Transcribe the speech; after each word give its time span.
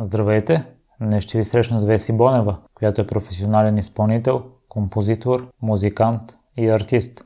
Здравейте! 0.00 0.64
Днес 1.00 1.24
ще 1.24 1.38
ви 1.38 1.44
срещна 1.44 1.80
с 1.80 1.84
Веси 1.84 2.12
Бонева, 2.12 2.56
която 2.74 3.00
е 3.00 3.06
професионален 3.06 3.78
изпълнител, 3.78 4.42
композитор, 4.68 5.48
музикант 5.62 6.22
и 6.56 6.68
артист. 6.68 7.24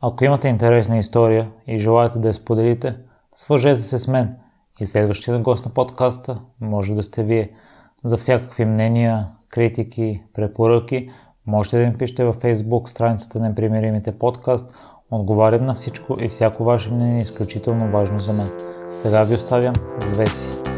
Ако 0.00 0.24
имате 0.24 0.48
интересна 0.48 0.98
история 0.98 1.50
и 1.66 1.78
желаете 1.78 2.18
да 2.18 2.28
я 2.28 2.34
споделите, 2.34 2.96
свържете 3.34 3.82
се 3.82 3.98
с 3.98 4.08
мен 4.08 4.36
и 4.80 4.86
следващия 4.86 5.38
гост 5.38 5.64
на 5.64 5.70
подкаста 5.70 6.40
може 6.60 6.94
да 6.94 7.02
сте 7.02 7.22
вие. 7.22 7.50
За 8.04 8.16
всякакви 8.16 8.64
мнения, 8.64 9.28
критики, 9.48 10.22
препоръки, 10.34 11.10
можете 11.46 11.78
да 11.78 11.86
ми 11.86 11.98
пишете 11.98 12.24
във 12.24 12.38
Facebook 12.38 12.88
страницата 12.88 13.38
на 13.38 13.48
Непримиримите 13.48 14.18
подкаст. 14.18 14.74
Отговарям 15.10 15.64
на 15.64 15.74
всичко 15.74 16.16
и 16.20 16.28
всяко 16.28 16.64
ваше 16.64 16.90
мнение 16.90 17.18
е 17.18 17.22
изключително 17.22 17.90
важно 17.90 18.20
за 18.20 18.32
мен. 18.32 18.48
Сега 18.94 19.22
ви 19.22 19.34
оставям 19.34 19.74
с 20.00 20.12
Веси. 20.12 20.73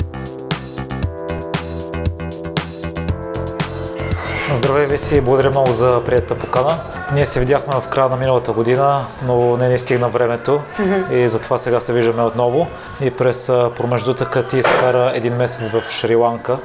Здравей, 4.57 4.87
Веси, 4.87 5.21
благодаря 5.21 5.51
много 5.51 5.73
за 5.73 6.03
приятата 6.07 6.35
покана. 6.35 6.79
Ние 7.15 7.27
се 7.27 7.41
видяхме 7.41 7.75
в 7.81 7.89
края 7.89 8.09
на 8.09 8.17
миналата 8.17 8.53
година, 8.53 9.05
но 9.27 9.57
не 9.57 9.69
ни 9.69 9.79
стигна 9.79 10.09
времето 10.09 10.61
mm-hmm. 10.81 11.13
и 11.13 11.29
затова 11.29 11.59
сега 11.59 11.81
се 11.81 11.93
виждаме 11.93 12.23
отново. 12.23 12.67
И 13.01 13.11
през 13.11 13.47
промеждутъка 13.47 14.47
ти 14.47 14.59
изкара 14.59 15.13
един 15.15 15.37
месец 15.37 15.69
в 15.69 15.83
Шри-Ланка. 15.91 16.59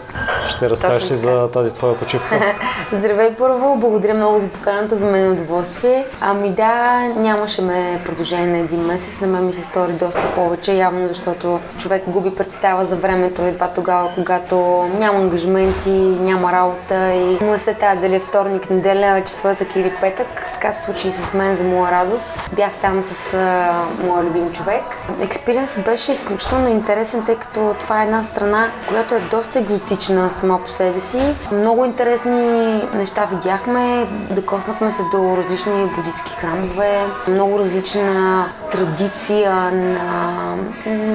Ще 0.47 0.69
разкажеш 0.69 1.11
ли 1.11 1.17
за 1.17 1.47
тази 1.51 1.73
твоя 1.73 1.97
почивка? 1.97 2.55
Здравей 2.91 3.35
първо, 3.37 3.75
благодаря 3.75 4.13
много 4.13 4.39
за 4.39 4.47
поканата, 4.47 4.95
за 4.95 5.05
мен 5.05 5.25
е 5.25 5.29
удоволствие. 5.29 6.05
Ами 6.21 6.49
да, 6.49 6.99
нямаше 7.15 7.61
ме 7.61 8.01
продължение 8.05 8.47
на 8.47 8.57
един 8.57 8.79
месец, 8.79 9.21
на 9.21 9.27
мен 9.27 9.45
ми 9.45 9.53
се 9.53 9.61
стори 9.61 9.91
доста 9.91 10.33
повече, 10.35 10.73
явно 10.73 11.07
защото 11.07 11.59
човек 11.77 12.03
губи 12.07 12.35
представа 12.35 12.85
за 12.85 12.95
времето 12.95 13.41
едва 13.41 13.67
тогава, 13.67 14.09
когато 14.15 14.55
няма 14.99 15.19
ангажименти, 15.19 15.89
няма 16.19 16.51
работа 16.51 17.13
и 17.13 17.43
му 17.43 17.53
е 17.53 17.57
се 17.57 17.73
тази 17.73 17.99
дали 17.99 18.15
е 18.15 18.19
вторник, 18.19 18.69
неделя, 18.69 19.23
четвъртък 19.27 19.75
или 19.75 19.93
петък. 20.01 20.27
Така 20.53 20.73
се 20.73 20.81
случи 20.81 21.07
и 21.07 21.11
с 21.11 21.33
мен 21.33 21.57
за 21.57 21.63
моя 21.63 21.91
радост. 21.91 22.27
Бях 22.55 22.71
там 22.81 23.03
с 23.03 23.33
а, 23.33 23.73
моя 24.05 24.23
любим 24.23 24.53
човек. 24.53 24.83
Експириенсът 25.21 25.85
беше 25.85 26.11
изключително 26.11 26.67
интересен, 26.67 27.25
тъй 27.25 27.35
като 27.35 27.75
това 27.79 28.01
е 28.01 28.05
една 28.05 28.23
страна, 28.23 28.71
която 28.87 29.15
е 29.15 29.19
доста 29.19 29.59
екзотична 29.59 30.29
сама 30.41 30.59
по 30.63 30.69
себе 30.69 30.99
си. 30.99 31.35
Много 31.51 31.85
интересни 31.85 32.83
неща 32.93 33.25
видяхме. 33.25 34.07
Докоснахме 34.31 34.91
се 34.91 35.01
до 35.11 35.37
различни 35.37 35.85
буддитски 35.95 36.31
храмове, 36.31 36.99
много 37.27 37.59
различна 37.59 38.45
традиция 38.71 39.55
на 39.71 40.55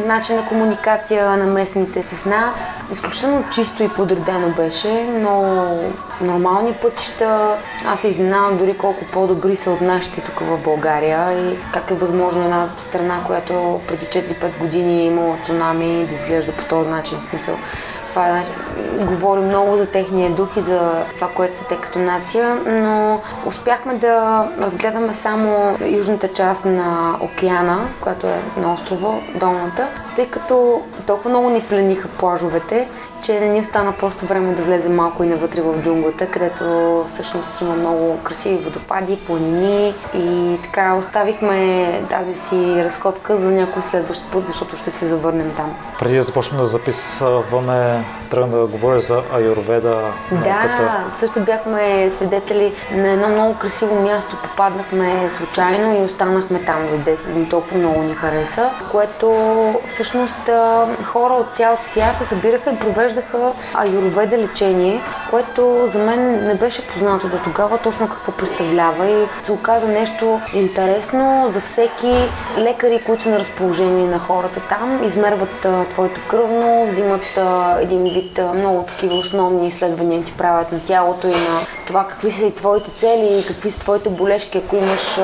начин 0.06 0.36
на 0.36 0.47
комуникация 0.48 1.36
на 1.36 1.47
местните 1.47 2.02
с 2.02 2.24
нас. 2.24 2.84
Изключително 2.92 3.44
чисто 3.50 3.82
и 3.82 3.88
подредено 3.88 4.48
беше, 4.48 5.06
много 5.19 5.80
нормални 6.20 6.72
пътища. 6.72 7.56
Аз 7.86 8.00
се 8.00 8.08
изненадам 8.08 8.58
дори 8.58 8.78
колко 8.78 9.04
по-добри 9.12 9.56
са 9.56 9.70
от 9.70 9.80
нашите 9.80 10.20
тук 10.20 10.41
в 10.41 10.58
България 10.64 11.32
и 11.32 11.58
как 11.72 11.91
е 11.91 11.94
възможно 11.94 12.44
една 12.44 12.69
страна, 12.78 13.20
която 13.27 13.80
преди 13.88 14.06
4-5 14.06 14.58
години 14.58 15.00
е 15.00 15.04
имала 15.06 15.36
цунами 15.42 16.06
да 16.06 16.14
изглежда 16.14 16.52
по 16.52 16.64
този 16.64 16.91
начин. 16.91 17.20
Смисъл, 17.20 17.54
това 18.17 18.42
говори 19.05 19.41
много 19.41 19.77
за 19.77 19.86
техния 19.86 20.31
дух 20.31 20.48
и 20.56 20.61
за 20.61 21.05
това, 21.14 21.28
което 21.28 21.59
са 21.59 21.67
те 21.69 21.77
като 21.77 21.98
нация, 21.98 22.55
но 22.67 23.20
успяхме 23.47 23.95
да 23.95 24.47
разгледаме 24.59 25.12
само 25.12 25.77
южната 25.86 26.28
част 26.28 26.64
на 26.64 27.17
океана, 27.20 27.78
която 28.00 28.27
е 28.27 28.42
на 28.61 28.75
острова, 28.75 29.14
долната, 29.34 29.89
тъй 30.17 30.27
като 30.27 30.83
толкова 31.06 31.31
много 31.31 31.50
ни 31.50 31.61
плениха 31.61 32.09
плажовете, 32.09 32.89
че 33.22 33.41
не 33.41 33.48
ни 33.48 33.61
остана 33.61 33.92
просто 33.92 34.27
време 34.27 34.55
да 34.55 34.62
влезем 34.62 34.95
малко 34.95 35.25
и 35.25 35.27
навътре 35.27 35.61
в 35.61 35.83
джунглата, 35.83 36.27
където 36.27 36.64
всъщност 37.09 37.61
има 37.61 37.75
много 37.75 38.19
красиви 38.22 38.56
водопади, 38.56 39.20
планини 39.27 39.94
и 40.14 40.59
така 40.62 40.94
оставихме 40.94 42.03
тази 42.10 42.34
си 42.34 42.84
разходка 42.84 43.38
за 43.38 43.50
някой 43.50 43.82
следващ 43.82 44.22
път, 44.32 44.47
защото 44.47 44.76
ще 44.76 44.91
се 44.91 45.06
завърнем 45.06 45.53
там. 45.56 45.75
Преди 45.99 46.16
да 46.16 46.22
започнем 46.22 46.60
да 46.60 46.66
записваме, 46.66 48.05
тръгна 48.31 48.59
да 48.59 48.66
говоря 48.66 49.00
за 49.00 49.22
Аюрведа. 49.32 50.12
Да, 50.32 51.05
също 51.16 51.41
бяхме 51.41 52.10
свидетели 52.10 52.72
на 52.93 53.09
едно 53.09 53.28
много 53.28 53.55
красиво 53.59 54.00
място. 54.03 54.37
Попаднахме 54.43 55.31
случайно 55.31 55.99
и 56.00 56.05
останахме 56.05 56.59
там 56.59 56.88
за 56.91 56.99
10 56.99 57.32
дни. 57.32 57.49
Толкова 57.49 57.78
много 57.78 58.03
ни 58.03 58.15
хареса, 58.15 58.71
което 58.93 59.34
всъщност 59.88 60.06
хора 61.05 61.34
от 61.34 61.47
цял 61.56 61.77
свят 61.77 62.19
се 62.19 62.25
събираха 62.25 62.71
и 62.71 62.78
провеждаха 62.78 63.53
аюроведа 63.75 64.39
лечение, 64.39 65.00
което 65.31 65.87
за 65.87 65.99
мен 65.99 66.44
не 66.44 66.55
беше 66.55 66.87
познато 66.87 67.28
до 67.28 67.39
тогава 67.44 67.78
точно 67.78 68.09
какво 68.09 68.33
представлява 68.33 69.11
и 69.11 69.27
се 69.43 69.53
оказа 69.53 69.89
нещо 69.89 70.41
интересно 70.55 71.47
за 71.49 71.61
всеки 71.61 72.12
лекари, 72.59 73.03
които 73.06 73.22
са 73.22 73.28
на 73.28 73.39
разположение 73.39 74.06
на 74.06 74.19
хората 74.19 74.61
там, 74.69 75.05
измерват 75.05 75.67
твоето 75.91 76.21
кръвно, 76.28 76.87
взимат 76.87 77.38
един 77.81 78.03
вид 78.05 78.41
много 78.55 78.83
такива 78.83 79.15
основни 79.15 79.69
изследвания 79.69 80.25
ти 80.25 80.33
правят 80.33 80.73
на 80.73 80.81
тялото 80.81 81.27
и 81.27 81.31
на 81.31 81.61
това 81.87 82.09
какви 82.09 82.33
са 82.33 82.47
и 82.47 82.55
твоите 82.55 82.91
цели 82.91 83.38
и 83.38 83.47
какви 83.47 83.71
са 83.71 83.81
твоите 83.81 84.11
болешки, 84.11 84.59
ако 84.59 84.77
имаш 84.77 85.21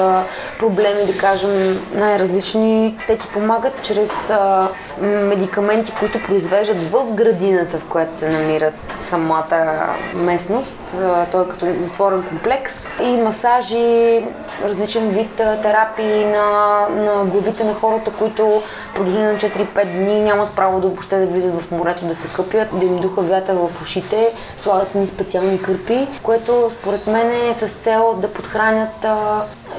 проблеми, 0.59 1.06
да 1.06 1.19
кажем, 1.19 1.81
най-различни. 1.94 2.99
Те 3.06 3.19
ти 3.19 3.28
помагат 3.28 3.82
чрез 3.82 4.31
а, 4.31 4.69
медикаменти, 5.00 5.92
които 5.98 6.22
произвеждат 6.22 6.82
в 6.90 7.14
градината, 7.14 7.78
в 7.78 7.84
която 7.84 8.18
се 8.18 8.28
намират 8.28 8.74
самата 9.00 9.86
местност. 10.14 10.96
Той 11.30 11.44
е 11.44 11.48
като 11.48 11.66
затворен 11.80 12.22
комплекс 12.22 12.84
и 13.02 13.16
масажи, 13.16 14.24
различен 14.64 15.08
вид 15.08 15.36
терапии 15.36 16.24
на, 16.24 16.86
на 16.90 17.24
главите 17.24 17.64
на 17.64 17.74
хората, 17.74 18.10
които 18.10 18.62
продължение 18.94 19.32
на 19.32 19.38
4-5 19.38 19.84
дни 19.84 20.20
нямат 20.20 20.56
право 20.56 20.80
да 20.80 20.86
въобще 20.86 21.18
да 21.18 21.26
влизат 21.26 21.60
в 21.60 21.70
морето 21.70 22.04
да 22.04 22.16
се 22.16 22.28
къпят, 22.28 22.68
да 22.72 22.84
им 22.86 22.96
духа 22.96 23.22
вятър 23.22 23.54
в 23.54 23.82
ушите, 23.82 24.32
слагат 24.56 24.94
ни 24.94 25.06
специални 25.06 25.62
кърпи, 25.62 26.08
което 26.22 26.70
според 26.80 27.06
мен 27.06 27.50
е 27.50 27.54
с 27.54 27.68
цел 27.68 28.14
да 28.20 28.28
подхранят 28.28 29.06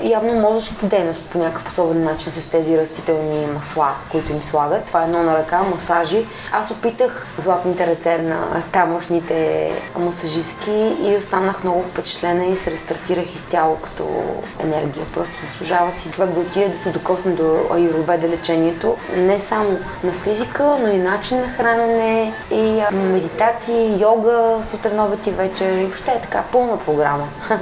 явно 0.04 0.34
мозъчната 0.34 0.86
дейност 0.86 1.22
по 1.22 1.38
някакъв 1.38 1.72
особен 1.72 2.04
начин 2.04 2.32
с 2.32 2.50
тези 2.50 2.78
растителни 2.78 3.46
масла, 3.46 3.92
които 4.12 4.32
им 4.32 4.44
слагат. 4.44 4.83
Това 4.88 5.02
е 5.02 5.06
едно 5.06 5.24
на 5.24 5.38
ръка, 5.38 5.64
масажи. 5.64 6.26
Аз 6.52 6.72
опитах 6.72 7.26
златните 7.38 7.88
ръце 7.88 8.18
на 8.18 8.64
тамошните 8.72 9.72
масажистки 10.00 10.96
и 11.02 11.18
останах 11.18 11.64
много 11.64 11.84
впечатлена 11.84 12.46
и 12.46 12.58
се 12.58 12.72
рестартирах 12.72 13.36
изцяло 13.36 13.76
като 13.76 14.24
енергия. 14.60 15.06
Просто 15.14 15.36
заслужава 15.42 15.92
си 15.92 16.12
човек 16.12 16.30
да 16.30 16.40
отиде 16.40 16.70
да 16.70 16.80
се 16.80 16.90
докосне 16.90 17.32
до 17.32 17.62
аюроведа 17.74 18.28
лечението. 18.28 18.98
Не 19.18 19.40
само 19.40 19.80
на 20.04 20.12
физика, 20.12 20.78
но 20.82 20.88
и 20.88 20.98
начин 20.98 21.40
на 21.40 21.48
хранене, 21.48 22.34
и 22.52 22.82
медитации, 22.92 24.02
йога, 24.02 24.60
сутрин, 24.64 25.00
обед 25.00 25.28
и 25.28 25.32
вечер. 25.32 25.78
И 25.78 25.86
въобще 25.86 26.12
е 26.12 26.22
така 26.22 26.44
пълна 26.52 26.78
програма. 26.78 27.28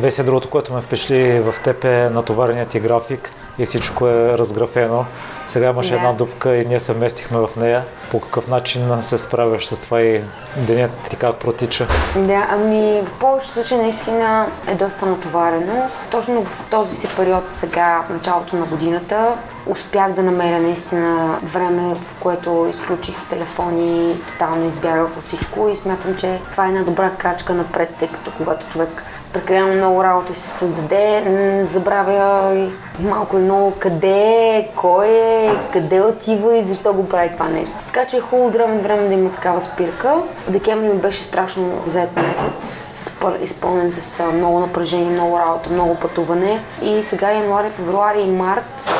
Веся, 0.00 0.24
другото, 0.24 0.50
което 0.50 0.72
ме 0.72 0.80
впечатли 0.80 1.40
в 1.40 1.54
теб 1.64 1.84
е 1.84 2.10
натовареният 2.12 2.68
ти 2.68 2.80
график 2.80 3.32
и 3.60 3.66
всичко 3.66 4.08
е 4.08 4.38
разграфено. 4.38 5.04
Сега 5.46 5.68
имаше 5.68 5.90
да. 5.90 5.96
една 5.96 6.12
дупка 6.12 6.56
и 6.56 6.66
ние 6.66 6.80
се 6.80 6.94
местихме 6.94 7.38
в 7.38 7.48
нея. 7.56 7.84
По 8.10 8.20
какъв 8.20 8.48
начин 8.48 9.02
се 9.02 9.18
справяш 9.18 9.66
с 9.66 9.80
това 9.80 10.00
и 10.00 10.24
денят 10.56 10.90
ти 11.10 11.16
как 11.16 11.36
протича? 11.36 11.86
Да, 12.16 12.46
ами 12.50 13.02
в 13.06 13.18
повечето 13.18 13.52
случаи 13.52 13.76
наистина 13.76 14.46
е 14.68 14.74
доста 14.74 15.06
натоварено. 15.06 15.88
Точно 16.10 16.44
в 16.44 16.70
този 16.70 16.96
си 16.96 17.08
период 17.16 17.44
сега, 17.50 18.04
в 18.08 18.12
началото 18.12 18.56
на 18.56 18.66
годината, 18.66 19.32
успях 19.66 20.12
да 20.12 20.22
намеря 20.22 20.60
наистина 20.60 21.38
време, 21.42 21.94
в 21.94 22.14
което 22.20 22.66
изключих 22.70 23.14
телефони, 23.30 24.14
тотално 24.32 24.68
избягах 24.68 25.16
от 25.18 25.26
всичко 25.26 25.68
и 25.68 25.76
смятам, 25.76 26.16
че 26.16 26.38
това 26.50 26.66
е 26.66 26.68
една 26.68 26.82
добра 26.82 27.10
крачка 27.10 27.54
напред, 27.54 27.94
тъй 27.98 28.08
като 28.08 28.30
когато 28.38 28.66
човек 28.66 29.02
прекалено 29.32 29.74
много 29.74 30.04
работа 30.04 30.34
си 30.34 30.48
създаде, 30.48 31.22
забравя 31.66 32.68
малко 33.00 33.36
или 33.36 33.44
много 33.44 33.72
къде 33.78 34.56
е, 34.56 34.68
кой 34.76 35.08
е, 35.08 35.50
къде 35.72 36.00
отива 36.00 36.56
и 36.56 36.62
защо 36.62 36.92
го 36.92 37.08
прави 37.08 37.30
това 37.32 37.48
нещо. 37.48 37.74
Така 37.86 38.06
че 38.06 38.16
е 38.16 38.20
хубаво 38.20 38.50
време 38.50 38.78
време 38.78 39.08
да 39.08 39.14
има 39.14 39.30
такава 39.32 39.62
спирка. 39.62 40.14
Декември 40.48 40.88
ми 40.88 40.98
беше 40.98 41.22
страшно 41.22 41.82
взет 41.86 42.16
месец, 42.16 43.10
изпълнен 43.42 43.92
с 43.92 44.22
много 44.32 44.60
напрежение, 44.60 45.10
много 45.10 45.38
работа, 45.38 45.70
много 45.70 45.94
пътуване. 45.94 46.60
И 46.82 47.02
сега 47.02 47.30
януари, 47.30 47.68
февруари 47.68 48.20
и 48.20 48.30
март 48.30 48.90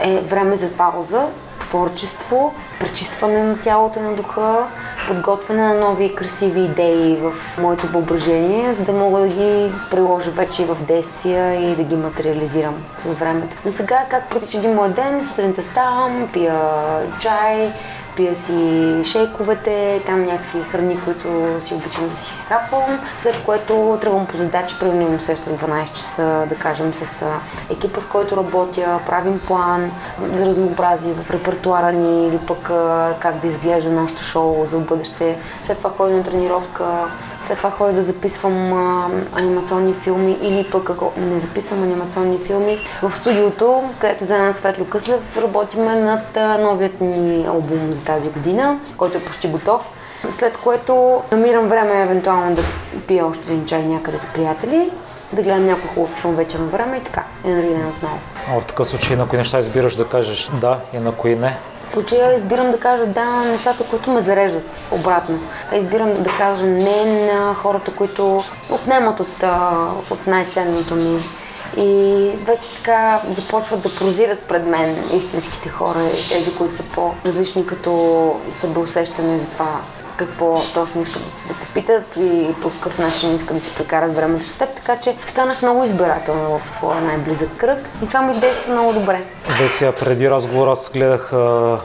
е 0.00 0.20
време 0.20 0.56
за 0.56 0.70
пауза, 0.70 1.26
творчество, 1.68 2.54
пречистване 2.80 3.42
на 3.42 3.58
тялото 3.58 4.00
на 4.00 4.12
духа, 4.12 4.66
подготвяне 5.08 5.62
на 5.62 5.74
нови 5.74 6.14
красиви 6.14 6.60
идеи 6.60 7.16
в 7.16 7.58
моето 7.58 7.86
въображение, 7.86 8.74
за 8.74 8.84
да 8.84 8.92
мога 8.92 9.20
да 9.20 9.28
ги 9.28 9.72
приложа 9.90 10.30
вече 10.30 10.64
в 10.64 10.76
действия 10.88 11.70
и 11.70 11.76
да 11.76 11.82
ги 11.82 11.96
материализирам 11.96 12.74
с 12.98 13.14
времето. 13.14 13.56
Но 13.64 13.72
сега 13.72 14.06
как 14.10 14.30
протича 14.30 14.58
един 14.58 14.74
мой 14.74 14.88
ден, 14.88 15.24
сутринта 15.24 15.62
ставам, 15.62 16.28
пия 16.32 16.60
чай, 17.20 17.72
пия 18.16 18.36
си 18.36 19.00
шейковете, 19.04 20.02
там 20.06 20.22
някакви 20.24 20.62
храни, 20.62 20.98
които 21.04 21.56
си 21.60 21.74
обичам 21.74 22.08
да 22.08 22.16
си 22.16 22.32
изкапвам, 22.34 23.00
след 23.18 23.42
което 23.44 23.98
тръгвам 24.00 24.26
по 24.26 24.36
задачи, 24.36 24.76
примерно 24.80 25.02
имам 25.02 25.20
среща 25.20 25.50
в 25.50 25.66
12 25.66 25.92
часа, 25.92 26.46
да 26.48 26.54
кажем, 26.54 26.94
с 26.94 27.26
екипа, 27.70 28.00
с 28.00 28.06
който 28.06 28.36
работя, 28.36 29.00
правим 29.06 29.40
план 29.46 29.90
за 30.32 30.46
разнообразие 30.46 31.14
в 31.14 31.30
репертуара 31.30 31.92
ни 31.92 32.28
или 32.28 32.38
пък 32.38 32.62
как 33.20 33.40
да 33.40 33.46
изглежда 33.46 33.90
нашето 33.90 34.22
шоу 34.22 34.66
за 34.66 34.78
бъдеще. 34.78 35.38
След 35.62 35.78
това 35.78 35.90
ходя 35.90 36.16
на 36.16 36.22
тренировка, 36.22 37.04
след 37.46 37.56
това 37.56 37.70
ходя 37.70 37.92
да 37.92 38.02
записвам 38.02 38.72
а, 38.72 39.10
анимационни 39.32 39.94
филми 39.94 40.36
или 40.42 40.70
пък 40.72 40.90
ако 40.90 41.12
не 41.16 41.40
записвам 41.40 41.82
анимационни 41.82 42.38
филми 42.38 42.78
в 43.02 43.12
студиото, 43.12 43.82
където 43.98 44.24
заедно 44.24 44.52
с 44.52 44.56
Светло 44.56 44.84
Къслев 44.84 45.36
работиме 45.36 45.96
над 45.96 46.36
а, 46.36 46.58
новият 46.58 47.00
ни 47.00 47.46
албум 47.46 47.92
за 47.92 48.04
тази 48.04 48.28
година, 48.28 48.78
който 48.96 49.18
е 49.18 49.20
почти 49.20 49.48
готов. 49.48 49.90
След 50.30 50.56
което 50.56 51.22
намирам 51.32 51.68
време 51.68 52.02
евентуално 52.02 52.54
да 52.54 52.62
пия 53.06 53.26
още 53.26 53.52
един 53.52 53.66
чай 53.66 53.82
някъде 53.82 54.18
с 54.18 54.26
приятели, 54.26 54.90
да 55.32 55.42
гледам 55.42 55.66
някой 55.66 55.90
хубав 55.94 56.10
филм 56.10 56.34
вечерно 56.34 56.66
време 56.66 56.96
и 56.96 57.00
така, 57.00 57.24
енергия 57.44 57.88
отново. 57.88 58.18
А 58.50 58.60
в 58.60 58.66
такъв 58.66 58.88
случай 58.88 59.16
на 59.16 59.28
кои 59.28 59.38
неща 59.38 59.58
избираш 59.58 59.96
да 59.96 60.08
кажеш 60.08 60.50
да 60.60 60.78
и 60.92 60.98
на 60.98 61.12
кои 61.12 61.36
не? 61.36 61.56
Случая 61.86 62.34
избирам 62.34 62.70
да 62.70 62.78
кажа 62.78 63.06
да 63.06 63.24
на 63.24 63.44
нещата, 63.44 63.84
които 63.84 64.10
ме 64.10 64.20
зареждат 64.20 64.80
обратно. 64.90 65.38
Избирам 65.74 66.22
да 66.22 66.30
кажа 66.30 66.64
не 66.64 67.26
на 67.26 67.54
хората, 67.54 67.90
които 67.90 68.44
отнемат 68.70 69.20
от, 69.20 69.42
от 70.10 70.26
най-ценното 70.26 70.94
ми. 70.94 71.20
И 71.76 72.30
вече 72.44 72.74
така 72.76 73.20
започват 73.30 73.80
да 73.80 73.94
прозират 73.94 74.38
пред 74.38 74.66
мен 74.66 74.96
истинските 75.12 75.68
хора, 75.68 75.98
тези, 76.28 76.54
които 76.54 76.76
са 76.76 76.82
по-различни 76.82 77.66
като 77.66 78.36
събеусещане 78.52 79.38
за 79.38 79.50
това 79.50 79.80
какво 80.16 80.60
точно 80.74 81.02
искат 81.02 81.22
да 81.22 81.54
те 81.54 81.66
питат 81.74 82.16
и 82.16 82.54
по 82.62 82.70
какъв 82.70 82.98
начин 82.98 83.34
искат 83.34 83.56
да 83.56 83.60
си 83.60 83.76
прекарат 83.76 84.16
времето 84.16 84.48
с 84.48 84.58
теб, 84.58 84.68
така 84.74 84.96
че 84.96 85.16
станах 85.26 85.62
много 85.62 85.84
избирателна 85.84 86.58
в 86.58 86.70
своя 86.70 87.00
най-близък 87.00 87.56
кръг 87.56 87.78
и 88.04 88.06
това 88.06 88.22
ми 88.22 88.34
действа 88.34 88.72
много 88.72 88.92
добре. 88.92 89.24
Весия, 89.60 89.94
преди 89.94 90.30
разговора 90.30 90.70
аз 90.70 90.90
гледах 90.94 91.32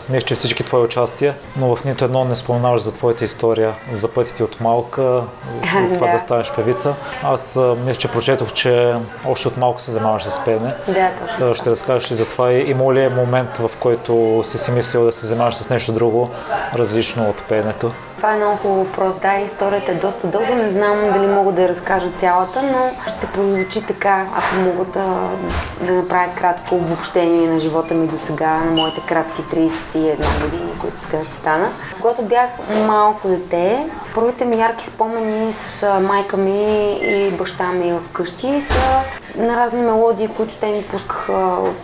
не 0.10 0.22
че 0.22 0.36
всички 0.36 0.64
твои 0.64 0.82
участия, 0.82 1.36
но 1.58 1.76
в 1.76 1.86
нито 1.86 2.06
едно 2.06 2.26
не 2.26 2.36
споменаваш 2.36 2.82
за 2.82 2.92
твоята 2.92 3.26
история, 3.26 3.76
за 3.92 4.08
пътите 4.08 4.44
от 4.44 4.62
малка, 4.62 5.02
от 5.62 5.94
това 5.94 6.08
да. 6.08 6.14
да 6.14 6.20
станеш 6.20 6.52
певица. 6.52 6.94
Аз 7.24 7.60
мисля, 7.86 8.00
че 8.00 8.08
прочетох, 8.08 8.54
че 8.54 8.96
още 9.26 9.48
от 9.48 9.58
малко 9.58 9.82
се 9.82 9.92
занимаваш 9.92 10.24
с 10.24 10.46
пеене. 10.46 10.74
Да, 10.88 11.10
точно. 11.22 11.48
Да, 11.48 11.56
ще 11.56 11.70
разкажеш 11.70 12.12
ли 12.12 12.16
за 12.16 12.26
това 12.26 12.52
и 12.52 12.72
има 12.72 12.94
ли 12.94 13.04
е 13.04 13.10
момент, 13.10 13.58
в 13.58 13.72
който 13.80 14.42
си 14.44 14.58
си 14.58 14.72
мислил 14.72 15.04
да 15.06 15.12
се 15.12 15.26
занимаваш 15.26 15.56
с 15.56 15.70
нещо 15.70 15.92
друго, 15.92 16.30
различно 16.76 17.30
от 17.30 17.44
пеенето? 17.44 17.92
Това 18.20 18.34
е 18.34 18.36
много 18.36 18.58
хубаво 18.58 18.84
въпрос. 18.84 19.20
Да, 19.20 19.34
историята 19.34 19.92
е 19.92 19.96
доста 19.96 20.28
дълга. 20.28 20.56
Не 20.56 20.70
знам 20.70 21.12
дали 21.14 21.28
мога 21.28 21.52
да 21.52 21.62
я 21.62 21.70
разкажа 21.70 22.12
цялата, 22.16 22.62
но 22.62 23.12
ще 23.18 23.28
прозвучи 23.28 23.86
така, 23.88 24.28
ако 24.36 24.56
мога 24.56 24.86
да, 24.86 25.30
да 25.82 25.94
направя 25.94 26.28
кратко 26.36 26.76
обобщение 26.76 27.50
на 27.50 27.60
живота 27.60 27.94
ми 27.94 28.08
до 28.08 28.18
сега, 28.18 28.58
на 28.58 28.72
моите 28.72 29.02
кратки 29.08 29.42
31 29.42 30.42
години, 30.42 30.72
които 30.82 31.00
сега 31.02 31.24
ще 31.24 31.34
стана. 31.34 31.70
Когато 32.02 32.22
бях 32.22 32.50
малко 32.88 33.28
дете, 33.28 33.86
първите 34.16 34.46
ми 34.46 34.60
ярки 34.60 34.88
спомени 34.88 35.54
с 35.54 36.00
майка 36.02 36.38
ми 36.38 36.92
и 37.02 37.32
баща 37.32 37.72
ми 37.72 37.94
вкъщи 38.10 38.62
са 38.62 39.02
на 39.36 39.58
разни 39.58 39.82
мелодии, 39.82 40.28
които 40.28 40.56
те 40.56 40.68
ми 40.68 40.84
пускаха 40.84 41.58
от 41.62 41.76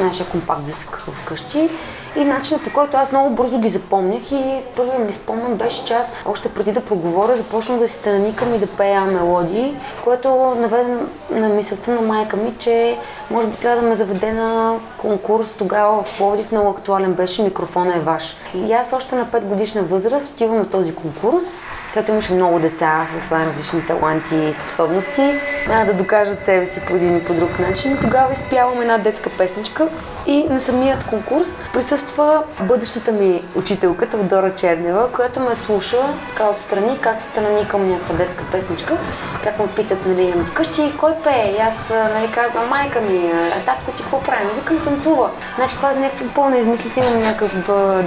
нашия 0.00 0.26
компакт 0.26 0.64
диск 0.64 1.02
вкъщи 1.22 1.70
и 2.16 2.24
начинът 2.24 2.64
по 2.64 2.72
който 2.72 2.96
аз 2.96 3.12
много 3.12 3.30
бързо 3.30 3.58
ги 3.58 3.68
запомнях 3.68 4.32
и 4.32 4.60
първият 4.76 5.06
ми 5.06 5.12
спомен 5.12 5.54
беше, 5.54 5.84
че 5.84 5.94
аз 5.94 6.14
още 6.26 6.48
преди 6.48 6.72
да 6.72 6.80
проговоря 6.80 7.36
започнах 7.36 7.78
да 7.78 7.88
си 7.88 8.02
тананикам 8.02 8.54
и 8.54 8.58
да 8.58 8.66
пея 8.66 9.00
мелодии, 9.00 9.76
което 10.04 10.28
наведе 10.58 10.96
на 11.30 11.48
мисълта 11.48 11.90
на 11.90 12.00
майка 12.00 12.36
ми, 12.36 12.54
че 12.58 12.98
може 13.30 13.46
би 13.46 13.56
трябва 13.56 13.82
да 13.82 13.88
ме 13.88 13.94
заведе 13.94 14.32
на 14.32 14.74
конкурс 14.98 15.50
тогава 15.58 16.02
в 16.02 16.16
Пловдив, 16.16 16.52
много 16.52 16.70
актуален 16.70 17.12
беше 17.12 17.42
Микрофона 17.42 17.96
е 17.96 18.00
ваш. 18.00 18.36
И 18.54 18.72
аз 18.72 18.92
още 18.92 19.14
на 19.14 19.26
5 19.26 19.40
годишна 19.40 19.82
възраст 19.82 20.30
отивам 20.30 20.56
на 20.56 20.70
този 20.70 20.94
конкурс, 20.94 21.62
където 21.94 22.12
имаше 22.12 22.32
много 22.32 22.58
деца 22.58 23.06
с 23.08 23.32
различни 23.32 23.86
таланти 23.86 24.34
и 24.36 24.54
способности 24.54 25.34
да 25.68 25.94
докажат 25.94 26.44
себе 26.44 26.66
си 26.66 26.80
по 26.88 26.94
един 26.94 27.16
и 27.16 27.24
по 27.24 27.34
друг 27.34 27.58
начин. 27.58 27.92
И 27.92 28.00
тогава 28.00 28.32
изпявам 28.32 28.80
една 28.80 28.98
детска 28.98 29.30
песничка 29.30 29.88
и 30.26 30.44
на 30.44 30.60
самият 30.60 31.04
конкурс 31.04 31.56
присъства 31.98 32.42
бъдещата 32.60 33.12
ми 33.12 33.42
учителка 33.54 34.08
Тавдора 34.08 34.54
Чернева, 34.54 35.12
която 35.12 35.40
ме 35.40 35.54
слуша 35.54 35.96
така 36.28 36.48
отстрани, 36.48 36.98
как 37.00 37.22
страни 37.22 37.68
към 37.68 37.88
някаква 37.88 38.14
детска 38.14 38.44
песничка, 38.52 38.98
как 39.44 39.58
ме 39.58 39.66
питат, 39.76 40.06
нали, 40.06 40.22
имам 40.22 40.44
вкъщи, 40.44 40.94
кой 41.00 41.12
пее? 41.24 41.54
И 41.58 41.60
аз, 41.60 41.90
нали, 41.90 42.30
казвам, 42.30 42.68
майка 42.68 43.00
ми, 43.00 43.32
татко 43.66 43.90
ти 43.90 44.02
какво 44.02 44.22
прави? 44.22 44.44
Викам, 44.56 44.80
танцува. 44.80 45.30
Значи 45.56 45.76
това 45.76 45.90
е 45.90 45.94
някаква 45.94 46.26
пълна 46.34 46.58
измислица, 46.58 47.00
имам 47.00 47.20
някакъв 47.20 47.52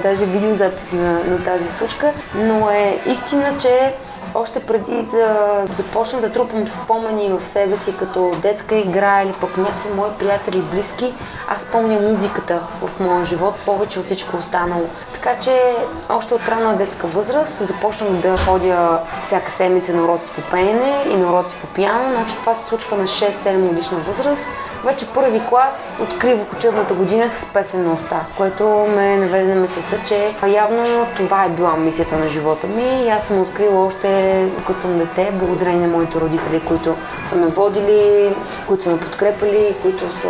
даже 0.02 0.24
видеозапис 0.24 0.92
на, 0.92 1.12
на 1.12 1.44
тази 1.44 1.72
случка, 1.72 2.12
но 2.34 2.70
е 2.70 3.00
истина, 3.06 3.54
че 3.58 3.94
още 4.34 4.60
преди 4.60 5.02
да 5.02 5.62
започна 5.70 6.20
да 6.20 6.32
трупам 6.32 6.68
спомени 6.68 7.38
в 7.38 7.46
себе 7.46 7.76
си 7.76 7.96
като 7.96 8.30
детска 8.42 8.76
игра 8.76 9.22
или 9.22 9.32
пък 9.40 9.56
някакви 9.56 9.88
мои 9.96 10.10
приятели 10.18 10.58
и 10.58 10.62
близки, 10.62 11.14
аз 11.48 11.64
помня 11.64 12.00
музиката 12.00 12.60
в 12.82 13.00
моя 13.00 13.24
живот 13.24 13.54
повече 13.66 14.00
от 14.00 14.06
всичко 14.06 14.36
останало. 14.36 14.88
Така 15.12 15.40
че 15.40 15.74
още 16.08 16.34
от 16.34 16.48
ранна 16.48 16.76
детска 16.76 17.06
възраст 17.06 17.66
започнах 17.66 18.10
да 18.10 18.36
ходя 18.36 19.00
всяка 19.22 19.52
седмица 19.52 19.94
на 19.94 20.04
уроци 20.04 20.32
по 20.34 20.50
пеене 20.50 21.04
и 21.06 21.16
на 21.16 21.28
уроци 21.28 21.56
по 21.60 21.66
пиано. 21.66 22.14
Значи 22.14 22.34
това 22.34 22.54
се 22.54 22.64
случва 22.64 22.96
на 22.96 23.04
6-7 23.04 23.68
годишна 23.68 23.98
възраст. 23.98 24.52
Вече 24.84 25.06
първи 25.06 25.40
клас 25.48 26.00
откривах 26.02 26.52
учебната 26.52 26.94
година 26.94 27.30
с 27.30 27.46
песен 27.52 27.84
на 27.84 27.92
уста, 27.94 28.20
което 28.36 28.64
ме 28.68 29.16
наведе 29.16 29.54
на 29.54 29.60
мисълта, 29.60 30.00
че 30.06 30.34
явно 30.48 31.06
това 31.16 31.44
е 31.44 31.48
била 31.48 31.76
мисията 31.76 32.16
на 32.16 32.28
живота 32.28 32.66
ми 32.66 33.04
и 33.04 33.08
аз 33.08 33.26
съм 33.26 33.40
открила 33.40 33.86
още 33.86 34.48
докато 34.58 34.80
съм 34.80 34.98
дете, 34.98 35.32
благодарение 35.32 35.86
на 35.86 35.92
моите 35.92 36.20
родители, 36.20 36.62
които 36.68 36.96
са 37.24 37.36
ме 37.36 37.46
водили, 37.46 38.34
които 38.66 38.82
са 38.82 38.90
ме 38.90 39.00
подкрепили, 39.00 39.76
които 39.82 40.16
са 40.16 40.28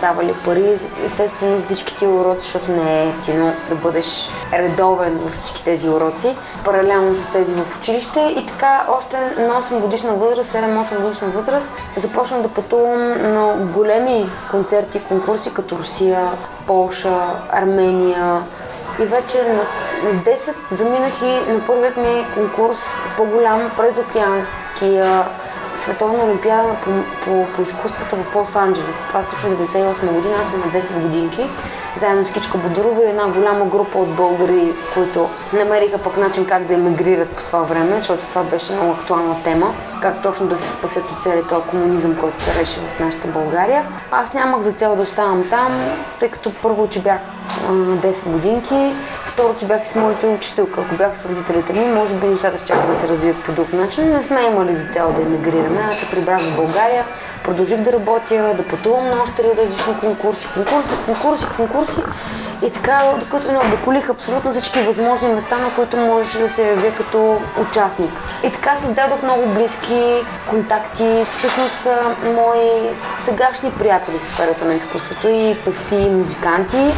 давали 0.00 0.34
пари. 0.44 0.78
Естествено 1.04 1.60
всички 1.62 1.96
ти 1.96 2.06
уроци, 2.06 2.40
защото 2.40 2.70
не 2.70 3.02
е 3.02 3.08
ефтино 3.08 3.52
да 3.68 3.74
бъдеш 3.74 4.30
редовен 4.52 5.18
във 5.22 5.32
всички 5.32 5.64
тези 5.64 5.88
уроци, 5.88 6.36
паралелно 6.64 7.14
с 7.14 7.26
тези 7.26 7.54
в 7.54 7.78
училище 7.78 8.34
и 8.38 8.46
така 8.46 8.86
още 8.98 9.16
на 9.38 9.62
8 9.62 9.78
годишна 9.78 10.14
възраст, 10.14 10.52
7-8 10.52 11.00
годишна 11.00 11.28
възраст, 11.28 11.74
започнах 11.96 12.42
да 12.42 12.48
пътувам 12.48 13.32
на 13.32 13.54
големи 13.84 14.26
концерти 14.50 14.98
и 14.98 15.04
конкурси 15.04 15.54
като 15.54 15.78
Русия, 15.78 16.30
Полша, 16.66 17.20
Армения. 17.50 18.42
И 19.00 19.04
вече 19.04 19.38
на, 19.42 19.54
на 20.10 20.20
10 20.22 20.54
заминах 20.70 21.22
и 21.22 21.52
на 21.52 21.66
първият 21.66 21.96
ми 21.96 22.26
конкурс 22.34 22.78
по-голям 23.16 23.70
през 23.76 23.98
океанския 23.98 25.24
световна 25.74 26.24
олимпиада 26.24 26.76
по, 26.84 26.90
по, 27.24 27.46
по 27.56 27.62
изкуствата 27.62 28.16
в 28.16 28.34
Лос-Анджелес. 28.34 29.08
Това 29.08 29.22
се 29.22 29.30
случва 29.30 29.48
98 29.48 30.12
година, 30.12 30.34
аз 30.40 30.50
съм 30.50 30.60
на 30.60 30.80
10 30.82 31.00
годинки, 31.00 31.46
заедно 31.96 32.26
с 32.26 32.30
Кичка 32.30 32.58
Бодурова 32.58 33.02
и 33.02 33.10
една 33.10 33.28
голяма 33.28 33.66
група 33.66 33.98
от 33.98 34.08
българи, 34.08 34.72
които 34.94 35.28
намериха 35.52 35.98
пък 35.98 36.16
начин 36.16 36.46
как 36.46 36.66
да 36.66 36.74
емигрират 36.74 37.28
по 37.28 37.42
това 37.42 37.62
време, 37.62 37.94
защото 37.94 38.26
това 38.26 38.42
беше 38.42 38.72
много 38.72 38.92
актуална 38.92 39.42
тема, 39.42 39.74
как 40.02 40.22
точно 40.22 40.46
да 40.46 40.58
се 40.58 40.68
спасят 40.68 41.04
от 41.10 41.22
целият 41.22 41.48
този 41.48 41.66
комунизъм, 41.66 42.16
който 42.16 42.44
се 42.44 42.60
реши 42.60 42.80
в 42.80 43.00
нашата 43.00 43.28
България. 43.28 43.86
Аз 44.10 44.34
нямах 44.34 44.60
за 44.60 44.72
цел 44.72 44.96
да 44.96 45.02
оставам 45.02 45.44
там, 45.50 45.90
тъй 46.20 46.30
като 46.30 46.52
първо, 46.62 46.88
че 46.88 47.02
бях 47.02 47.20
на 47.70 47.96
10 47.96 48.28
годинки, 48.28 48.94
Второ, 49.34 49.54
че 49.58 49.66
бях 49.66 49.84
и 49.84 49.88
с 49.88 49.94
моите 49.94 50.26
учителка. 50.26 50.80
Ако 50.80 50.94
бях 50.94 51.18
с 51.18 51.24
родителите 51.24 51.72
ми, 51.72 51.86
може 51.86 52.14
би 52.14 52.26
нещата 52.26 52.58
ще 52.58 52.74
да 52.74 52.96
се 52.96 53.08
развият 53.08 53.42
по 53.42 53.52
друг 53.52 53.72
начин. 53.72 54.12
Не 54.12 54.22
сме 54.22 54.42
имали 54.42 54.76
за 54.76 54.86
цяло 54.86 55.12
да 55.12 55.22
емигрираме. 55.22 55.80
Аз 55.90 55.98
се 55.98 56.10
прибрах 56.10 56.40
в 56.40 56.56
България, 56.56 57.04
продължих 57.44 57.80
да 57.80 57.92
работя, 57.92 58.54
да 58.56 58.62
пътувам 58.62 59.08
на 59.08 59.22
още 59.22 59.42
различни 59.56 60.00
конкурси, 60.00 60.48
конкурси, 60.54 60.94
конкурси, 61.06 61.44
конкурси. 61.56 62.00
И 62.62 62.70
така, 62.70 63.16
докато 63.20 63.52
не 63.52 63.58
обиколих 63.58 64.10
абсолютно 64.10 64.52
всички 64.52 64.80
възможни 64.80 65.28
места, 65.28 65.58
на 65.58 65.74
които 65.74 65.96
можеше 65.96 66.38
да 66.38 66.48
се 66.48 66.68
явя 66.68 66.96
като 66.96 67.38
участник. 67.68 68.12
И 68.44 68.50
така 68.50 68.76
създадох 68.76 69.22
много 69.22 69.46
близки 69.46 70.24
контакти. 70.50 71.24
Всъщност, 71.32 71.88
мои 72.24 72.94
сегашни 73.24 73.70
приятели 73.70 74.18
в 74.18 74.28
сферата 74.28 74.64
на 74.64 74.74
изкуството 74.74 75.28
и 75.28 75.56
певци, 75.64 75.96
и 75.96 76.10
музиканти. 76.10 76.92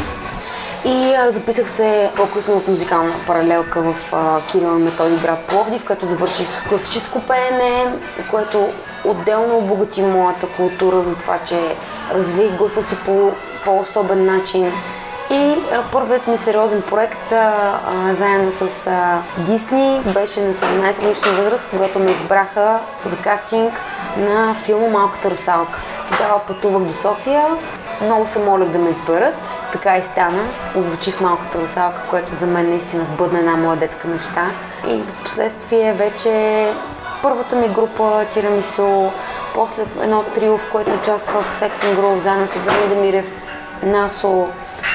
И 0.85 1.15
а, 1.15 1.33
записах 1.33 1.71
се 1.71 2.11
по-късно 2.17 2.61
в 2.61 2.69
музикална 2.69 3.15
паралелка 3.27 3.83
в 3.83 4.13
а, 4.13 4.41
Кирил 4.41 4.79
Методи 4.79 5.17
град 5.17 5.39
Пловдив, 5.39 5.85
като 5.85 6.07
завърших 6.07 6.69
класическо 6.69 7.21
пеене, 7.21 7.87
което 8.31 8.69
отделно 9.05 9.59
обогати 9.59 10.03
моята 10.03 10.47
култура 10.47 11.03
за 11.03 11.17
това, 11.17 11.39
че 11.39 11.77
развих 12.15 12.51
гласа 12.51 12.83
си 12.83 12.97
по 13.05 13.33
по-особен 13.65 14.27
начин 14.27 14.73
И 15.31 15.57
а, 15.73 15.83
първият 15.93 16.27
ми 16.27 16.37
сериозен 16.37 16.83
проект 16.83 17.33
а, 17.33 17.81
а, 17.87 18.15
заедно 18.15 18.53
с 18.53 18.87
а, 18.87 19.23
Дисни 19.39 20.01
беше 20.15 20.41
на 20.41 20.55
17 20.55 21.03
годишна 21.03 21.33
възраст, 21.33 21.69
когато 21.71 21.99
ме 21.99 22.11
избраха 22.11 22.79
за 23.07 23.17
кастинг 23.17 23.73
на 24.17 24.55
филма 24.55 24.89
Малката 24.89 25.31
русалка. 25.31 25.79
Тогава 26.09 26.41
пътувах 26.47 26.83
до 26.83 26.93
София, 26.93 27.47
много 28.01 28.27
се 28.27 28.39
молях 28.39 28.69
да 28.69 28.79
ме 28.79 28.91
изберат, 28.91 29.69
така 29.73 29.97
и 29.97 30.03
стана. 30.03 30.45
Озвучих 30.77 31.21
Малката 31.21 31.61
русалка, 31.61 32.01
което 32.11 32.35
за 32.35 32.47
мен 32.47 32.71
наистина 32.71 33.05
сбъдна 33.05 33.39
една 33.39 33.57
моя 33.57 33.77
детска 33.77 34.09
мечта. 34.09 34.51
И 34.89 35.03
в 35.03 35.23
последствие 35.25 35.93
вече 35.93 36.73
първата 37.23 37.57
ми 37.57 37.69
група 37.69 38.25
Тирамисо, 38.33 39.13
после 39.55 39.83
едно 40.03 40.23
трио, 40.23 40.59
в 40.59 40.71
което 40.73 40.91
участвах 40.91 41.61
Sex 41.61 41.73
and 41.73 41.97
Groove, 41.97 42.19
заедно 42.19 42.49
с 42.49 42.57
Ибрани 42.57 42.89
Демирев, 42.89 43.43
Насо, 43.83 44.49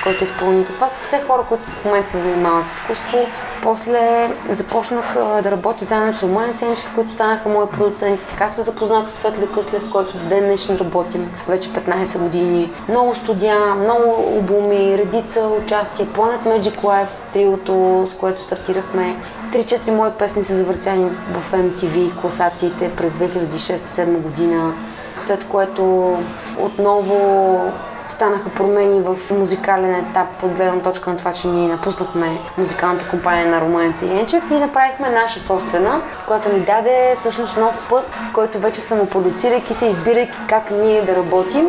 който 0.04 0.24
е 0.24 0.24
изпълнител. 0.24 0.76
Това 0.76 0.90
са 0.90 1.08
все 1.08 1.24
хора, 1.28 1.44
които 1.50 1.64
в 1.64 1.86
момента 1.86 2.12
се 2.12 2.18
занимават 2.18 2.68
с 2.68 2.74
изкуство. 2.74 3.18
После 3.64 4.30
започнах 4.50 5.14
да 5.14 5.52
работя 5.52 5.86
заедно 5.86 6.14
с 6.14 6.24
Роман 6.24 6.54
Ценчев, 6.54 6.92
които 6.96 7.12
станаха 7.12 7.50
мои 7.50 7.66
продуценти. 7.68 8.26
Така 8.26 8.50
се 8.50 8.62
запознах 8.62 9.10
с 9.10 9.14
Светло 9.14 9.48
Къслев, 9.48 9.92
който 9.92 10.18
до 10.18 10.26
ден 10.26 10.44
днешен 10.44 10.78
работим 10.78 11.32
вече 11.48 11.70
15 11.70 12.20
години. 12.20 12.72
Много 12.90 13.16
студия, 13.16 13.76
много 13.76 14.34
албуми, 14.36 14.98
редица 14.98 15.48
участия. 15.64 16.08
Planet 16.08 16.40
Magic 16.46 16.82
Life, 16.82 17.34
триото, 17.34 18.08
с 18.12 18.14
което 18.14 18.42
стартирахме. 18.42 19.16
3-4 19.52 19.90
мои 19.90 20.12
песни 20.12 20.44
са 20.44 20.56
завъртяни 20.56 21.10
в 21.34 21.52
MTV 21.52 22.22
класациите 22.22 22.92
през 22.98 23.12
2006-2007 23.12 24.18
година, 24.18 24.74
след 25.18 25.48
което 25.48 26.18
отново 26.60 27.72
станаха 28.12 28.50
промени 28.50 29.02
в 29.02 29.32
музикален 29.32 29.96
етап 29.96 30.44
от 30.44 30.52
гледна 30.52 30.80
точка 30.82 31.10
на 31.10 31.18
това, 31.18 31.32
че 31.34 31.48
ние 31.48 31.68
напуснахме 31.68 32.38
музикалната 32.58 33.08
компания 33.10 33.48
на 33.48 33.62
Роман 33.62 33.94
Енчев 34.02 34.52
и 34.52 34.54
направихме 34.54 35.10
наша 35.10 35.40
собствена, 35.40 36.02
която 36.28 36.54
ни 36.54 36.60
даде 36.60 37.16
всъщност 37.18 37.58
нов 37.58 37.88
път, 37.90 38.04
в 38.30 38.34
който 38.34 38.60
вече 38.60 38.82
самопродуцирайки 38.82 39.74
се, 39.74 39.86
избирайки 39.86 40.38
как 40.48 40.72
ние 40.72 41.02
да 41.02 41.16
работим, 41.16 41.68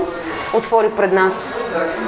отвори 0.55 0.91
пред 0.91 1.13
нас 1.13 1.59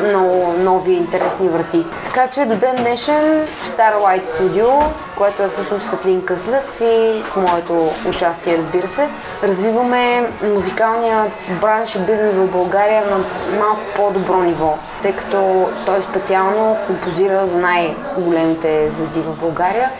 много 0.08 0.54
нови 0.58 0.92
интересни 0.92 1.48
врати. 1.48 1.86
Така 2.04 2.28
че 2.28 2.44
до 2.44 2.56
ден 2.56 2.76
днешен 2.76 3.46
Starlight 3.64 4.24
Studio, 4.24 4.84
което 5.16 5.42
е 5.42 5.48
всъщност 5.48 5.86
Светлин 5.86 6.24
Къслев 6.24 6.80
и 6.80 7.22
в 7.24 7.36
моето 7.36 7.90
участие, 8.08 8.58
разбира 8.58 8.88
се, 8.88 9.08
развиваме 9.42 10.30
музикалният 10.42 11.32
бранш 11.60 11.94
и 11.94 11.98
бизнес 11.98 12.34
в 12.34 12.52
България 12.52 13.02
на 13.06 13.18
малко 13.58 13.82
по-добро 13.96 14.36
ниво, 14.36 14.78
тъй 15.02 15.12
като 15.12 15.68
той 15.86 16.02
специално 16.02 16.76
композира 16.86 17.46
за 17.46 17.58
най-големите 17.58 18.90
звезди 18.90 19.20
в 19.20 19.40
България 19.40 19.90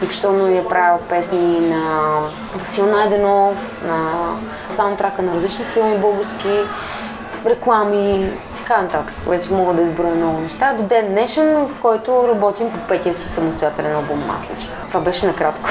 включително 0.00 0.46
е 0.46 0.64
правил 0.68 0.98
песни 1.08 1.60
на 1.60 2.10
Васил 2.56 2.86
Найденов, 2.86 3.82
на 3.86 4.10
саундтрака 4.70 5.22
на 5.22 5.34
различни 5.34 5.64
филми 5.64 5.98
български, 5.98 6.58
реклами, 7.46 8.32
така 8.70 8.82
нататък. 8.82 9.14
Вече 9.26 9.52
мога 9.52 9.74
да 9.74 9.82
изброя 9.82 10.14
много 10.14 10.38
неща. 10.38 10.74
До 10.74 10.82
ден 10.82 11.08
днешен, 11.08 11.66
в 11.66 11.80
който 11.82 12.28
работим 12.28 12.72
по 12.72 12.78
петия 12.78 13.14
си 13.14 13.28
самостоятелен 13.28 13.94
албум 13.96 14.22
аз 14.38 14.50
лично. 14.56 14.74
Това 14.88 15.00
беше 15.00 15.26
накратко. 15.26 15.68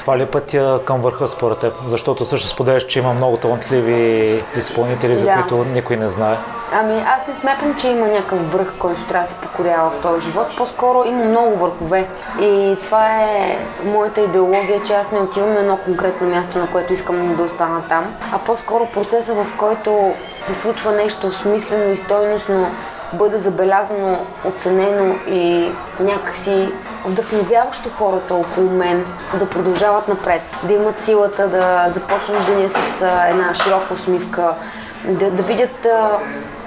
Това 0.00 0.18
ли 0.18 0.22
е 0.22 0.26
пътя 0.26 0.80
към 0.84 1.00
върха 1.00 1.28
според 1.28 1.58
теб? 1.58 1.74
Защото 1.86 2.24
също 2.24 2.48
споделяш, 2.48 2.86
че 2.86 2.98
има 2.98 3.14
много 3.14 3.36
талантливи 3.36 4.42
изпълнители, 4.58 5.16
за 5.16 5.26
Да. 5.26 5.34
които 5.34 5.64
никой 5.64 5.96
не 5.96 6.08
знае. 6.08 6.36
Ами 6.72 7.04
аз 7.16 7.26
не 7.28 7.34
смятам, 7.34 7.74
че 7.74 7.88
има 7.88 8.06
някакъв 8.06 8.52
връх, 8.52 8.72
който 8.78 9.00
трябва 9.08 9.26
да 9.26 9.32
се 9.32 9.40
покорява 9.40 9.90
в 9.90 10.00
този 10.00 10.26
живот. 10.26 10.46
По-скоро 10.56 11.04
има 11.06 11.24
много 11.24 11.56
върхове. 11.56 12.08
И 12.40 12.76
това 12.84 13.22
е 13.22 13.58
моята 13.84 14.20
идеология, 14.20 14.82
че 14.86 14.94
аз 14.94 15.10
не 15.12 15.18
отивам 15.18 15.52
на 15.52 15.60
едно 15.60 15.76
конкретно 15.76 16.26
място, 16.28 16.58
на 16.58 16.66
което 16.66 16.92
искам 16.92 17.36
да 17.36 17.42
остана 17.42 17.82
там, 17.88 18.14
а 18.32 18.38
по-скоро 18.38 18.86
процеса, 18.86 19.34
в 19.34 19.46
който 19.58 20.12
се 20.42 20.54
случва 20.54 20.92
нещо 20.92 21.32
смислено 21.32 21.92
и 21.92 21.96
стойностно, 21.96 22.70
бъде 23.14 23.38
забелязано, 23.38 24.18
оценено 24.44 25.14
и 25.28 25.72
някакси 26.00 26.68
вдъхновяващо 27.04 27.88
хората 27.98 28.34
около 28.34 28.70
мен 28.70 29.04
да 29.38 29.50
продължават 29.50 30.08
напред, 30.08 30.42
да 30.62 30.72
имат 30.72 31.00
силата 31.00 31.48
да 31.48 31.86
започнат 31.88 32.46
деня 32.46 32.70
с 32.70 33.02
една 33.30 33.54
широка 33.54 33.94
усмивка, 33.94 34.54
да, 35.04 35.30
да 35.30 35.42
видят 35.42 35.86
а, 35.86 36.18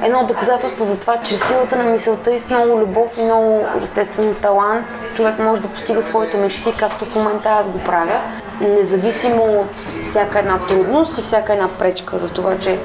едно 0.04 0.26
доказателство 0.28 0.86
за 0.86 1.00
това, 1.00 1.18
че 1.18 1.38
силата 1.38 1.76
на 1.76 1.84
мисълта 1.84 2.32
и 2.32 2.40
с 2.40 2.50
много 2.50 2.80
любов 2.80 3.18
и 3.18 3.24
много 3.24 3.66
естествено 3.84 4.34
талант 4.34 4.86
човек 5.16 5.40
може 5.40 5.62
да 5.62 5.68
постига 5.68 6.04
своите 6.04 6.38
мечти, 6.38 6.74
както 6.80 7.06
в 7.06 7.16
момента 7.16 7.50
аз 7.50 7.70
го 7.70 7.80
правя, 7.80 8.22
независимо 8.62 9.44
от 9.44 9.76
всяка 9.80 10.40
една 10.40 10.60
трудност 10.68 11.18
и 11.18 11.22
всяка 11.22 11.54
една 11.54 11.68
пречка 11.68 12.18
за 12.18 12.30
това, 12.30 12.58
че 12.58 12.80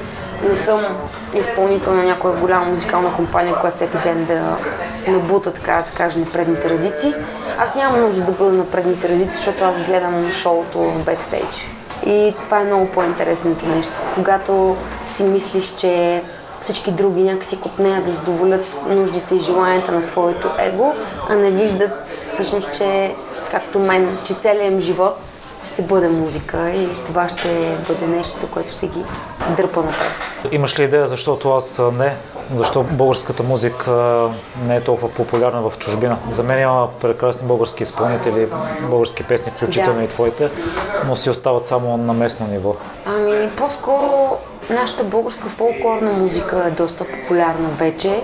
не 0.49 0.55
съм 0.55 0.81
изпълнител 1.33 1.93
на 1.93 2.03
някоя 2.03 2.33
голяма 2.35 2.65
музикална 2.65 3.15
компания, 3.15 3.55
която 3.61 3.77
всеки 3.77 3.97
ден 3.97 4.25
да 4.25 4.57
набута, 5.11 5.53
така 5.53 5.77
да 5.77 5.83
се 5.83 5.93
каже, 5.93 6.19
на 6.19 6.25
предните 6.25 6.69
редици. 6.69 7.13
Аз 7.57 7.75
нямам 7.75 8.01
нужда 8.01 8.21
да 8.21 8.31
бъда 8.31 8.51
на 8.51 8.65
предните 8.65 9.09
редици, 9.09 9.35
защото 9.35 9.63
аз 9.63 9.79
гледам 9.79 10.31
шоуто 10.33 10.79
в 10.79 11.03
бекстейдж. 11.05 11.67
И 12.05 12.33
това 12.43 12.59
е 12.59 12.63
много 12.63 12.87
по-интересното 12.87 13.67
нещо. 13.67 13.93
Когато 14.15 14.77
си 15.07 15.23
мислиш, 15.23 15.75
че 15.75 16.23
всички 16.59 16.91
други 16.91 17.23
някакси 17.23 17.59
купнеят 17.59 18.05
да 18.05 18.11
задоволят 18.11 18.65
нуждите 18.89 19.35
и 19.35 19.39
желанията 19.39 19.91
на 19.91 20.03
своето 20.03 20.49
его, 20.59 20.93
а 21.29 21.35
не 21.35 21.51
виждат 21.51 22.05
всъщност, 22.05 22.77
че 22.77 23.15
както 23.51 23.79
мен, 23.79 24.17
че 24.23 24.33
целият 24.33 24.71
им 24.71 24.79
живот 24.81 25.17
ще 25.73 25.81
бъде 25.81 26.09
музика 26.09 26.69
и 26.69 26.89
това 27.05 27.29
ще 27.29 27.77
бъде 27.87 28.07
нещото, 28.07 28.47
което 28.47 28.71
ще 28.71 28.87
ги 28.87 28.99
дърпа 29.57 29.79
напред. 29.79 30.11
Имаш 30.51 30.79
ли 30.79 30.83
идея, 30.83 31.07
защото 31.07 31.51
аз 31.51 31.81
не? 31.93 32.15
Защо 32.53 32.83
българската 32.83 33.43
музика 33.43 33.91
не 34.67 34.75
е 34.75 34.81
толкова 34.81 35.09
популярна 35.11 35.69
в 35.69 35.77
чужбина? 35.77 36.17
За 36.29 36.43
мен 36.43 36.59
има 36.59 36.87
прекрасни 37.01 37.47
български 37.47 37.83
изпълнители, 37.83 38.47
български 38.89 39.23
песни, 39.23 39.51
включително 39.51 39.99
Да. 39.99 40.03
и 40.03 40.07
твоите, 40.07 40.49
но 41.07 41.15
си 41.15 41.29
остават 41.29 41.65
само 41.65 41.97
на 41.97 42.13
местно 42.13 42.47
ниво. 42.47 42.75
Ами, 43.05 43.49
по-скоро 43.57 44.37
нашата 44.69 45.03
българска 45.03 45.49
фолклорна 45.49 46.11
музика 46.11 46.63
е 46.67 46.71
доста 46.71 47.05
популярна 47.05 47.69
вече, 47.69 48.23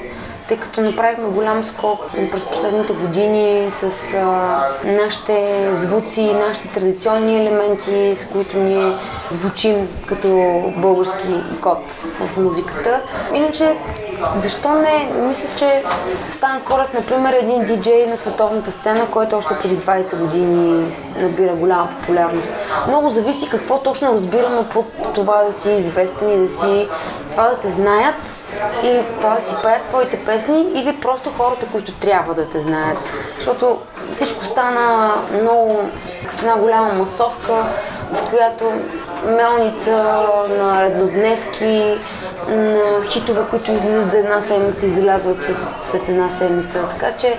тъй 0.49 0.57
като 0.57 0.81
направихме 0.81 1.29
голям 1.29 1.63
скок 1.63 1.99
през 2.31 2.45
последните 2.45 2.93
години 2.93 3.71
с 3.71 4.13
а, 4.13 4.59
нашите 4.83 5.67
звуци, 5.75 6.33
нашите 6.33 6.67
традиционни 6.67 7.37
елементи, 7.37 8.15
с 8.15 8.25
които 8.25 8.57
ние 8.57 8.93
звучим 9.29 9.87
като 10.05 10.27
български 10.77 11.33
код 11.61 12.05
в 12.19 12.37
музиката. 12.37 13.01
Иначе, 13.33 13.77
защо 14.37 14.73
не? 14.73 15.09
Мисля, 15.21 15.47
че 15.57 15.83
Стан 16.31 16.61
Колев, 16.61 16.93
например, 16.93 17.33
е 17.33 17.37
един 17.37 17.65
диджей 17.65 18.07
на 18.07 18.17
световната 18.17 18.71
сцена, 18.71 19.05
който 19.11 19.37
още 19.37 19.57
преди 19.61 19.77
20 19.77 20.17
години 20.17 20.85
набира 21.21 21.53
голяма 21.53 21.89
популярност. 21.99 22.51
Много 22.87 23.09
зависи 23.09 23.49
какво 23.49 23.79
точно 23.79 24.13
разбираме 24.13 24.69
под 24.73 24.85
това 25.13 25.43
да 25.43 25.53
си 25.53 25.71
известен 25.71 26.33
и 26.33 26.37
да 26.37 26.49
си 26.49 26.87
това 27.39 27.51
да 27.51 27.57
те 27.57 27.69
знаят 27.69 28.47
или 28.83 29.05
това 29.17 29.35
да 29.35 29.41
си 29.41 29.55
пеят 29.63 29.81
твоите 29.89 30.25
песни 30.25 30.71
или 30.75 30.97
просто 31.01 31.29
хората, 31.37 31.65
които 31.71 31.91
трябва 31.91 32.33
да 32.33 32.49
те 32.49 32.59
знаят. 32.59 32.97
Защото 33.35 33.79
всичко 34.13 34.45
стана 34.45 35.13
много 35.41 35.89
като 36.29 36.45
една 36.45 36.57
голяма 36.57 36.93
масовка, 36.93 37.53
в 38.13 38.29
която 38.29 38.71
мелница 39.25 40.23
на 40.49 40.83
еднодневки, 40.85 41.97
на 42.49 43.05
хитове, 43.05 43.41
които 43.49 43.71
излизат 43.71 44.11
за 44.11 44.17
една 44.17 44.41
седмица 44.41 44.85
излязат 44.85 45.51
след 45.81 46.09
една 46.09 46.29
седмица. 46.29 46.89
Така 46.89 47.17
че, 47.17 47.37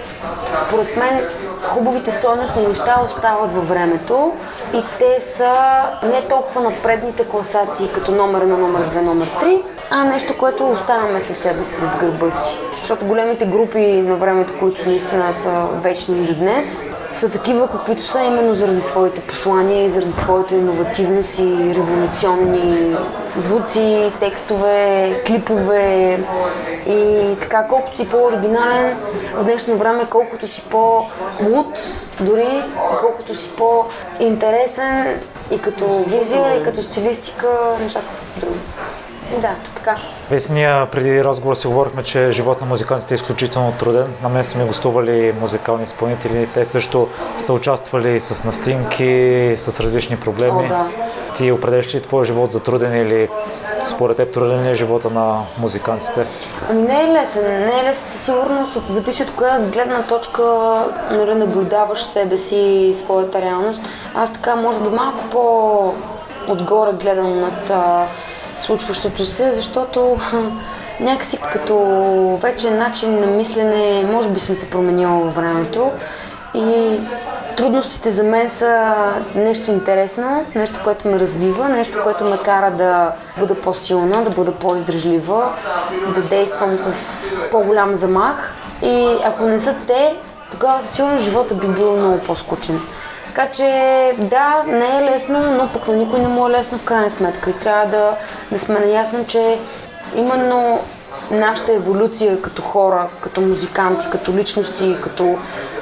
според 0.66 0.96
мен, 0.96 1.28
хубавите 1.70 2.10
стойностни 2.10 2.66
неща 2.66 3.02
остават 3.06 3.52
във 3.52 3.68
времето 3.68 4.32
и 4.74 4.82
те 4.98 5.20
са 5.20 5.54
не 6.02 6.22
толкова 6.28 6.60
на 6.60 6.72
предните 6.82 7.24
класации, 7.24 7.88
като 7.88 8.12
номер 8.12 8.42
на 8.42 8.56
номер 8.56 8.80
2, 8.80 9.00
номер 9.00 9.26
3, 9.26 9.62
а 9.90 10.04
нещо, 10.04 10.38
което 10.38 10.70
оставяме 10.70 11.20
след 11.20 11.42
себе 11.42 11.64
си 11.64 11.80
зад 11.80 11.96
гърба 12.00 12.30
си. 12.30 12.58
Защото 12.78 13.06
големите 13.06 13.46
групи 13.46 14.02
на 14.02 14.16
времето, 14.16 14.52
които 14.58 14.88
наистина 14.88 15.32
са 15.32 15.66
вечни 15.74 16.26
до 16.26 16.34
днес, 16.34 16.90
са 17.14 17.28
такива 17.28 17.68
каквито 17.68 18.02
са 18.02 18.22
именно 18.22 18.54
заради 18.54 18.80
своите 18.80 19.20
послания 19.20 19.84
и 19.84 19.90
заради 19.90 20.12
своята 20.12 20.54
иновативност 20.54 21.38
и 21.38 21.74
революционни 21.74 22.96
звуци, 23.36 24.12
текстове, 24.20 25.22
клипове 25.26 26.18
и 26.88 27.26
така, 27.40 27.66
колкото 27.68 27.96
си 27.96 28.08
по-оригинален 28.08 28.96
в 29.34 29.44
днешно 29.44 29.76
време, 29.76 30.06
колкото 30.10 30.48
си 30.48 30.62
по-луд 30.70 31.80
дори, 32.20 32.62
колкото 33.00 33.34
си 33.34 33.48
по-интересен 33.56 35.20
и 35.50 35.58
като 35.58 36.04
визия, 36.06 36.60
и 36.60 36.62
като 36.62 36.82
стилистика, 36.82 37.48
нещата 37.80 38.14
са 38.14 38.22
други. 38.36 38.58
Да, 39.38 39.54
така. 39.74 39.96
Веси, 40.30 40.52
ние 40.52 40.86
преди 40.92 41.24
разговор 41.24 41.54
си 41.54 41.66
говорихме, 41.66 42.02
че 42.02 42.30
живот 42.30 42.60
на 42.60 42.66
музикантите 42.66 43.14
е 43.14 43.16
изключително 43.16 43.72
труден. 43.78 44.14
На 44.22 44.28
мен 44.28 44.44
са 44.44 44.58
ми 44.58 44.64
гостували 44.64 45.34
музикални 45.40 45.84
изпълнители. 45.84 46.48
Те 46.54 46.64
също 46.64 47.08
са 47.38 47.52
участвали 47.52 48.20
с 48.20 48.44
настинки, 48.44 49.52
с 49.56 49.80
различни 49.80 50.16
проблеми. 50.16 50.64
О, 50.64 50.68
да. 50.68 50.86
Ти 51.36 51.52
определяш 51.52 51.94
ли 51.94 52.00
твоя 52.00 52.24
живот 52.24 52.52
за 52.52 52.60
труден 52.60 52.96
или 52.96 53.28
според 53.84 54.16
теб 54.16 54.32
труден 54.32 54.62
ли 54.62 54.70
е 54.70 54.74
живота 54.74 55.10
на 55.10 55.38
музикантите? 55.58 56.26
Ами 56.70 56.82
не 56.82 57.02
е 57.02 57.06
лесен, 57.06 57.44
не 57.44 57.80
е 57.80 57.84
лесен 57.84 57.94
със 57.94 58.20
сигурност, 58.20 58.82
зависи 58.88 59.22
от 59.22 59.30
коя 59.36 59.60
гледна 59.60 60.02
точка 60.02 60.42
нали, 61.10 61.34
наблюдаваш 61.34 62.02
себе 62.02 62.38
си 62.38 62.56
и 62.56 62.94
своята 62.94 63.42
реалност. 63.42 63.82
Аз 64.14 64.32
така, 64.32 64.56
може 64.56 64.80
би 64.80 64.88
малко 64.88 65.24
по-отгоре 65.30 66.92
гледам 66.92 67.40
над 67.40 67.70
случващото 68.60 69.26
се, 69.26 69.52
защото 69.52 70.18
някакси 71.00 71.38
като 71.52 71.76
вече 72.42 72.70
начин 72.70 73.20
на 73.20 73.26
мислене, 73.26 74.04
може 74.12 74.28
би 74.28 74.40
съм 74.40 74.56
се 74.56 74.70
променила 74.70 75.20
във 75.20 75.34
времето 75.34 75.90
и 76.54 77.00
трудностите 77.56 78.12
за 78.12 78.22
мен 78.22 78.50
са 78.50 78.94
нещо 79.34 79.70
интересно, 79.70 80.44
нещо, 80.54 80.80
което 80.84 81.08
ме 81.08 81.20
развива, 81.20 81.68
нещо, 81.68 81.98
което 82.02 82.24
ме 82.24 82.38
кара 82.38 82.70
да 82.70 83.12
бъда 83.38 83.54
по-силна, 83.54 84.24
да 84.24 84.30
бъда 84.30 84.52
по-издръжлива, 84.52 85.52
да 86.14 86.22
действам 86.22 86.78
с 86.78 87.24
по-голям 87.50 87.94
замах. 87.94 88.54
И 88.82 89.16
ако 89.24 89.44
не 89.44 89.60
са 89.60 89.74
те, 89.86 90.16
тогава 90.50 90.82
със 90.82 90.90
сигурност 90.90 91.24
живота 91.24 91.54
би 91.54 91.66
бил 91.66 91.96
много 91.96 92.18
по-скучен. 92.18 92.80
Така 93.34 93.50
че 93.50 93.64
да, 94.18 94.64
не 94.66 94.98
е 94.98 95.02
лесно, 95.02 95.50
но 95.50 95.68
пък 95.72 95.88
на 95.88 95.94
никой 95.94 96.18
не 96.18 96.28
му 96.28 96.48
е 96.48 96.50
лесно 96.50 96.78
в 96.78 96.84
крайна 96.84 97.10
сметка. 97.10 97.50
И 97.50 97.52
трябва 97.52 97.86
да, 97.86 98.16
да 98.52 98.58
сме 98.58 98.80
наясно, 98.80 99.26
че 99.26 99.58
именно 100.16 100.80
нашата 101.30 101.72
еволюция 101.72 102.42
като 102.42 102.62
хора, 102.62 103.06
като 103.20 103.40
музиканти, 103.40 104.06
като 104.10 104.32
личности, 104.32 104.96
като 105.02 105.38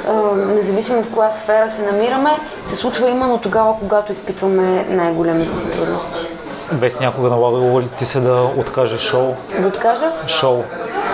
а, 0.08 0.12
независимо 0.36 1.02
в 1.02 1.14
коя 1.14 1.30
сфера 1.30 1.70
се 1.70 1.82
намираме, 1.82 2.30
се 2.66 2.76
случва 2.76 3.10
именно 3.10 3.38
тогава, 3.38 3.74
когато 3.78 4.12
изпитваме 4.12 4.86
най-големите 4.88 5.54
си 5.54 5.70
трудности. 5.70 6.26
Без 6.72 7.00
някога 7.00 7.28
налагало 7.30 7.80
ли 7.80 7.88
ти 7.88 8.06
се 8.06 8.20
да 8.20 8.48
откажеш 8.56 9.00
шоу? 9.00 9.34
Да 9.60 9.68
откажа? 9.68 10.12
Шоу. 10.26 10.62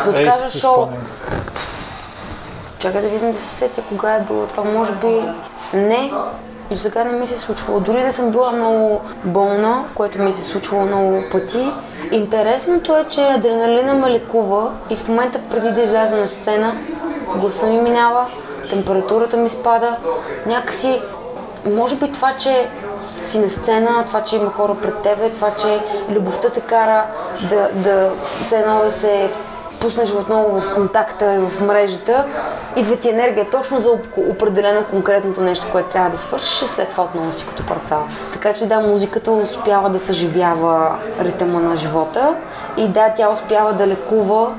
Да 0.04 0.10
откажа 0.10 0.44
Е, 0.46 0.50
шоу. 0.58 0.88
Чакай 2.78 3.02
да 3.02 3.08
видим 3.08 3.32
да 3.32 3.40
се 3.40 3.56
сетя 3.56 3.82
кога 3.88 4.14
е 4.14 4.20
било 4.20 4.46
това. 4.46 4.64
Може 4.64 4.92
би 4.92 5.22
не. 5.74 6.12
До 6.70 6.78
сега 6.78 7.04
не 7.04 7.12
ми 7.12 7.26
се 7.26 7.34
е 7.34 7.38
случвало. 7.38 7.80
Дори 7.80 8.02
да 8.02 8.12
съм 8.12 8.30
била 8.30 8.52
много 8.52 9.00
болна, 9.24 9.84
което 9.94 10.22
ми 10.22 10.32
се 10.32 10.40
е 10.40 10.44
случвало 10.44 10.84
много 10.84 11.22
пъти. 11.32 11.70
Интересното 12.10 12.96
е, 12.96 13.04
че 13.10 13.22
адреналина 13.22 13.94
ме 13.94 14.10
лекува 14.10 14.72
и 14.90 14.96
в 14.96 15.08
момента 15.08 15.40
преди 15.50 15.70
да 15.70 15.82
изляза 15.82 16.16
на 16.16 16.28
сцена, 16.28 16.72
гласа 17.36 17.66
ми 17.66 17.80
минава, 17.80 18.26
температурата 18.70 19.36
ми 19.36 19.48
спада. 19.48 19.96
Някакси, 20.46 21.00
може 21.70 21.96
би 21.96 22.12
това, 22.12 22.32
че 22.38 22.68
си 23.24 23.38
на 23.38 23.50
сцена, 23.50 24.04
това, 24.06 24.22
че 24.22 24.36
има 24.36 24.50
хора 24.50 24.74
пред 24.82 25.02
тебе, 25.02 25.30
това, 25.30 25.50
че 25.50 25.80
любовта 26.10 26.50
те 26.50 26.60
кара 26.60 27.04
да, 27.48 27.70
да 27.74 28.10
все 28.42 28.56
едно 28.56 28.78
да 28.84 28.92
се 28.92 29.30
пуснеш 29.84 30.10
отново 30.10 30.60
в 30.60 30.74
контакта, 30.74 31.40
в 31.40 31.60
мрежата, 31.60 32.24
идва 32.76 32.96
ти 32.96 33.08
енергия 33.08 33.50
точно 33.50 33.80
за 33.80 33.90
определено 34.16 34.84
конкретното 34.90 35.40
нещо, 35.40 35.66
което 35.72 35.88
трябва 35.88 36.10
да 36.10 36.18
свършиш 36.18 36.62
и 36.62 36.66
след 36.66 36.88
това 36.88 37.04
отново 37.04 37.32
си 37.32 37.46
като 37.46 37.66
парцал. 37.66 38.02
Така 38.32 38.52
че 38.52 38.66
да, 38.66 38.80
музиката 38.80 39.30
успява 39.32 39.90
да 39.90 39.98
съживява 39.98 40.98
ритъма 41.20 41.60
на 41.60 41.76
живота 41.76 42.34
и 42.76 42.88
да, 42.88 43.12
тя 43.16 43.30
успява 43.30 43.72
да 43.72 43.86
лекува 43.86 44.54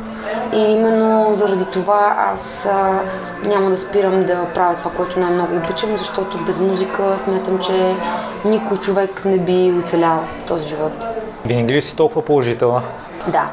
и 0.53 0.59
именно 0.59 1.35
заради 1.35 1.65
това 1.65 2.31
аз 2.33 2.65
а, 2.65 2.99
няма 3.45 3.69
да 3.69 3.77
спирам 3.77 4.23
да 4.23 4.45
правя 4.53 4.75
това, 4.75 4.91
което 4.91 5.19
най-много 5.19 5.55
обичам, 5.55 5.97
защото 5.97 6.37
без 6.37 6.59
музика 6.59 7.17
смятам, 7.23 7.59
че 7.59 7.95
никой 8.45 8.77
човек 8.77 9.25
не 9.25 9.37
би 9.37 9.73
оцелял 9.83 10.19
този 10.47 10.65
живот. 10.65 11.05
Винаги 11.45 11.73
ли 11.73 11.81
си 11.81 11.95
толкова 11.95 12.25
положителна? 12.25 12.81
Да, 13.27 13.49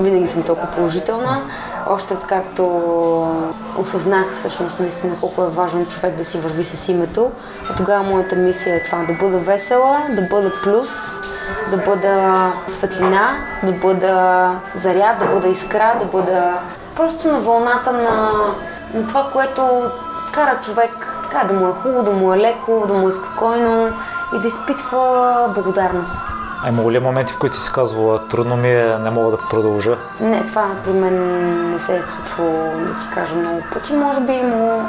винаги 0.00 0.26
съм 0.26 0.42
толкова 0.42 0.70
положителна. 0.70 1.42
Още 1.88 2.14
откакто 2.14 2.64
осъзнах 3.78 4.34
всъщност 4.34 4.80
наистина 4.80 5.16
колко 5.20 5.42
е 5.42 5.48
важно 5.48 5.86
човек 5.86 6.16
да 6.16 6.24
си 6.24 6.38
върви 6.38 6.64
с 6.64 6.88
името. 6.88 7.30
А 7.70 7.74
тогава 7.76 8.02
моята 8.02 8.36
мисия 8.36 8.76
е 8.76 8.82
това 8.82 8.98
да 8.98 9.12
бъда 9.12 9.38
весела, 9.38 10.02
да 10.10 10.22
бъда 10.22 10.52
плюс, 10.62 11.20
да 11.70 11.76
бъда 11.76 12.52
светлина, 12.66 13.36
да 13.62 13.72
бъда 13.72 14.50
заряд, 14.74 15.18
да 15.18 15.26
бъда 15.26 15.48
искра, 15.48 15.96
да 16.00 16.04
бъда 16.04 16.58
просто 16.96 17.28
на 17.28 17.40
вълната 17.40 17.92
на, 17.92 18.30
на 18.94 19.06
това, 19.08 19.30
което 19.32 19.90
кара 20.32 20.58
човек 20.62 21.12
така 21.22 21.46
да 21.46 21.54
му 21.54 21.68
е 21.68 21.72
хубаво, 21.72 22.02
да 22.02 22.12
му 22.12 22.34
е 22.34 22.38
леко, 22.38 22.84
да 22.88 22.94
му 22.94 23.08
е 23.08 23.12
спокойно 23.12 23.92
и 24.36 24.38
да 24.38 24.48
изпитва 24.48 25.50
благодарност. 25.54 26.41
А 26.64 26.68
имало 26.68 26.92
ли 26.92 26.98
моменти, 26.98 27.32
в 27.32 27.38
които 27.38 27.56
си 27.56 27.72
казвала, 27.72 28.28
трудно 28.28 28.56
ми 28.56 28.70
е, 28.70 28.98
не 28.98 29.10
мога 29.10 29.30
да 29.30 29.38
продължа? 29.50 29.96
Не, 30.20 30.44
това 30.44 30.66
при 30.84 30.92
мен 30.92 31.16
не 31.72 31.78
се 31.78 31.96
е 31.96 32.02
случвало, 32.02 32.72
да 32.86 32.94
ти 33.00 33.06
кажа 33.14 33.34
много 33.34 33.62
пъти. 33.72 33.92
Може 33.92 34.20
би 34.20 34.32
имало 34.32 34.82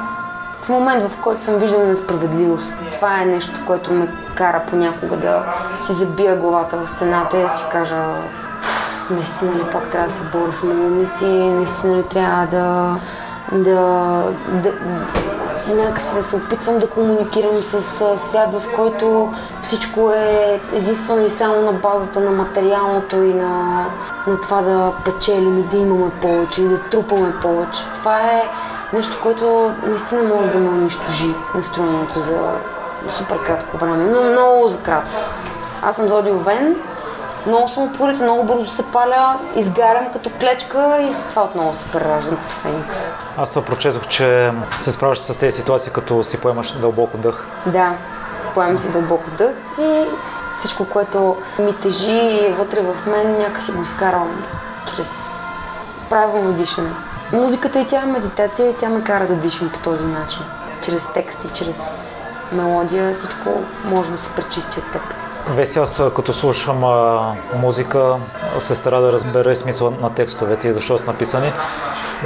в 0.61 0.69
момент, 0.69 1.11
в 1.11 1.17
който 1.21 1.45
съм 1.45 1.55
виждала 1.55 1.83
несправедливост. 1.85 2.75
Това 2.91 3.21
е 3.21 3.25
нещо, 3.25 3.59
което 3.67 3.93
ме 3.93 4.07
кара 4.35 4.61
понякога 4.69 5.17
да 5.17 5.43
си 5.77 5.93
забия 5.93 6.35
главата 6.35 6.77
в 6.77 6.89
стената 6.89 7.37
и 7.37 7.43
да 7.43 7.49
си 7.49 7.63
кажа 7.71 8.03
"Фу, 8.61 9.13
наистина 9.13 9.51
ли 9.55 9.63
пак 9.71 9.89
трябва 9.89 10.07
да 10.07 10.13
се 10.13 10.23
боря 10.23 10.53
с 10.53 10.63
малумници, 10.63 11.25
наистина 11.25 11.97
ли 11.97 12.03
трябва 12.03 12.45
да, 12.47 12.95
да, 13.51 13.73
да, 14.47 14.71
някакси 15.67 16.15
да 16.15 16.23
се 16.23 16.35
опитвам 16.35 16.79
да 16.79 16.87
комуникирам 16.87 17.63
с 17.63 17.81
свят, 18.17 18.53
в 18.53 18.75
който 18.75 19.33
всичко 19.61 20.11
е 20.11 20.59
единствено 20.73 21.25
и 21.25 21.29
само 21.29 21.61
на 21.61 21.73
базата 21.73 22.19
на 22.19 22.31
материалното 22.31 23.15
и 23.15 23.33
на, 23.33 23.85
на 24.27 24.41
това 24.41 24.61
да 24.61 24.91
печелим 25.05 25.59
и 25.59 25.63
да 25.63 25.77
имаме 25.77 26.11
повече 26.21 26.61
и 26.61 26.67
да 26.67 26.79
трупаме 26.79 27.33
повече. 27.41 27.81
Това 27.93 28.21
е 28.21 28.43
нещо, 28.93 29.17
което 29.23 29.71
наистина 29.87 30.23
може 30.23 30.49
да 30.49 30.59
ме 30.59 30.69
унищожи 30.69 31.35
настроението 31.55 32.19
за 32.19 32.39
супер 33.09 33.37
кратко 33.45 33.77
време, 33.77 34.05
но 34.05 34.21
много 34.21 34.67
за 34.67 34.77
кратко. 34.77 35.21
Аз 35.81 35.95
съм 35.95 36.09
Зодио 36.09 36.37
Вен, 36.37 36.75
много 37.47 37.69
съм 37.69 37.83
упорита, 37.83 38.23
много 38.23 38.43
бързо 38.43 38.71
се 38.71 38.91
паля, 38.91 39.39
изгарям 39.55 40.05
като 40.13 40.29
клечка 40.39 41.07
и 41.09 41.13
след 41.13 41.29
това 41.29 41.43
отново 41.43 41.75
се 41.75 41.91
прераждам 41.91 42.37
като 42.37 42.53
феникс. 42.53 42.97
Аз 43.37 43.49
се 43.49 43.65
прочетох, 43.65 44.07
че 44.07 44.51
се 44.77 44.91
справяш 44.91 45.19
с 45.19 45.37
тези 45.37 45.57
ситуации, 45.57 45.91
като 45.91 46.23
си 46.23 46.37
поемаш 46.37 46.71
дълбоко 46.71 47.17
дъх. 47.17 47.47
Да, 47.65 47.93
поемам 48.53 48.79
си 48.79 48.91
дълбоко 48.91 49.29
дъх 49.37 49.53
и 49.81 50.03
всичко, 50.59 50.85
което 50.85 51.37
ми 51.59 51.75
тежи 51.75 52.53
вътре 52.57 52.81
в 52.81 53.05
мен, 53.07 53.37
някакси 53.37 53.71
го 53.71 53.83
изкарвам 53.83 54.43
чрез 54.95 55.39
правилно 56.09 56.53
дишане. 56.53 56.89
Музиката 57.33 57.79
и 57.79 57.87
тя 57.87 58.01
е 58.01 58.05
медитация 58.05 58.69
и 58.69 58.75
тя 58.75 58.89
ме 58.89 59.03
кара 59.03 59.27
да 59.27 59.35
дишам 59.35 59.69
по 59.69 59.79
този 59.79 60.05
начин. 60.05 60.41
Чрез 60.81 61.07
тексти, 61.13 61.49
чрез 61.53 62.09
мелодия, 62.51 63.13
всичко 63.13 63.49
може 63.85 64.11
да 64.11 64.17
се 64.17 64.35
пречисти 64.35 64.79
от 64.79 64.91
теб. 64.91 65.22
Аз 65.77 65.99
а, 65.99 66.11
като 66.13 66.33
слушам 66.33 66.83
а, 66.83 67.21
музика, 67.55 68.15
се 68.59 68.75
стара 68.75 69.01
да 69.01 69.11
разбера 69.11 69.55
смисъл 69.55 69.91
на 70.01 70.13
текстовете 70.13 70.67
и 70.67 70.73
защо 70.73 70.99
са 70.99 71.05
написани. 71.05 71.51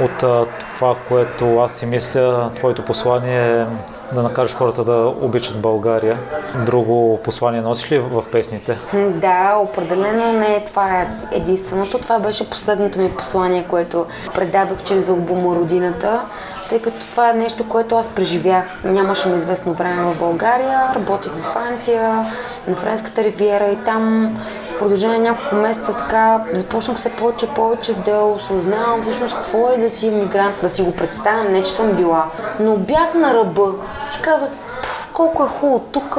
От 0.02 0.22
а, 0.22 0.46
това, 0.60 0.94
което 1.08 1.58
аз 1.58 1.72
си 1.72 1.86
мисля, 1.86 2.50
твоето 2.54 2.84
послание 2.84 3.60
е 3.60 3.66
да 4.12 4.22
накажеш 4.22 4.56
хората 4.56 4.84
да 4.84 5.14
обичат 5.20 5.60
България. 5.60 6.18
Друго 6.66 7.20
послание 7.24 7.60
носиш 7.60 7.92
ли 7.92 7.98
в 7.98 8.24
песните? 8.32 8.78
Да, 8.94 9.56
определено 9.62 10.32
не 10.32 10.56
е 10.56 10.64
това 10.64 11.00
е 11.00 11.08
единственото. 11.32 11.98
Това 11.98 12.18
беше 12.18 12.50
последното 12.50 12.98
ми 12.98 13.10
послание, 13.10 13.66
което 13.70 14.06
предадох 14.34 14.78
чрез 14.84 15.08
албума 15.08 15.56
Родината, 15.56 16.20
тъй 16.68 16.82
като 16.82 17.06
това 17.06 17.30
е 17.30 17.34
нещо, 17.34 17.68
което 17.68 17.96
аз 17.96 18.08
преживях. 18.08 18.64
Нямаше 18.84 19.28
ми 19.28 19.36
известно 19.36 19.72
време 19.72 20.02
в 20.02 20.18
България, 20.18 20.80
работих 20.94 21.32
във 21.32 21.44
Франция, 21.44 22.26
на 22.68 22.76
Френската 22.76 23.24
ривиера 23.24 23.66
и 23.68 23.76
там 23.76 24.30
в 24.74 24.78
продължение 24.78 25.18
на 25.18 25.24
няколко 25.24 25.54
месеца 25.56 25.96
така 25.96 26.44
започнах 26.52 26.96
все 26.96 27.10
повече 27.10 27.48
повече 27.48 27.94
да 27.94 28.18
осъзнавам 28.18 29.02
всъщност 29.02 29.36
какво 29.36 29.68
е 29.68 29.76
да 29.76 29.90
си 29.90 30.06
иммигрант, 30.06 30.54
да 30.62 30.70
си 30.70 30.82
го 30.82 30.96
представям, 30.96 31.52
не 31.52 31.62
че 31.62 31.72
съм 31.72 31.92
била. 31.92 32.26
Но 32.60 32.76
бях 32.76 33.14
на 33.14 33.34
ръба. 33.34 33.72
Си 34.06 34.22
казах, 34.22 34.48
«Пф, 34.82 35.08
колко 35.12 35.44
е 35.44 35.46
хубаво 35.46 35.84
тук, 35.92 36.18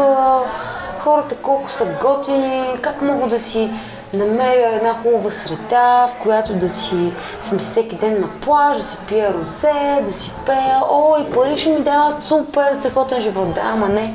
хората 0.99 1.35
колко 1.35 1.71
са 1.71 1.85
готини, 2.01 2.77
как 2.81 3.01
мога 3.01 3.27
да 3.27 3.39
си 3.39 3.71
намеря 4.13 4.75
една 4.75 4.93
хубава 4.93 5.31
среда, 5.31 6.07
в 6.07 6.23
която 6.23 6.53
да 6.53 6.69
си 6.69 7.13
съм 7.41 7.57
всеки 7.57 7.95
ден 7.95 8.21
на 8.21 8.27
плаж, 8.27 8.77
да 8.77 8.83
си 8.83 8.97
пия 9.07 9.33
розе, 9.33 10.03
да 10.07 10.13
си 10.13 10.33
пея, 10.45 10.81
о, 10.89 11.15
и 11.21 11.31
пари 11.31 11.57
ще 11.57 11.69
ми 11.69 11.79
дават 11.79 12.23
супер, 12.23 12.75
страхотен 12.75 13.21
живот. 13.21 13.53
Да, 13.53 13.61
ама 13.63 13.89
не. 13.89 14.13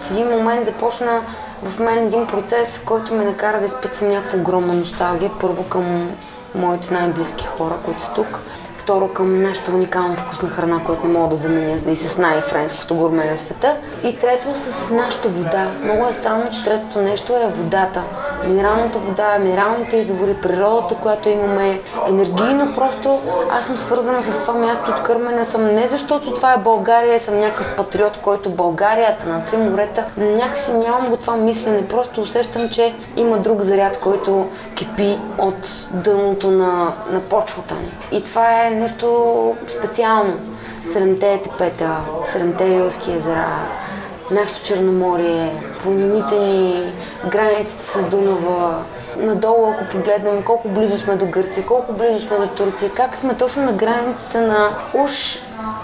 в 0.00 0.10
един 0.10 0.28
момент 0.28 0.66
започна 0.66 1.20
в 1.64 1.78
мен 1.78 1.98
един 1.98 2.26
процес, 2.26 2.82
който 2.86 3.14
ме 3.14 3.24
накара 3.24 3.60
да 3.60 3.66
изпитвам 3.66 4.10
някаква 4.10 4.38
огромна 4.38 4.72
носталгия. 4.74 5.30
Първо 5.40 5.64
към 5.64 6.10
моите 6.54 6.94
най-близки 6.94 7.46
хора, 7.46 7.74
които 7.84 8.02
са 8.02 8.12
тук. 8.14 8.40
Второ 8.76 9.08
към 9.08 9.42
нашата 9.42 9.70
уникална 9.72 10.16
вкусна 10.16 10.48
храна, 10.48 10.80
която 10.86 11.06
не 11.06 11.12
мога 11.12 11.28
да 11.28 11.36
заменя 11.36 11.76
и 11.90 11.96
с 11.96 12.18
най-френското 12.18 12.94
гурме 12.94 13.30
на 13.30 13.36
света. 13.36 13.76
И 14.04 14.18
трето 14.18 14.48
с 14.54 14.90
нашата 14.90 15.28
вода. 15.28 15.70
Много 15.82 16.06
е 16.06 16.12
странно, 16.12 16.50
че 16.50 16.64
третото 16.64 17.00
нещо 17.00 17.36
е 17.36 17.52
водата 17.56 18.02
минералната 18.46 18.98
вода, 18.98 19.38
минералните 19.38 19.96
извори, 19.96 20.34
природата, 20.34 20.94
която 20.94 21.28
имаме, 21.28 21.80
енергийно 22.08 22.74
просто 22.74 23.20
аз 23.50 23.66
съм 23.66 23.78
свързана 23.78 24.22
с 24.22 24.38
това 24.40 24.54
място 24.54 24.90
от 24.90 25.02
кърмене 25.02 25.44
съм 25.44 25.64
не 25.64 25.88
защото 25.88 26.34
това 26.34 26.52
е 26.52 26.58
България 26.58 27.20
съм 27.20 27.38
някакъв 27.40 27.76
патриот, 27.76 28.18
който 28.22 28.50
България 28.50 29.08
е 29.08 29.28
на 29.28 29.46
три 29.46 29.56
морета. 29.56 30.04
Някакси 30.16 30.72
нямам 30.72 31.08
го 31.08 31.16
това 31.16 31.36
мислене, 31.36 31.88
просто 31.88 32.20
усещам, 32.20 32.68
че 32.68 32.94
има 33.16 33.38
друг 33.38 33.60
заряд, 33.60 34.00
който 34.00 34.46
кипи 34.74 35.18
от 35.38 35.88
дъното 35.90 36.50
на, 36.50 36.92
на 37.10 37.20
почвата 37.20 37.74
ни. 37.74 38.18
И 38.18 38.24
това 38.24 38.66
е 38.66 38.70
нещо 38.70 39.54
специално. 39.78 40.34
Седемте 40.82 41.34
етепета, 41.34 41.96
седемте 42.24 42.68
рилски 42.68 43.12
езера, 43.12 43.46
нашето 44.30 44.62
Черноморие, 44.62 45.52
планините 45.82 46.34
ни, 46.34 46.92
границата 47.28 47.86
с 47.86 48.08
Дунава, 48.08 48.82
надолу, 49.16 49.66
ако 49.66 49.90
погледнем 49.92 50.42
колко 50.42 50.68
близо 50.68 50.96
сме 50.96 51.16
до 51.16 51.26
Гърция, 51.26 51.66
колко 51.66 51.92
близо 51.92 52.26
сме 52.26 52.38
до 52.38 52.46
Турция, 52.46 52.90
как 52.90 53.16
сме 53.16 53.34
точно 53.34 53.62
на 53.62 53.72
границата 53.72 54.40
на 54.40 54.68
уж 55.02 55.38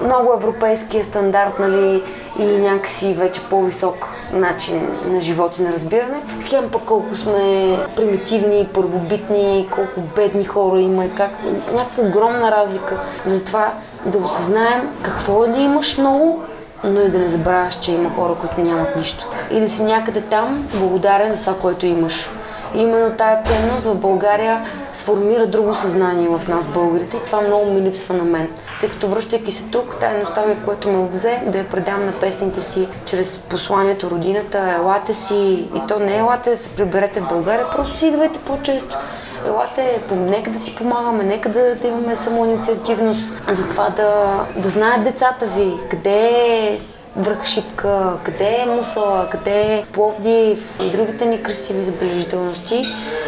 много 0.05 0.33
европейския 0.33 1.05
стандарт, 1.05 1.59
нали, 1.59 2.03
и 2.39 2.45
някакси 2.45 3.15
вече 3.15 3.41
по-висок 3.51 4.07
начин 4.33 4.89
на 5.07 5.21
живот 5.21 5.59
и 5.59 5.63
на 5.63 5.73
разбиране. 5.73 6.23
Хем 6.45 6.71
пък 6.71 6.83
колко 6.83 7.15
сме 7.15 7.79
примитивни, 7.97 8.69
първобитни, 8.75 9.69
колко 9.71 10.01
бедни 10.01 10.45
хора 10.45 10.81
има 10.81 11.05
и 11.05 11.11
как. 11.11 11.31
Някаква 11.75 12.03
огромна 12.03 12.51
разлика. 12.51 12.97
Затова 13.27 13.73
да 14.07 14.19
осъзнаем 14.19 14.89
какво 15.03 15.45
е 15.45 15.49
да 15.49 15.61
имаш 15.61 15.99
много 15.99 16.43
но 16.85 17.01
и 17.01 17.09
да 17.09 17.19
не 17.19 17.29
забравяш, 17.29 17.81
че 17.81 17.93
има 17.93 18.11
хора, 18.11 18.35
които 18.35 18.61
нямат 18.61 18.97
нищо. 18.97 19.27
И 19.51 19.61
да 19.61 19.69
си 19.69 19.83
някъде 19.83 20.21
там 20.21 20.69
благодарен 20.75 21.35
за 21.35 21.41
това, 21.41 21.59
което 21.59 21.87
имаш. 21.87 22.29
И 22.75 22.79
именно 22.81 23.11
тая 23.17 23.43
ценност 23.43 23.85
в 23.85 23.95
България 23.95 24.65
сформира 24.93 25.47
друго 25.47 25.75
съзнание 25.75 26.29
в 26.29 26.49
нас, 26.49 26.69
българите, 26.69 27.17
и 27.17 27.25
това 27.27 27.41
много 27.41 27.73
ми 27.73 27.81
липсва 27.81 28.15
на 28.15 28.25
мен. 28.25 28.49
Тъй 28.81 28.89
като 28.89 29.09
връщайки 29.09 29.53
се 29.53 29.63
тук, 29.63 29.97
тая 30.01 30.21
носталгия, 30.21 30.57
което 30.65 30.89
ме 30.89 30.99
обзе, 30.99 31.43
да 31.47 31.59
я 31.59 31.69
предам 31.69 32.07
на 32.07 32.13
песните 32.13 32.63
си 32.63 32.89
чрез 33.05 33.39
посланието 33.39 34.11
родината, 34.11 34.59
елате 34.59 35.15
си, 35.15 35.69
и 35.75 35.81
то 35.89 35.99
не 35.99 36.17
елате 36.17 36.57
се 36.57 36.71
приберете 36.71 37.21
в 37.21 37.29
България, 37.29 37.71
просто 37.71 37.99
си 37.99 38.07
идвайте 38.07 38.39
по-често 38.39 38.97
елате, 39.47 40.01
нека 40.11 40.51
да 40.51 40.61
си 40.61 40.77
помагаме, 40.77 41.25
нека 41.25 41.49
да, 41.49 41.75
да 41.75 41.89
имаме 41.89 42.17
самоинициативност 42.17 43.43
за 43.49 43.69
това 43.69 43.91
да, 43.91 44.41
да 44.57 44.69
знаят 44.69 45.05
децата 45.05 45.47
ви 45.47 45.73
къде 45.91 46.29
е 46.31 46.81
връх 47.17 47.47
Шипка, 47.47 48.13
къде 48.25 48.57
е 48.63 48.67
Мусала, 48.67 49.29
къде 49.31 49.75
е 49.75 49.85
Пловдив 49.93 50.81
и 50.83 50.91
другите 50.91 51.27
ни 51.27 51.43
красиви 51.43 51.83
забележителности 51.83 52.85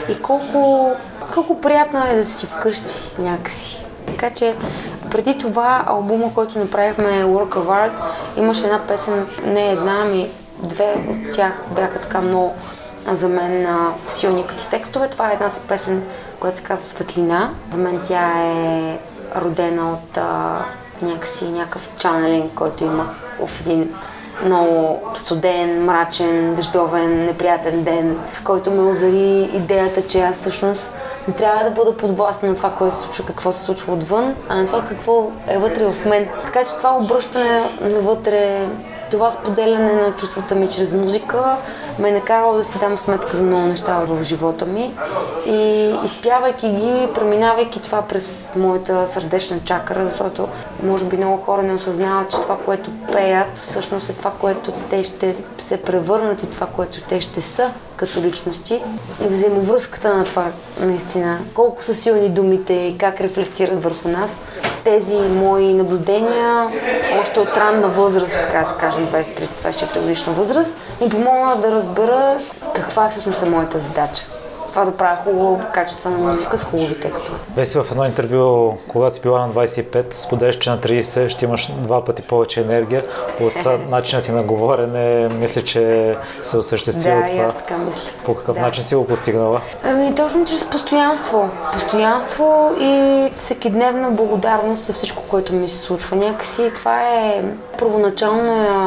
и 0.09 0.23
колко, 0.23 0.91
колко 1.35 1.61
приятно 1.61 2.07
е 2.07 2.17
да 2.17 2.25
си 2.25 2.47
вкъщи 2.47 2.95
някакси. 3.19 3.85
Така 4.07 4.31
че 4.31 4.55
преди 5.11 5.39
това 5.39 5.85
албума, 5.87 6.35
който 6.35 6.59
направихме 6.59 7.25
Work 7.25 7.55
of 7.55 7.67
Art, 7.67 7.93
имаше 8.37 8.65
една 8.65 8.79
песен, 8.79 9.27
не 9.45 9.71
една, 9.71 10.03
ами 10.03 10.29
две 10.59 11.05
от 11.09 11.35
тях 11.35 11.53
бяха 11.75 11.99
така 11.99 12.21
много 12.21 12.55
за 13.07 13.29
мен 13.29 13.67
силни 14.09 14.47
като 14.47 14.65
текстове. 14.71 15.09
Това 15.09 15.31
е 15.31 15.35
едната 15.35 15.61
песен, 15.61 16.03
която 16.41 16.59
се 16.59 16.65
казва 16.65 16.87
Светлина. 16.87 17.51
За 17.73 17.79
мен 17.79 18.01
тя 18.05 18.33
е 18.43 18.99
родена 19.37 19.93
от 19.93 20.17
а, 20.17 20.59
някакси 21.03 21.45
някакъв 21.45 21.91
чанелинг, 21.99 22.55
който 22.55 22.85
имах 22.85 23.07
в 23.47 23.61
един 23.61 23.95
много 24.45 25.01
студен, 25.15 25.85
мрачен, 25.85 26.55
дъждовен, 26.55 27.25
неприятен 27.25 27.83
ден, 27.83 28.19
в 28.33 28.45
който 28.45 28.71
ме 28.71 28.91
озари 28.91 29.51
идеята, 29.55 30.07
че 30.07 30.21
аз 30.21 30.37
всъщност 30.37 30.99
не 31.29 31.35
трябва 31.35 31.65
да 31.65 31.71
бъда 31.71 31.97
подвластна 31.97 32.49
на 32.49 32.55
това, 32.55 32.71
което 32.71 32.97
се 32.97 33.03
случва, 33.03 33.27
какво 33.27 33.53
се 33.53 33.65
случва 33.65 33.93
отвън, 33.93 34.35
а 34.49 34.57
на 34.57 34.67
това 34.67 34.85
какво 34.89 35.31
е 35.49 35.59
вътре 35.59 35.85
в 35.85 36.05
мен. 36.05 36.29
Така 36.45 36.65
че 36.65 36.77
това 36.77 36.97
обръщане 36.97 37.71
навътре 37.81 38.67
това 39.13 39.31
споделяне 39.31 39.93
на 39.93 40.15
чувствата 40.15 40.55
ми 40.55 40.69
чрез 40.71 40.93
музика 40.93 41.57
ме 41.99 42.09
е 42.09 42.13
накарало 42.13 42.55
да 42.55 42.65
си 42.65 42.79
дам 42.79 42.99
сметка 42.99 43.37
за 43.37 43.43
много 43.43 43.67
неща 43.67 43.99
в 43.99 44.25
живота 44.25 44.67
ми. 44.67 44.95
И 45.47 45.95
изпявайки 46.05 46.69
ги, 46.69 47.09
преминавайки 47.15 47.83
това 47.83 48.03
през 48.03 48.53
моята 48.57 49.09
сърдечна 49.09 49.57
чакра, 49.65 50.07
защото 50.07 50.49
може 50.83 51.05
би 51.05 51.17
много 51.17 51.37
хора 51.37 51.63
не 51.63 51.75
осъзнават, 51.75 52.31
че 52.31 52.41
това, 52.41 52.59
което 52.65 52.91
пеят, 53.13 53.47
всъщност 53.55 54.11
е 54.11 54.13
това, 54.13 54.33
което 54.41 54.73
те 54.91 55.05
ще 55.05 55.37
се 55.59 55.83
превърнат 55.83 56.43
и 56.43 56.51
това, 56.51 56.67
което 56.67 57.03
те 57.03 57.21
ще 57.21 57.43
са 57.43 57.71
като 57.97 58.21
личности 58.21 58.83
и 59.25 59.27
взаимовръзката 59.27 60.17
на 60.17 60.25
това 60.25 60.47
наистина. 60.81 61.39
Колко 61.55 61.83
са 61.83 61.95
силни 61.95 62.29
думите 62.29 62.73
и 62.73 62.99
как 62.99 63.21
рефлектират 63.21 63.85
върху 63.85 64.09
нас. 64.09 64.41
Тези 64.85 65.17
мои 65.17 65.75
наблюдения 65.75 66.69
още 67.21 67.41
от 67.41 67.57
ранна 67.57 67.89
възраст, 67.89 68.35
така 68.35 68.69
да 68.69 68.79
кажем 68.79 69.07
23-24 69.07 70.01
годишна 70.01 70.33
възраст, 70.33 70.77
ми 71.01 71.09
помогна 71.09 71.57
да 71.57 71.71
разбера 71.71 72.39
каква 72.75 73.09
всъщност 73.09 73.43
е 73.43 73.51
моята 73.51 73.79
задача 73.79 74.42
това 74.73 74.85
да 74.85 74.97
правя 74.97 75.17
хубава, 75.17 75.65
качествена 75.65 76.19
музика 76.19 76.59
с 76.59 76.65
хубави 76.65 77.01
текстове. 77.01 77.39
Беси 77.49 77.79
в 77.79 77.87
едно 77.91 78.05
интервю, 78.05 78.75
когато 78.89 79.15
си 79.15 79.21
била 79.21 79.47
на 79.47 79.53
25, 79.53 80.15
споделяш, 80.15 80.59
че 80.59 80.71
на 80.71 80.79
30 80.79 81.29
ще 81.29 81.45
имаш 81.45 81.73
два 81.73 82.05
пъти 82.05 82.23
повече 82.23 82.61
енергия. 82.61 83.05
От 83.41 83.67
начинът 83.91 84.25
ти 84.25 84.33
на 84.33 84.43
говорене, 84.43 85.29
мисля, 85.29 85.63
че 85.63 86.17
се 86.43 86.57
осъществила 86.57 87.21
да, 87.21 87.31
това. 87.31 87.45
Да, 87.45 87.53
така 87.53 87.79
мисля. 87.79 88.11
По 88.25 88.35
какъв 88.35 88.55
да. 88.55 88.63
начин 88.63 88.85
си 88.85 88.95
го 88.95 89.07
постигнала? 89.07 89.61
Ами, 89.85 90.15
точно 90.15 90.45
чрез 90.45 90.65
постоянство. 90.65 91.51
Постоянство 91.73 92.71
и 92.81 93.29
всекидневна 93.37 94.11
благодарност 94.11 94.85
за 94.85 94.93
всичко, 94.93 95.23
което 95.29 95.53
ми 95.53 95.69
се 95.69 95.79
случва. 95.79 96.17
Някакси 96.17 96.71
това 96.75 97.03
е 97.03 97.43
първоначалния 97.79 98.79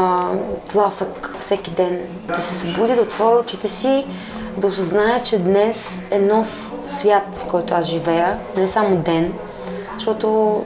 тласък 0.71 1.36
всеки 1.39 1.71
ден. 1.71 2.00
Да 2.28 2.41
се 2.41 2.56
събуди, 2.56 2.95
да 2.95 3.02
отворя 3.02 3.39
очите 3.39 3.67
си 3.67 4.06
да 4.57 4.67
осъзная, 4.67 5.23
че 5.23 5.39
днес 5.39 6.01
е 6.11 6.19
нов 6.19 6.73
свят, 6.87 7.23
в 7.33 7.45
който 7.45 7.73
аз 7.73 7.85
живея, 7.85 8.37
не 8.57 8.63
е 8.63 8.67
само 8.67 8.95
ден, 8.95 9.33
защото 9.93 10.61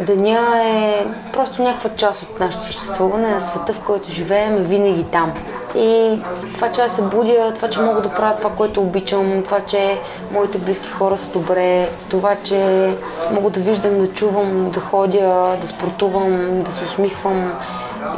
деня 0.00 0.62
е 0.62 1.06
просто 1.32 1.62
някаква 1.62 1.90
част 1.96 2.22
от 2.22 2.40
нашето 2.40 2.64
съществуване, 2.64 3.34
а 3.36 3.40
света, 3.40 3.72
в 3.72 3.80
който 3.80 4.10
живеем 4.10 4.56
е 4.56 4.60
винаги 4.60 5.04
там. 5.04 5.32
И 5.76 6.18
това, 6.54 6.72
че 6.72 6.80
аз 6.80 6.96
се 6.96 7.02
будя, 7.02 7.52
това, 7.54 7.70
че 7.70 7.80
мога 7.80 8.00
да 8.00 8.10
правя 8.10 8.36
това, 8.36 8.50
което 8.50 8.80
обичам, 8.80 9.42
това, 9.44 9.60
че 9.60 10.00
моите 10.32 10.58
близки 10.58 10.88
хора 10.88 11.18
са 11.18 11.26
добре, 11.26 11.88
това, 12.08 12.36
че 12.44 12.90
мога 13.30 13.50
да 13.50 13.60
виждам, 13.60 13.98
да 13.98 14.12
чувам, 14.12 14.70
да 14.70 14.80
ходя, 14.80 15.56
да 15.60 15.68
спортувам, 15.68 16.62
да 16.62 16.72
се 16.72 16.84
усмихвам, 16.84 17.52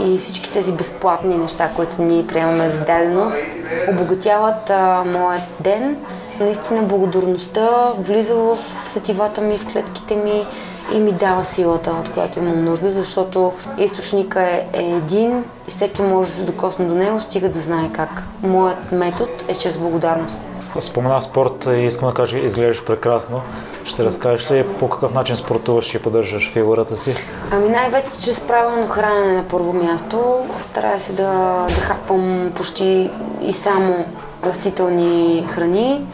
и 0.01 0.19
всички 0.19 0.53
тези 0.53 0.73
безплатни 0.73 1.37
неща, 1.37 1.71
които 1.77 2.03
ние 2.03 2.27
приемаме 2.27 2.71
за 2.71 2.85
даденост, 2.85 3.43
обогатяват 3.89 4.71
а, 4.71 5.05
моят 5.05 5.43
ден. 5.61 5.97
Наистина 6.41 6.83
благодарността 6.83 7.93
влиза 7.99 8.35
в 8.35 8.59
сетивата 8.85 9.41
ми, 9.41 9.59
в 9.59 9.73
клетките 9.73 10.17
ми 10.17 10.47
и 10.95 11.01
ми 11.01 11.13
дава 11.13 11.45
силата, 11.45 11.91
от 11.91 12.13
която 12.13 12.39
имам 12.39 12.65
нужда, 12.65 12.91
защото 12.91 13.53
източника 13.79 14.43
е, 14.43 14.67
е 14.73 14.83
един 14.83 15.45
и 15.69 15.71
всеки 15.71 16.03
може 16.03 16.31
да 16.31 16.37
се 16.37 16.45
докосне 16.45 16.87
до 16.87 16.95
него, 16.95 17.21
стига 17.21 17.49
да 17.49 17.61
знае 17.61 17.89
как. 17.93 18.23
Моят 18.43 18.93
метод 18.93 19.31
е 19.49 19.55
чрез 19.55 19.79
благодарност. 19.79 20.45
Спомена 20.81 21.23
спорт 21.23 21.67
и 21.67 21.81
искам 21.81 22.09
да 22.09 22.15
кажа, 22.15 22.39
изглеждаш 22.39 22.85
прекрасно. 22.85 23.41
Ще 23.85 24.05
разкажеш 24.05 24.51
ли 24.51 24.65
по 24.79 24.89
какъв 24.89 25.15
начин 25.15 25.37
спортуваш 25.37 25.95
и 25.95 25.99
поддържаш 25.99 26.53
фигурата 26.53 26.97
си? 26.97 27.15
Ами 27.51 27.69
най-вече 27.69 28.11
чрез 28.21 28.47
правилно 28.47 28.89
хранене 28.89 29.33
на 29.33 29.45
първо 29.45 29.73
място. 29.73 30.47
Старая 30.63 31.01
се 31.01 31.13
да, 31.13 31.67
да 31.69 31.81
хапвам 31.81 32.53
почти 32.55 33.11
и 33.43 33.53
само 33.53 34.05
растителни 34.45 35.47
храни, 35.51 36.07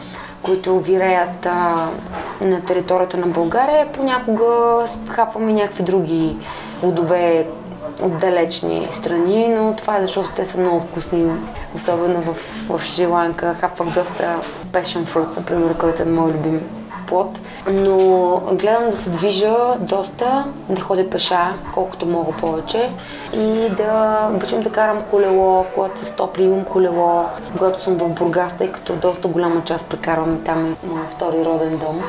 които 0.43 0.79
виреят 0.79 1.45
а, 1.45 1.87
на 2.41 2.61
територията 2.61 3.17
на 3.17 3.27
България. 3.27 3.91
Понякога 3.91 4.85
хапвам 5.09 5.49
и 5.49 5.53
някакви 5.53 5.83
други 5.83 6.37
плодове, 6.79 7.47
от 8.01 8.17
далечни 8.17 8.87
страни, 8.91 9.47
но 9.47 9.75
това 9.75 9.97
е 9.97 10.01
защото 10.01 10.29
те 10.35 10.45
са 10.45 10.57
много 10.57 10.79
вкусни, 10.79 11.31
особено 11.75 12.21
в, 12.21 12.33
в 12.69 12.85
Шри-Ланка. 12.85 13.55
Хапвах 13.59 13.87
доста 13.89 14.35
passion 14.71 15.05
fruit, 15.05 15.37
например, 15.37 15.77
който 15.77 16.01
е 16.01 16.05
мой 16.05 16.31
любим 16.31 16.61
плод, 17.07 17.39
но 17.67 17.97
гледам 18.51 18.91
да 18.91 18.97
се 18.97 19.09
движа 19.09 19.75
доста, 19.79 20.45
да 20.69 20.81
ходя 20.81 21.09
пеша, 21.09 21.53
колкото 21.73 22.05
мога 22.05 22.31
повече 22.31 22.89
и 23.33 23.69
да 23.69 24.29
обичам 24.35 24.61
да 24.61 24.71
карам 24.71 25.01
колело, 25.09 25.65
когато 25.75 25.99
се 25.99 26.05
стопли 26.05 26.43
имам 26.43 26.65
колело, 26.65 27.25
когато 27.57 27.83
съм 27.83 27.95
в 27.95 28.09
Бургас, 28.09 28.57
тъй 28.57 28.71
като 28.71 28.93
доста 28.95 29.27
голяма 29.27 29.63
част 29.63 29.89
прекарвам 29.89 30.41
там 30.45 30.77
е 30.83 30.87
моят 30.87 31.11
втори 31.11 31.45
роден 31.45 31.77
дом. 31.77 32.01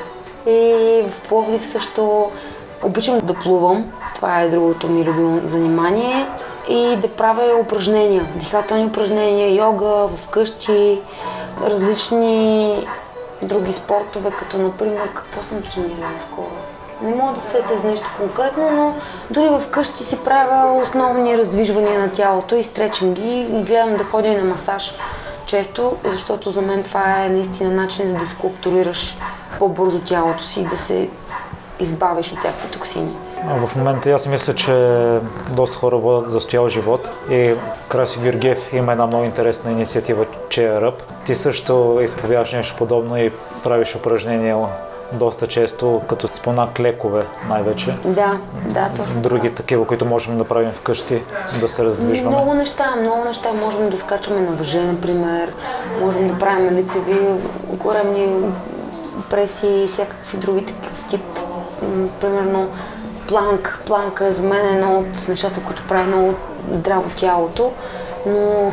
И 0.46 1.02
в 1.10 1.28
Пловдив 1.28 1.66
също 1.66 2.30
обичам 2.84 3.20
да 3.22 3.34
плувам, 3.34 3.92
това 4.22 4.40
е 4.40 4.48
другото 4.48 4.88
ми 4.88 5.04
любимо 5.04 5.40
занимание 5.44 6.26
и 6.68 6.96
да 6.96 7.08
правя 7.08 7.56
упражнения, 7.60 8.26
дихателни 8.34 8.84
упражнения, 8.84 9.56
йога 9.56 10.08
вкъщи, 10.16 11.00
различни 11.60 12.86
други 13.42 13.72
спортове, 13.72 14.30
като 14.30 14.58
например 14.58 15.08
какво 15.14 15.42
съм 15.42 15.62
тренирала 15.62 16.12
скоро. 16.32 16.50
Не 17.02 17.14
мога 17.14 17.34
да 17.34 17.40
сетя 17.40 17.78
за 17.82 17.88
нещо 17.88 18.06
конкретно, 18.18 18.70
но 18.70 18.94
дори 19.30 19.60
вкъщи 19.60 20.04
си 20.04 20.24
правя 20.24 20.82
основни 20.82 21.38
раздвижвания 21.38 22.00
на 22.00 22.10
тялото 22.10 22.54
и 22.54 22.64
стречинги 22.64 23.46
гледам 23.50 23.94
да 23.94 24.04
ходя 24.04 24.28
и 24.28 24.36
на 24.36 24.44
масаж 24.44 24.94
често, 25.46 25.96
защото 26.04 26.50
за 26.50 26.62
мен 26.62 26.82
това 26.82 27.24
е 27.24 27.28
наистина 27.28 27.70
начин 27.70 28.08
за 28.08 28.14
да 28.14 28.26
скулптурираш 28.26 29.16
по-бързо 29.58 30.00
тялото 30.00 30.44
си 30.44 30.60
и 30.60 30.64
да 30.64 30.78
се 30.78 31.08
избавиш 31.80 32.32
от 32.32 32.38
всякакви 32.38 32.68
токсини. 32.68 33.16
В 33.44 33.76
момента 33.76 34.10
аз 34.10 34.26
мисля, 34.26 34.54
че 34.54 34.74
доста 35.50 35.76
хора 35.76 35.96
водят 35.96 36.30
застоял 36.30 36.68
живот 36.68 37.10
и 37.30 37.54
Краси 37.88 38.20
Георгиев 38.20 38.72
има 38.72 38.92
една 38.92 39.06
много 39.06 39.24
интересна 39.24 39.70
инициатива, 39.70 40.26
че 40.48 40.64
е 40.64 40.80
ръб. 40.80 41.02
Ти 41.26 41.34
също 41.34 41.98
изповядаш 42.02 42.52
нещо 42.52 42.76
подобно 42.78 43.18
и 43.18 43.32
правиш 43.64 43.96
упражнения 43.96 44.56
доста 45.12 45.46
често, 45.46 46.02
като 46.08 46.28
спона 46.28 46.68
клекове 46.76 47.26
най-вече. 47.48 47.96
Да, 48.04 48.38
да, 48.66 48.90
точно. 48.96 49.20
Други 49.20 49.48
така. 49.48 49.54
такива, 49.54 49.86
които 49.86 50.04
можем 50.04 50.38
да 50.38 50.44
правим 50.44 50.70
вкъщи, 50.72 51.22
да 51.60 51.68
се 51.68 51.84
раздвижваме. 51.84 52.36
Много 52.36 52.54
неща, 52.54 52.96
много 53.00 53.24
неща. 53.24 53.52
Можем 53.52 53.90
да 53.90 53.98
скачаме 53.98 54.40
на 54.40 54.52
въже, 54.52 54.82
например. 54.82 55.52
Можем 56.00 56.28
да 56.28 56.38
правим 56.38 56.76
лицеви, 56.76 57.18
коремни 57.78 58.28
преси 59.30 59.66
и 59.66 59.86
всякакви 59.86 60.38
други 60.38 60.66
такива 60.66 61.08
тип. 61.08 61.24
Примерно 62.20 62.68
планк. 63.28 63.82
Планка 63.86 64.26
е 64.26 64.32
за 64.32 64.42
мен 64.42 64.66
е 64.66 64.74
едно 64.74 64.98
от 64.98 65.28
нещата, 65.28 65.60
които 65.60 65.82
прави 65.88 66.08
много 66.08 66.34
здраво 66.72 67.10
тялото, 67.16 67.72
но 68.26 68.72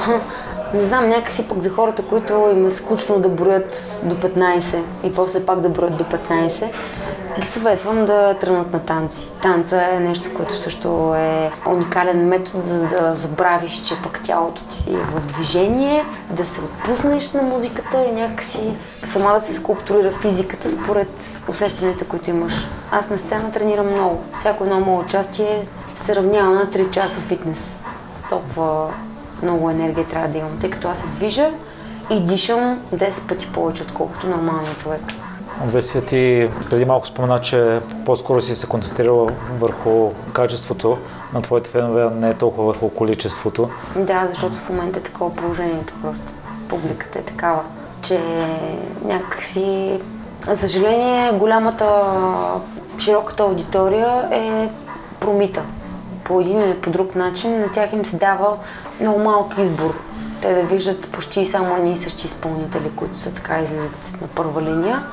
не 0.73 0.85
знам, 0.85 1.09
някакси 1.09 1.47
пък 1.47 1.61
за 1.61 1.69
хората, 1.69 2.03
които 2.03 2.33
им 2.33 2.67
е 2.67 2.71
скучно 2.71 3.19
да 3.19 3.29
броят 3.29 3.99
до 4.03 4.15
15 4.15 4.79
и 5.03 5.13
после 5.13 5.45
пак 5.45 5.59
да 5.59 5.69
броят 5.69 5.97
до 5.97 6.03
15, 6.03 6.63
ги 6.63 6.71
съветвам 7.45 8.05
да 8.05 8.33
тръгнат 8.33 8.73
на 8.73 8.79
танци. 8.79 9.27
Танца 9.41 9.83
е 9.91 9.99
нещо, 9.99 10.33
което 10.33 10.61
също 10.61 11.15
е 11.15 11.51
уникален 11.67 12.27
метод, 12.27 12.61
за 12.61 12.87
да 12.87 13.15
забравиш, 13.15 13.83
че 13.85 14.01
пък 14.01 14.19
тялото 14.23 14.61
ти 14.61 14.75
си 14.75 14.93
е 14.93 14.97
в 14.97 15.19
движение, 15.19 16.05
да 16.29 16.45
се 16.45 16.61
отпуснеш 16.61 17.33
на 17.33 17.41
музиката 17.41 18.05
и 18.05 18.11
някакси 18.11 18.73
сама 19.03 19.33
да 19.33 19.41
се 19.41 19.53
скулптурира 19.53 20.11
физиката 20.11 20.71
според 20.71 21.41
усещанията, 21.49 22.05
които 22.05 22.29
имаш. 22.29 22.67
Аз 22.91 23.09
на 23.09 23.17
сцена 23.17 23.51
тренирам 23.51 23.87
много. 23.87 24.23
Всяко 24.37 24.63
едно 24.63 24.79
мое 24.79 25.03
участие 25.03 25.67
се 25.95 26.15
равнява 26.15 26.53
на 26.53 26.65
3 26.65 26.89
часа 26.89 27.21
фитнес. 27.21 27.85
Толкова 28.29 28.93
много 29.43 29.69
енергия 29.69 30.05
трябва 30.05 30.27
да 30.27 30.37
имам, 30.37 30.57
тъй 30.61 30.69
като 30.69 30.87
аз 30.87 30.99
се 30.99 31.07
движа 31.07 31.51
и 32.09 32.19
дишам 32.21 32.81
10 32.95 33.27
пъти 33.27 33.47
повече, 33.47 33.83
отколкото 33.83 34.27
нормалният 34.27 34.79
човек. 34.79 35.01
Весия 35.65 36.05
ти 36.05 36.49
преди 36.69 36.85
малко 36.85 37.07
спомена, 37.07 37.39
че 37.39 37.81
по-скоро 38.05 38.41
си 38.41 38.55
се 38.55 38.67
концентрирала 38.67 39.31
върху 39.59 40.11
качеството 40.33 40.97
на 41.33 41.41
твоите 41.41 41.69
фенове, 41.69 42.03
а 42.03 42.09
не 42.09 42.33
толкова 42.33 42.63
върху 42.65 42.89
количеството. 42.89 43.69
Да, 43.95 44.27
защото 44.29 44.55
в 44.55 44.69
момента 44.69 44.99
е 44.99 45.01
такова 45.01 45.35
положението 45.35 45.93
просто. 46.01 46.25
Публиката 46.69 47.19
е 47.19 47.21
такава, 47.21 47.61
че 48.01 48.19
някакси... 49.05 49.99
За 50.47 50.57
съжаление, 50.57 51.31
голямата, 51.31 52.03
широката 52.97 53.43
аудитория 53.43 54.29
е 54.31 54.69
промита. 55.19 55.61
По 56.23 56.41
един 56.41 56.61
или 56.61 56.75
по 56.75 56.89
друг 56.89 57.15
начин 57.15 57.59
на 57.59 57.71
тях 57.71 57.93
им 57.93 58.05
се 58.05 58.15
дава 58.15 58.57
много 58.99 59.19
малък 59.19 59.57
избор. 59.57 59.93
Те 60.41 60.53
да 60.53 60.63
виждат 60.63 61.11
почти 61.11 61.45
само 61.45 61.75
едни 61.75 61.93
и 61.93 61.97
същи 61.97 62.27
изпълнители, 62.27 62.91
които 62.95 63.19
са 63.19 63.33
така 63.33 63.59
излизат 63.59 64.17
на 64.21 64.27
първа 64.27 64.61
линия. 64.61 65.03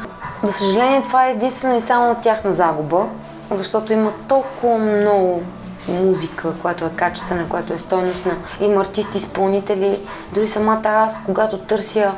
За 0.43 0.53
съжаление, 0.53 1.03
това 1.03 1.27
е 1.27 1.31
единствено 1.31 1.77
и 1.77 1.81
само 1.81 2.11
от 2.11 2.23
тяхна 2.23 2.53
загуба, 2.53 3.07
защото 3.51 3.93
има 3.93 4.13
толкова 4.29 4.79
много 4.79 5.43
музика, 5.89 6.53
която 6.63 6.85
е 6.85 6.91
качествена, 6.97 7.49
която 7.49 7.73
е 7.73 7.79
стойностна. 7.79 8.33
Има 8.61 8.81
артисти, 8.81 9.19
изпълнители. 9.19 10.01
Дори 10.33 10.49
самата 10.49 10.81
аз, 10.85 11.21
когато 11.27 11.59
търся 11.59 12.13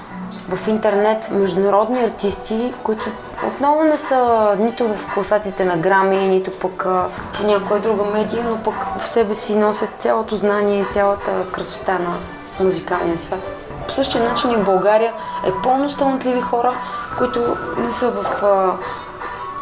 в 0.48 0.68
интернет 0.68 1.31
международни 1.31 2.00
артисти, 2.00 2.74
които 2.83 3.07
отново 3.46 3.83
не 3.83 3.98
са 3.98 4.57
нито 4.59 4.88
в 4.88 5.14
класациите 5.14 5.64
на 5.64 5.76
грами, 5.76 6.28
нито 6.28 6.50
пък 6.50 6.87
по 7.35 7.46
някоя 7.46 7.81
друга 7.81 8.04
медия, 8.04 8.44
но 8.50 8.57
пък 8.57 8.74
в 8.98 9.09
себе 9.09 9.35
си 9.35 9.57
носят 9.57 9.90
цялото 9.98 10.37
знание 10.37 10.87
цялата 10.90 11.46
красота 11.52 11.92
на 11.92 12.14
музикалния 12.64 13.18
свят. 13.18 13.40
По 13.87 13.94
същия 13.94 14.24
начин 14.24 14.50
и 14.50 14.57
в 14.57 14.64
България 14.64 15.12
е 15.46 15.50
пълно 15.62 15.96
талантливи 15.96 16.40
хора, 16.40 16.74
които 17.18 17.57
не 17.78 17.92
са 17.92 18.11
в, 18.11 18.40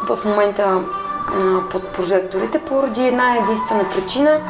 в 0.09 0.25
момента 0.25 0.81
под 1.69 1.87
прожекторите 1.87 2.59
поради 2.59 3.07
една 3.07 3.37
единствена 3.37 3.89
причина. 3.89 4.41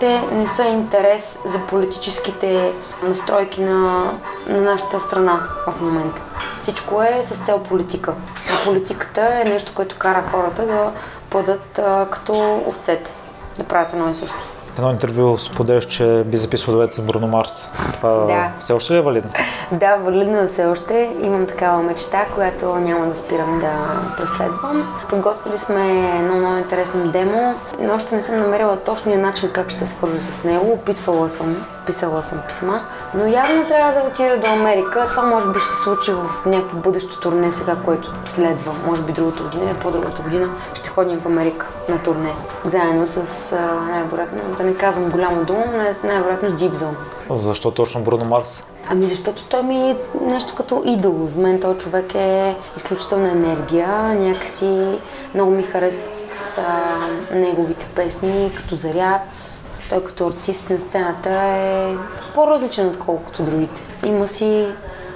Те 0.00 0.22
не 0.32 0.46
са 0.46 0.64
интерес 0.64 1.38
за 1.44 1.66
политическите 1.66 2.74
настройки 3.02 3.60
на, 3.60 4.12
на 4.46 4.60
нашата 4.60 5.00
страна 5.00 5.40
в 5.66 5.80
момента. 5.80 6.22
Всичко 6.58 7.02
е 7.02 7.20
с 7.24 7.36
цел 7.36 7.58
политика. 7.58 8.14
А 8.52 8.64
политиката 8.64 9.40
е 9.40 9.48
нещо, 9.48 9.72
което 9.74 9.96
кара 9.98 10.24
хората 10.30 10.66
да 10.66 10.92
бъдат 11.30 11.80
като 12.10 12.62
овцете, 12.66 13.10
да 13.56 13.64
правят 13.64 13.92
едно 13.92 14.10
и 14.10 14.14
също 14.14 14.38
едно 14.78 14.90
интервю 14.90 15.38
споделяш, 15.38 15.86
че 15.86 16.22
би 16.26 16.36
записал 16.36 16.74
дует 16.74 16.92
за 16.92 17.02
Бруно 17.02 17.26
Марс. 17.26 17.68
Това 17.92 18.10
да. 18.10 18.52
все 18.58 18.72
още 18.72 18.92
ли 18.92 18.96
е 18.96 19.00
валидно? 19.00 19.30
Да, 19.72 19.96
валидно 19.96 20.38
е 20.38 20.46
все 20.46 20.66
още. 20.66 21.10
Имам 21.22 21.46
такава 21.46 21.82
мечта, 21.82 22.24
която 22.34 22.76
няма 22.76 23.06
да 23.06 23.16
спирам 23.16 23.58
да 23.58 23.72
преследвам. 24.16 25.00
Подготвили 25.08 25.58
сме 25.58 26.16
едно 26.18 26.34
много 26.34 26.56
интересно 26.56 27.12
демо, 27.12 27.54
но 27.80 27.94
още 27.94 28.14
не 28.14 28.22
съм 28.22 28.40
намерила 28.40 28.76
точния 28.76 29.18
начин 29.18 29.50
как 29.52 29.70
ще 29.70 29.78
се 29.78 29.86
свържа 29.86 30.22
с 30.22 30.44
него. 30.44 30.72
Опитвала 30.72 31.30
съм, 31.30 31.56
писала 31.90 32.22
съм 32.22 32.38
писма, 32.48 32.80
но 33.14 33.26
явно 33.26 33.66
трябва 33.68 33.92
да 33.92 34.08
отида 34.08 34.38
до 34.38 34.46
Америка. 34.46 35.06
Това 35.10 35.22
може 35.22 35.48
би 35.48 35.58
ще 35.58 35.68
се 35.68 35.82
случи 35.82 36.12
в 36.12 36.46
някакво 36.46 36.76
бъдещо 36.78 37.20
турне 37.20 37.52
сега, 37.52 37.76
което 37.84 38.12
следва. 38.26 38.72
Може 38.86 39.02
би 39.02 39.12
другата 39.12 39.42
година 39.42 39.64
или 39.64 39.74
по-другата 39.74 40.22
година 40.22 40.48
ще 40.74 40.88
ходим 40.88 41.20
в 41.20 41.26
Америка 41.26 41.66
на 41.88 41.98
турне. 41.98 42.34
Заедно 42.64 43.06
с 43.06 43.52
най-вероятно, 43.90 44.38
да 44.58 44.64
не 44.64 44.74
казвам 44.74 45.10
голяма 45.10 45.44
дума, 45.44 45.64
но 45.66 46.08
най-вероятно 46.08 46.50
с 46.50 46.52
Deep 46.52 46.74
Zone. 46.74 46.94
Защо 47.30 47.70
точно 47.70 48.00
Бруно 48.00 48.24
Марс? 48.24 48.62
Ами 48.90 49.06
защото 49.06 49.44
той 49.44 49.62
ми 49.62 49.90
е 49.90 49.96
нещо 50.20 50.54
като 50.54 50.82
идол. 50.86 51.26
За 51.26 51.38
мен 51.38 51.60
този 51.60 51.78
човек 51.78 52.14
е 52.14 52.56
изключителна 52.76 53.30
енергия. 53.30 54.02
Някакси 54.02 54.98
много 55.34 55.50
ми 55.50 55.62
харесват 55.62 56.58
а, 56.58 57.34
неговите 57.34 57.86
песни, 57.94 58.52
като 58.56 58.76
заряд. 58.76 59.36
Той 59.90 60.04
като 60.04 60.26
артист 60.26 60.70
на 60.70 60.78
сцената 60.78 61.30
е 61.30 61.94
по-различен 62.34 62.88
отколкото 62.88 63.42
другите. 63.42 63.80
Има 64.06 64.28
си 64.28 64.66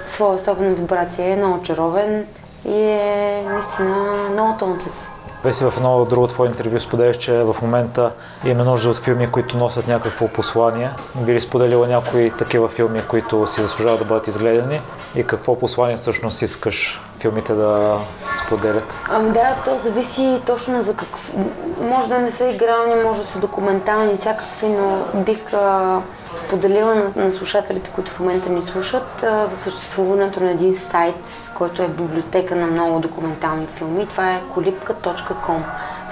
своя 0.05 0.35
особена 0.35 0.75
вибрация, 0.75 1.27
е 1.27 1.35
много 1.35 1.59
очаровен 1.59 2.25
и 2.67 2.81
е 2.81 3.43
наистина 3.49 4.13
много 4.31 4.57
талантлив. 4.57 5.09
Веси 5.43 5.63
в 5.63 5.73
едно 5.77 6.05
друго 6.05 6.27
твое 6.27 6.47
интервю 6.47 6.79
споделяш, 6.79 7.17
че 7.17 7.37
в 7.37 7.55
момента 7.61 8.11
имаме 8.45 8.63
нужда 8.63 8.89
от 8.89 8.97
филми, 8.97 9.31
които 9.31 9.57
носят 9.57 9.87
някакво 9.87 10.27
послание. 10.27 10.91
Би 11.15 11.33
ли 11.33 11.41
споделила 11.41 11.87
някои 11.87 12.31
такива 12.31 12.69
филми, 12.69 13.01
които 13.07 13.47
си 13.47 13.61
заслужават 13.61 13.99
да 13.99 14.05
бъдат 14.05 14.27
изгледани 14.27 14.81
и 15.15 15.23
какво 15.23 15.59
послание 15.59 15.95
всъщност 15.95 16.41
искаш 16.41 17.01
филмите 17.25 17.53
да 17.53 17.99
споделят? 18.45 18.97
Ами 19.09 19.31
да, 19.31 19.55
то 19.65 19.77
зависи 19.77 20.41
точно 20.45 20.83
за 20.83 20.95
какво. 20.95 21.33
Може 21.81 22.07
да 22.07 22.19
не 22.19 22.31
са 22.31 22.45
игрални, 22.45 23.03
може 23.03 23.21
да 23.21 23.27
са 23.27 23.39
документални, 23.39 24.15
всякакви, 24.15 24.67
но 24.67 25.05
бих 25.23 25.53
а, 25.53 26.01
споделила 26.35 26.95
на, 26.95 27.25
на 27.25 27.31
слушателите, 27.31 27.89
които 27.95 28.11
в 28.11 28.19
момента 28.19 28.49
ни 28.49 28.61
слушат, 28.61 29.23
а, 29.23 29.47
за 29.47 29.57
съществуването 29.57 30.43
на 30.43 30.51
един 30.51 30.75
сайт, 30.75 31.51
който 31.55 31.81
е 31.81 31.87
библиотека 31.87 32.55
на 32.55 32.67
много 32.67 32.99
документални 32.99 33.67
филми. 33.67 34.07
Това 34.07 34.31
е 34.31 34.41
kolipka.com. 34.55 35.59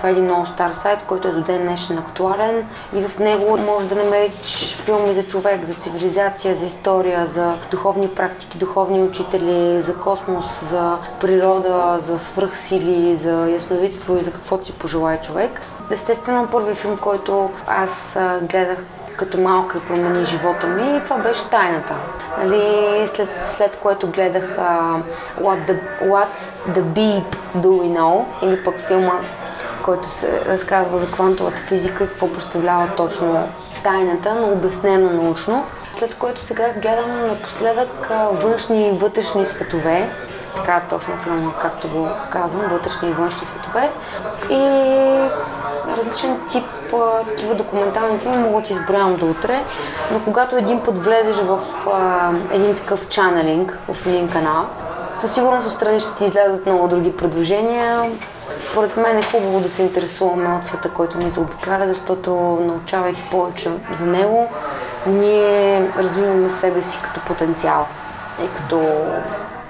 Това 0.03 0.09
е 0.09 0.13
един 0.13 0.25
много 0.25 0.45
стар 0.45 0.71
сайт, 0.71 1.03
който 1.07 1.27
е 1.27 1.31
до 1.31 1.41
ден 1.41 1.61
днешен 1.61 1.97
актуален 1.97 2.65
и 2.95 3.03
в 3.03 3.19
него 3.19 3.57
може 3.57 3.87
да 3.87 3.95
намериш 3.95 4.77
филми 4.85 5.13
за 5.13 5.23
човек, 5.23 5.65
за 5.65 5.73
цивилизация, 5.73 6.55
за 6.55 6.65
история, 6.65 7.27
за 7.27 7.57
духовни 7.71 8.09
практики, 8.09 8.57
духовни 8.57 9.03
учители, 9.03 9.81
за 9.81 9.95
космос, 9.95 10.69
за 10.69 10.97
природа, 11.19 11.97
за 12.01 12.19
свръхсили, 12.19 13.15
за 13.15 13.49
ясновидство 13.49 14.17
и 14.17 14.21
за 14.21 14.31
каквото 14.31 14.65
си 14.65 14.73
пожелая 14.73 15.21
човек. 15.21 15.61
Естествено, 15.91 16.47
първи 16.47 16.75
филм, 16.75 16.97
който 16.97 17.51
аз 17.67 18.17
гледах 18.41 18.77
като 19.17 19.37
малка 19.37 19.77
и 19.77 19.81
промени 19.81 20.25
живота 20.25 20.67
ми. 20.67 20.97
И 20.97 21.03
това 21.03 21.17
беше 21.17 21.49
тайната. 21.49 21.95
Нали, 22.43 23.07
след, 23.07 23.29
след 23.43 23.75
което 23.75 24.07
гледах 24.07 24.57
uh, 24.57 25.01
What, 25.41 25.67
the, 25.67 25.79
What 26.03 26.51
the 26.69 26.81
Beep 26.81 27.35
Do 27.57 27.67
We 27.67 27.99
Know 27.99 28.23
или 28.43 28.63
пък 28.63 28.79
филма, 28.79 29.19
който 29.83 30.09
се 30.09 30.45
разказва 30.45 30.97
за 30.97 31.07
квантовата 31.07 31.57
физика 31.57 32.03
и 32.03 32.07
какво 32.07 32.33
представлява 32.33 32.89
точно 32.97 33.49
тайната, 33.83 34.35
но 34.35 34.47
обяснено 34.47 35.09
научно. 35.09 35.65
След 35.97 36.15
което 36.15 36.41
сега 36.41 36.73
гледам 36.81 37.27
напоследък 37.27 38.09
външни 38.31 38.87
и 38.87 38.91
вътрешни 38.91 39.45
светове, 39.45 40.09
така 40.55 40.81
точно 40.89 41.17
филма, 41.17 41.51
както 41.61 41.87
го 41.87 42.07
казвам, 42.29 42.65
вътрешни 42.69 43.09
и 43.09 43.13
външни 43.13 43.47
светове. 43.47 43.89
И 44.49 44.59
различен 45.97 46.37
тип 46.47 46.65
такива 47.29 47.55
документални 47.55 48.19
филми 48.19 48.37
мога 48.37 48.61
да 48.61 48.73
изброявам 48.73 49.15
до 49.15 49.29
утре, 49.29 49.63
но 50.11 50.19
когато 50.23 50.55
един 50.55 50.83
път 50.83 50.97
влезеш 50.97 51.35
в 51.35 51.61
а, 51.93 52.31
един 52.51 52.75
такъв 52.75 53.07
чанелинг, 53.07 53.79
в 53.91 54.07
един 54.07 54.29
канал, 54.29 54.65
със 55.19 55.33
сигурност 55.33 55.67
отстрани 55.67 55.99
ще 55.99 56.15
ти 56.15 56.25
излязат 56.25 56.65
много 56.65 56.87
други 56.87 57.17
предложения. 57.17 58.11
Според 58.71 58.97
мен 58.97 59.17
е 59.17 59.23
хубаво 59.23 59.59
да 59.59 59.69
се 59.69 59.81
интересуваме 59.81 60.55
от 60.55 60.65
света, 60.65 60.89
който 60.89 61.17
ни 61.17 61.29
заобикаля, 61.29 61.87
защото 61.87 62.31
научавайки 62.67 63.23
повече 63.31 63.69
за 63.93 64.05
него, 64.05 64.49
ние 65.07 65.87
развиваме 65.97 66.51
себе 66.51 66.81
си 66.81 66.99
като 67.03 67.19
потенциал 67.19 67.87
и 68.43 68.47
като 68.57 68.81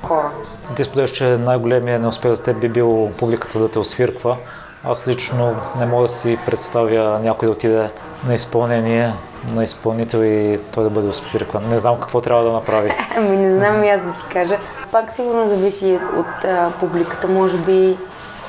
хора. 0.04 0.30
Ти 0.76 0.84
споделяш, 0.84 1.12
че 1.12 1.26
най-големият 1.26 2.02
неуспех 2.02 2.34
за 2.34 2.44
теб 2.44 2.60
би 2.60 2.70
бил 2.70 3.12
публиката 3.18 3.60
да 3.60 3.72
те 3.72 3.80
освирква. 3.80 4.38
Аз 4.84 5.08
лично 5.08 5.56
не 5.80 5.86
мога 5.86 6.04
да 6.04 6.14
си 6.14 6.38
представя 6.46 7.20
някой 7.20 7.46
да 7.46 7.52
отиде 7.52 7.90
на 8.28 8.34
изпълнение 8.34 9.14
на 9.52 9.64
изпълнител 9.64 10.18
и 10.24 10.60
той 10.74 10.84
да 10.84 10.90
бъде 10.90 11.08
освиркван. 11.08 11.70
Не 11.70 11.80
знам 11.80 12.00
какво 12.00 12.22
трябва 12.22 12.44
да 12.44 12.52
направи. 12.52 12.92
Ами 13.18 13.38
не 13.38 13.58
знам 13.58 13.84
и 13.84 13.90
аз 13.90 14.02
да 14.02 14.14
ти 14.14 14.26
кажа. 14.34 14.58
Пак 14.92 15.12
сигурно 15.12 15.48
зависи 15.48 16.00
от 16.16 16.46
а, 16.46 16.72
публиката. 16.80 17.28
Може 17.28 17.58
би, 17.58 17.98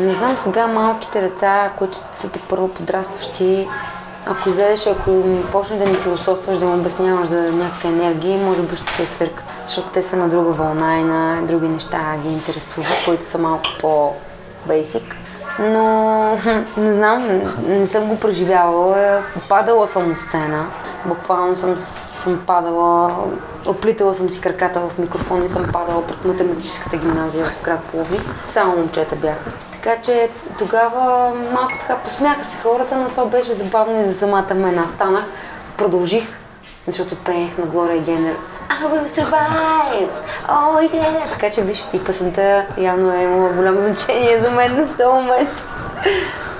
не 0.00 0.14
знам 0.14 0.36
сега 0.36 0.66
малките 0.66 1.20
деца, 1.20 1.70
които 1.78 2.00
са 2.14 2.30
те 2.30 2.38
първо 2.48 2.68
подрастващи, 2.68 3.68
ако 4.26 4.48
излезеш, 4.48 4.86
ако 4.86 5.22
почне 5.52 5.76
да 5.76 5.86
ми 5.86 5.94
философстваш, 5.94 6.58
да 6.58 6.66
му 6.66 6.74
обясняваш 6.74 7.26
за 7.26 7.52
някакви 7.52 7.88
енергии, 7.88 8.36
може 8.36 8.62
би 8.62 8.76
ще 8.76 8.96
те 8.96 9.02
освиркат. 9.02 9.44
Защото 9.66 9.88
те 9.88 10.02
са 10.02 10.16
на 10.16 10.28
друга 10.28 10.50
вълна 10.50 10.98
и 10.98 11.02
на 11.02 11.42
други 11.42 11.68
неща 11.68 12.16
ги 12.22 12.32
интересуват, 12.32 13.04
които 13.04 13.24
са 13.24 13.38
малко 13.38 13.64
по-бейсик. 13.80 15.16
Но 15.58 16.38
не 16.76 16.92
знам, 16.92 17.42
не, 17.66 17.86
съм 17.86 18.04
го 18.04 18.20
преживявала. 18.20 19.22
Падала 19.48 19.88
съм 19.88 20.08
на 20.08 20.16
сцена. 20.16 20.66
Буквално 21.06 21.56
съм, 21.56 21.78
съм 21.78 22.42
падала, 22.46 23.16
оплитала 23.66 24.14
съм 24.14 24.30
си 24.30 24.40
краката 24.40 24.80
в 24.80 24.98
микрофон 24.98 25.44
и 25.44 25.48
съм 25.48 25.66
падала 25.72 26.06
пред 26.06 26.24
математическата 26.24 26.96
гимназия 26.96 27.44
в 27.44 27.62
град 27.62 27.80
Пловдив. 27.80 28.44
Само 28.48 28.76
момчета 28.76 29.16
бяха. 29.16 29.50
Така 29.84 30.02
че 30.02 30.28
тогава 30.58 31.32
малко 31.52 31.72
така 31.80 31.96
посмяха 31.96 32.44
се 32.44 32.58
хората, 32.58 32.96
но 32.96 33.08
това 33.08 33.24
беше 33.24 33.52
забавно 33.52 34.00
и 34.00 34.04
за 34.04 34.14
самата 34.14 34.54
мен. 34.54 34.78
Аз 34.78 34.90
станах, 34.90 35.24
продължих, 35.76 36.24
защото 36.86 37.16
пеех 37.16 37.58
на 37.58 37.66
Глория 37.66 38.02
Генер 38.02 38.34
I 38.70 38.86
will 38.86 39.06
survive! 39.06 40.08
Oh, 40.48 40.92
yeah! 40.92 41.32
Така 41.32 41.50
че 41.50 41.62
виж, 41.62 41.84
и 41.92 42.04
песента 42.04 42.66
явно 42.78 43.12
е 43.12 43.22
имала 43.22 43.52
голямо 43.52 43.80
значение 43.80 44.40
за 44.42 44.50
мен 44.50 44.86
в 44.86 44.96
този 44.96 45.24
момент. 45.24 45.50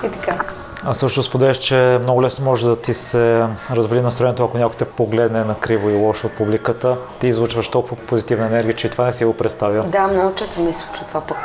и 0.03 0.09
така. 0.09 0.35
А 0.83 0.93
също 0.93 1.23
споделяш, 1.23 1.57
че 1.57 1.99
много 2.01 2.23
лесно 2.23 2.45
може 2.45 2.65
да 2.65 2.75
ти 2.75 2.93
се 2.93 3.43
развали 3.71 4.01
настроението, 4.01 4.43
ако 4.43 4.57
някой 4.57 4.75
те 4.77 4.85
погледне 4.85 5.43
на 5.43 5.55
криво 5.55 5.89
и 5.89 5.95
лошо 5.95 6.27
от 6.27 6.33
публиката. 6.33 6.97
Ти 7.19 7.27
излучваш 7.27 7.67
толкова 7.67 7.95
позитивна 7.95 8.45
енергия, 8.45 8.73
че 8.73 8.89
това 8.89 9.05
не 9.05 9.13
си 9.13 9.25
го 9.25 9.33
представя. 9.33 9.83
Да, 9.83 10.07
много 10.07 10.35
често 10.35 10.59
ми 10.59 10.73
се 10.73 10.79
случва 10.79 11.05
това 11.05 11.21
пък 11.21 11.37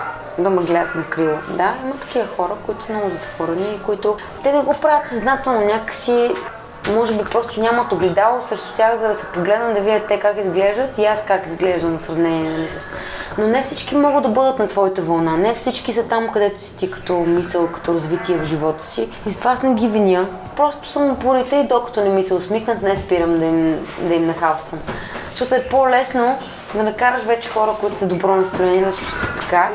да 0.43 0.51
ме 0.51 0.63
гледат 0.63 0.95
на 0.95 1.05
криво. 1.05 1.39
Да, 1.49 1.75
има 1.85 1.95
такива 2.01 2.27
хора, 2.37 2.53
които 2.67 2.85
са 2.85 2.93
много 2.93 3.09
затворени 3.09 3.75
и 3.75 3.83
които 3.83 4.17
те 4.43 4.53
не 4.53 4.63
го 4.63 4.75
правят 4.81 5.09
съзнателно 5.09 5.61
някакси 5.61 6.35
може 6.89 7.15
би 7.15 7.25
просто 7.25 7.61
нямат 7.61 7.93
огледало 7.93 8.41
срещу 8.41 8.73
тях, 8.75 8.99
за 8.99 9.09
да 9.09 9.15
се 9.15 9.27
погледнат 9.27 9.75
да 9.75 9.81
видят 9.81 10.07
те 10.09 10.21
как 10.21 10.39
изглеждат 10.39 10.99
и 10.99 11.05
аз 11.05 11.25
как 11.25 11.47
изглеждам 11.47 11.99
в 11.99 12.03
сравнение 12.03 12.51
нали, 12.51 12.69
с... 12.69 12.91
Но 13.39 13.47
не 13.47 13.63
всички 13.63 13.97
могат 13.97 14.23
да 14.23 14.29
бъдат 14.29 14.59
на 14.59 14.69
твоята 14.69 15.03
вълна, 15.03 15.37
не 15.37 15.55
всички 15.55 15.93
са 15.93 16.03
там, 16.03 16.29
където 16.29 16.61
си 16.61 16.77
ти 16.77 16.91
като 16.91 17.15
мисъл, 17.15 17.67
като 17.67 17.95
развитие 17.95 18.37
в 18.37 18.45
живота 18.45 18.87
си. 18.87 19.09
И 19.27 19.31
затова 19.31 19.51
аз 19.51 19.63
не 19.63 19.75
ги 19.75 19.89
виня. 19.89 20.29
Просто 20.57 20.89
съм 20.89 21.11
упорита 21.11 21.57
и 21.57 21.67
докато 21.67 22.01
не 22.01 22.09
ми 22.09 22.23
се 22.23 22.35
усмихнат, 22.35 22.83
не 22.83 22.97
спирам 22.97 23.39
да 23.39 23.45
им, 23.45 23.87
да 23.99 24.15
им 24.15 24.27
нахалствам. 24.27 24.81
Защото 25.31 25.55
е 25.55 25.69
по-лесно 25.71 26.39
да 26.75 26.83
накараш 26.83 27.23
вече 27.23 27.49
хора, 27.49 27.75
които 27.81 27.99
са 27.99 28.09
добро 28.09 28.37
настроение, 28.37 28.85
да 28.85 28.93
се 28.93 28.99
чувстват 28.99 29.40
така, 29.51 29.71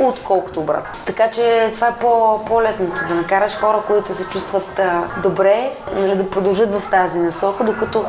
отколкото 0.00 0.60
обратно. 0.60 0.90
Така 1.06 1.30
че 1.30 1.70
това 1.74 1.88
е 1.88 1.94
по- 1.94 2.44
по-лесното, 2.46 3.02
да 3.08 3.14
накараш 3.14 3.56
хора, 3.56 3.82
които 3.86 4.14
се 4.14 4.24
чувстват 4.24 4.78
а, 4.78 5.02
добре, 5.22 5.72
нали, 5.96 6.14
да 6.14 6.30
продължат 6.30 6.72
в 6.72 6.90
тази 6.90 7.18
насока, 7.18 7.64
докато 7.64 8.04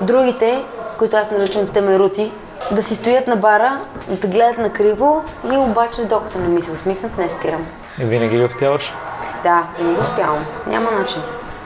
другите, 0.00 0.64
които 0.98 1.16
аз 1.16 1.30
наричам 1.30 1.66
темерути, 1.66 2.32
да 2.70 2.82
си 2.82 2.94
стоят 2.94 3.26
на 3.26 3.36
бара, 3.36 3.80
да 4.08 4.28
гледат 4.28 4.58
на 4.58 4.72
криво 4.72 5.24
и 5.52 5.56
обаче, 5.56 6.04
докато 6.04 6.38
не 6.38 6.48
ми 6.48 6.62
се 6.62 6.70
усмихнат, 6.70 7.18
не 7.18 7.28
спирам. 7.28 7.66
И 7.98 8.04
винаги 8.04 8.38
ли 8.38 8.44
успяваш? 8.44 8.94
Да, 9.42 9.64
винаги 9.78 10.00
успявам. 10.00 10.44
Няма 10.66 10.90
начин. 10.90 11.22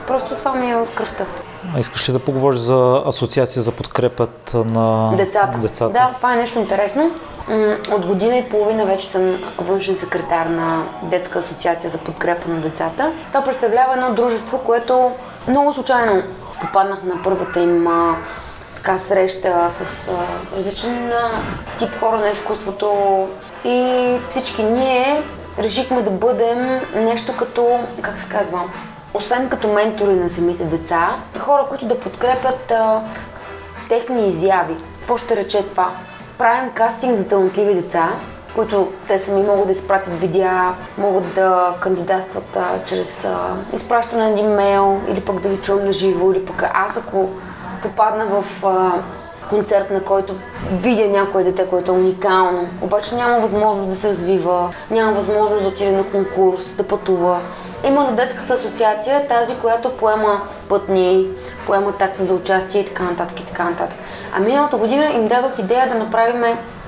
Просто 0.07 0.35
това 0.35 0.53
ми 0.53 0.71
е 0.71 0.75
в 0.75 0.87
кръвта. 0.95 1.25
А 1.75 1.79
искаш 1.79 2.09
ли 2.09 2.13
да 2.13 2.19
поговориш 2.19 2.59
за 2.59 3.03
асоциация 3.05 3.61
за 3.61 3.71
подкрепата 3.71 4.57
на 4.57 5.11
децата? 5.17 5.57
децата? 5.57 5.89
Да, 5.93 6.11
това 6.15 6.33
е 6.33 6.35
нещо 6.35 6.59
интересно. 6.59 7.11
От 7.91 8.05
година 8.05 8.37
и 8.37 8.49
половина 8.49 8.85
вече 8.85 9.07
съм 9.07 9.53
външен 9.57 9.97
секретар 9.97 10.45
на 10.45 10.83
Детска 11.03 11.39
асоциация 11.39 11.89
за 11.89 11.97
подкрепа 11.97 12.49
на 12.49 12.61
децата. 12.61 13.11
Това 13.27 13.43
представлява 13.43 13.93
едно 13.93 14.13
дружество, 14.13 14.57
което 14.57 15.11
много 15.47 15.73
случайно 15.73 16.23
попаднах 16.61 17.03
на 17.03 17.23
първата 17.23 17.59
им 17.59 17.87
така 18.75 18.97
среща 18.97 19.67
с 19.69 20.11
различен 20.57 21.11
тип 21.77 21.99
хора 21.99 22.17
на 22.17 22.29
изкуството 22.29 23.27
и 23.65 24.09
всички 24.29 24.63
ние 24.63 25.23
решихме 25.59 26.01
да 26.01 26.11
бъдем 26.11 26.81
нещо 26.95 27.37
като, 27.37 27.79
как 28.01 28.19
се 28.19 28.29
казва, 28.29 28.61
освен 29.13 29.49
като 29.49 29.67
ментори 29.67 30.13
на 30.13 30.29
самите 30.29 30.63
деца, 30.63 31.15
хора, 31.39 31.65
които 31.69 31.85
да 31.85 31.99
подкрепят 31.99 32.71
а, 32.71 33.01
техни 33.89 34.27
изяви. 34.27 34.75
Какво 34.93 35.17
ще 35.17 35.35
рече 35.35 35.65
това? 35.65 35.91
Правим 36.37 36.71
кастинг 36.73 37.15
за 37.15 37.27
талантливи 37.27 37.73
деца, 37.73 38.09
които 38.55 38.91
те 39.07 39.19
сами 39.19 39.43
могат 39.43 39.65
да 39.65 39.71
изпратят 39.71 40.19
видеа, 40.19 40.73
могат 40.97 41.33
да 41.33 41.73
кандидатстват 41.79 42.55
а, 42.55 42.85
чрез 42.85 43.25
а, 43.25 43.37
изпращане 43.73 44.23
на 44.23 44.29
един 44.29 44.51
или 45.09 45.21
пък 45.21 45.39
да 45.39 45.49
ги 45.49 45.57
чуем 45.57 45.85
на 45.85 45.91
живо, 45.91 46.31
или 46.31 46.45
пък 46.45 46.63
аз 46.73 46.97
ако 46.97 47.29
попадна 47.81 48.25
в 48.25 48.63
а, 48.65 48.91
концерт, 49.49 49.91
на 49.91 50.03
който 50.03 50.35
видя 50.71 51.07
някое 51.07 51.43
дете, 51.43 51.67
което 51.67 51.91
е 51.91 51.95
уникално, 51.95 52.67
обаче 52.81 53.15
няма 53.15 53.39
възможност 53.39 53.89
да 53.89 53.95
се 53.95 54.09
развива, 54.09 54.69
няма 54.91 55.11
възможност 55.11 55.63
да 55.63 55.67
отиде 55.67 55.91
на 55.91 56.03
конкурс, 56.03 56.73
да 56.73 56.83
пътува. 56.83 57.39
Именно 57.85 58.15
детската 58.15 58.53
асоциация 58.53 59.17
е 59.17 59.27
тази, 59.27 59.55
която 59.55 59.97
поема 59.97 60.41
пътни, 60.69 61.27
поема 61.65 61.91
такса 61.91 62.25
за 62.25 62.33
участие 62.33 62.81
и 62.81 62.85
така 62.85 63.03
нататък 63.03 63.39
и 63.39 63.45
така 63.45 63.63
нататък. 63.63 63.99
А 64.33 64.39
миналата 64.39 64.77
година 64.77 65.05
им 65.05 65.27
дадох 65.27 65.59
идея 65.59 65.89
да 65.89 65.95
направим 65.95 66.43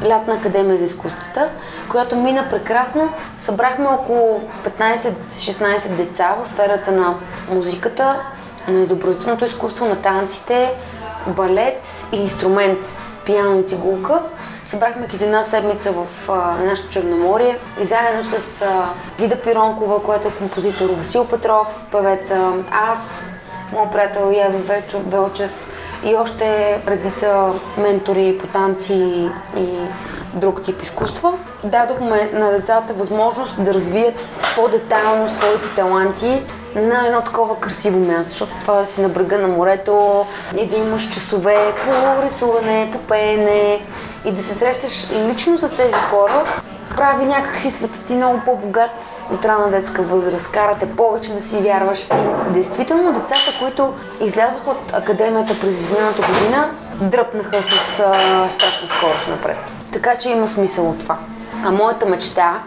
лятна 0.07 0.33
академия 0.33 0.77
за 0.77 0.83
изкуствата, 0.83 1.49
която 1.89 2.15
мина 2.15 2.47
прекрасно. 2.49 3.09
Събрахме 3.39 3.87
около 3.87 4.41
15-16 4.79 5.89
деца 5.89 6.35
в 6.43 6.47
сферата 6.47 6.91
на 6.91 7.15
музиката, 7.49 8.15
на 8.67 8.79
изобразителното 8.79 9.45
изкуство, 9.45 9.85
на 9.85 9.95
танците, 9.95 10.73
балет 11.27 12.05
и 12.11 12.21
инструмент, 12.21 13.03
пиано 13.25 13.59
и 13.59 13.63
цигулка. 13.63 14.21
Събрахме 14.67 15.07
ги 15.07 15.17
за 15.17 15.25
една 15.25 15.43
седмица 15.43 15.91
в 15.91 16.29
а, 16.29 16.65
нашото 16.65 16.89
Черноморие 16.89 17.59
и 17.81 17.85
заедно 17.85 18.23
с 18.23 18.61
а, 18.61 18.89
Вида 19.19 19.41
Пиронкова, 19.41 20.03
която 20.03 20.27
е 20.27 20.31
композитор, 20.31 20.89
Васил 20.89 21.27
Петров, 21.27 21.85
певеца, 21.91 22.53
аз, 22.71 23.25
моят 23.73 23.91
приятел 23.91 24.31
Яви 24.31 24.57
Велчев 25.05 25.66
и 26.03 26.15
още 26.15 26.79
редица 26.87 27.53
ментори 27.77 28.37
по 28.37 28.47
танци 28.47 29.29
и 29.57 29.69
друг 30.33 30.61
тип 30.61 30.81
изкуства. 30.81 31.33
Дадохме 31.63 32.29
на 32.33 32.51
децата 32.51 32.93
възможност 32.93 33.63
да 33.63 33.73
развият 33.73 34.15
по-детайлно 34.55 35.29
своите 35.29 35.75
таланти 35.75 36.41
на 36.75 37.07
едно 37.07 37.21
такова 37.21 37.59
красиво 37.59 37.99
място, 37.99 38.29
защото 38.29 38.51
това 38.61 38.73
да 38.73 38.85
си 38.85 39.01
на 39.01 39.09
брега 39.09 39.37
на 39.37 39.47
морето 39.47 40.25
и 40.57 40.65
да 40.65 40.77
имаш 40.77 41.09
часове 41.09 41.73
по 41.83 42.23
рисуване, 42.23 42.89
по 42.91 42.99
пеене 42.99 43.81
и 44.25 44.31
да 44.31 44.43
се 44.43 44.53
срещаш 44.53 45.07
лично 45.11 45.57
с 45.57 45.69
тези 45.69 45.93
хора, 45.93 46.61
прави 46.95 47.25
някакси 47.25 47.71
света 47.71 48.03
ти 48.07 48.13
много 48.13 48.41
по-богат 48.45 49.25
от 49.33 49.45
рана 49.45 49.69
детска 49.69 50.01
възраст. 50.01 50.51
Карате 50.51 50.95
повече 50.95 51.33
да 51.33 51.41
си 51.41 51.57
вярваш. 51.57 52.03
И 52.03 52.53
действително 52.53 53.13
децата, 53.13 53.59
които 53.59 53.93
излязоха 54.21 54.69
от 54.69 54.93
академията 54.93 55.59
през 55.59 55.79
изминалата 55.79 56.21
година, 56.21 56.69
дръпнаха 57.01 57.63
с 57.63 57.99
а, 57.99 58.49
страшна 58.49 58.87
скорост 58.87 59.27
напред. 59.27 59.57
Така 59.91 60.17
че 60.17 60.29
има 60.29 60.47
смисъл 60.47 60.89
от 60.89 60.99
това. 60.99 61.17
А 61.65 61.71
моята 61.71 62.05
мечта 62.05 62.63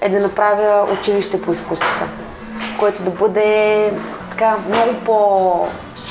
е 0.00 0.08
да 0.08 0.20
направя 0.20 0.92
училище 0.92 1.42
по 1.42 1.52
изкуствата, 1.52 2.08
което 2.78 3.02
да 3.02 3.10
бъде 3.10 3.92
така 4.30 4.56
много 4.68 4.94
по 5.04 5.68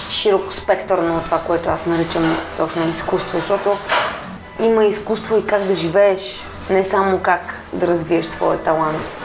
широко 0.09 0.53
спектърно 0.53 1.15
от 1.15 1.25
това, 1.25 1.39
което 1.39 1.69
аз 1.69 1.85
наричам 1.85 2.37
точно 2.57 2.89
изкуство, 2.89 3.37
защото 3.37 3.77
има 4.59 4.85
изкуство 4.85 5.37
и 5.37 5.45
как 5.45 5.63
да 5.63 5.73
живееш, 5.73 6.43
не 6.69 6.83
само 6.83 7.19
как 7.19 7.41
да 7.73 7.87
развиеш 7.87 8.25
своя 8.25 8.57
талант. 8.57 9.17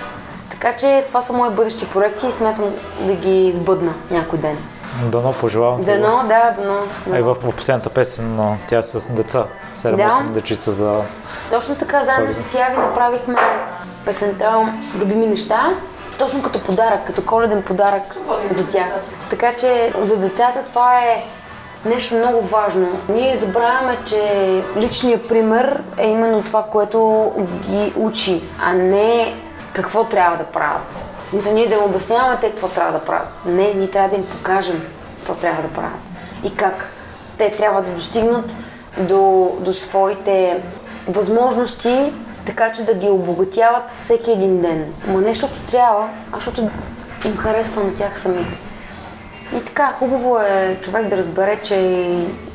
Така 0.51 0.77
че 0.77 1.05
това 1.09 1.23
са 1.23 1.33
мои 1.33 1.51
бъдещи 1.51 1.87
проекти 1.87 2.27
и 2.27 2.33
смятам 2.33 2.65
да 3.01 3.15
ги 3.15 3.49
избъдна 3.49 3.93
някой 4.11 4.39
ден. 4.39 4.57
Дано 5.05 5.33
пожелавам. 5.33 5.83
Дано, 5.83 6.23
да, 6.29 6.55
дано. 6.59 6.79
А 7.13 7.19
и 7.19 7.23
в, 7.23 7.35
в 7.35 7.57
последната 7.57 7.91
песен, 7.91 8.37
но 8.37 8.57
тя 8.69 8.79
е 8.79 8.83
с 8.83 9.13
деца. 9.13 9.45
7-8 9.77 9.97
Да. 9.97 10.33
дечица 10.33 10.73
за... 10.73 11.03
Точно 11.51 11.75
така, 11.75 12.05
заедно 12.05 12.35
с 12.35 12.55
Яви 12.55 12.77
направихме 12.77 13.37
песента 14.05 14.73
Любими 14.99 15.27
неща, 15.27 15.71
точно 16.19 16.43
като 16.43 16.63
подарък, 16.63 17.07
като 17.07 17.25
коледен 17.27 17.63
подарък 17.63 18.17
за 18.51 18.69
тях. 18.69 18.89
Така 19.31 19.53
че 19.57 19.93
за 20.01 20.17
децата 20.17 20.65
това 20.65 20.99
е 20.99 21.25
нещо 21.85 22.15
много 22.15 22.41
важно. 22.41 22.89
Ние 23.09 23.37
забравяме, 23.37 23.97
че 24.07 24.23
личният 24.77 25.29
пример 25.29 25.83
е 25.99 26.09
именно 26.09 26.43
това, 26.43 26.63
което 26.63 27.31
ги 27.71 27.93
учи, 27.97 28.43
а 28.63 28.73
не 28.73 29.35
какво 29.73 30.05
трябва 30.05 30.37
да 30.37 30.45
правят. 30.45 31.05
Мисля, 31.33 31.53
ние 31.53 31.69
да 31.69 31.75
им 31.75 31.83
обясняваме 31.83 32.39
те 32.41 32.51
какво 32.51 32.69
трябва 32.69 32.93
да 32.93 33.05
правят. 33.05 33.29
Не, 33.47 33.75
ние 33.75 33.91
трябва 33.91 34.09
да 34.09 34.17
им 34.17 34.27
покажем 34.27 34.83
какво 35.17 35.35
трябва 35.35 35.63
да 35.63 35.69
правят 35.69 36.01
и 36.45 36.57
как 36.57 36.89
те 37.39 37.51
трябва 37.51 37.83
да 37.83 37.91
достигнат 37.91 38.57
до, 38.99 39.53
до 39.61 39.75
своите 39.75 40.63
възможности, 41.09 42.13
така 42.47 42.73
че 42.73 42.85
да 42.85 42.95
ги 42.95 43.09
обогатяват 43.09 43.91
всеки 43.99 44.33
един 44.33 44.61
ден. 44.61 44.93
Ма 45.07 45.21
не 45.21 45.33
трябва, 45.71 46.09
а 46.33 46.35
защото 46.35 46.71
им 47.25 47.37
харесва 47.37 47.85
на 47.85 47.95
тях 47.95 48.21
самите. 48.21 48.70
И 49.57 49.65
така, 49.65 49.93
хубаво 49.99 50.39
е 50.39 50.79
човек 50.81 51.07
да 51.07 51.17
разбере, 51.17 51.61
че 51.63 51.77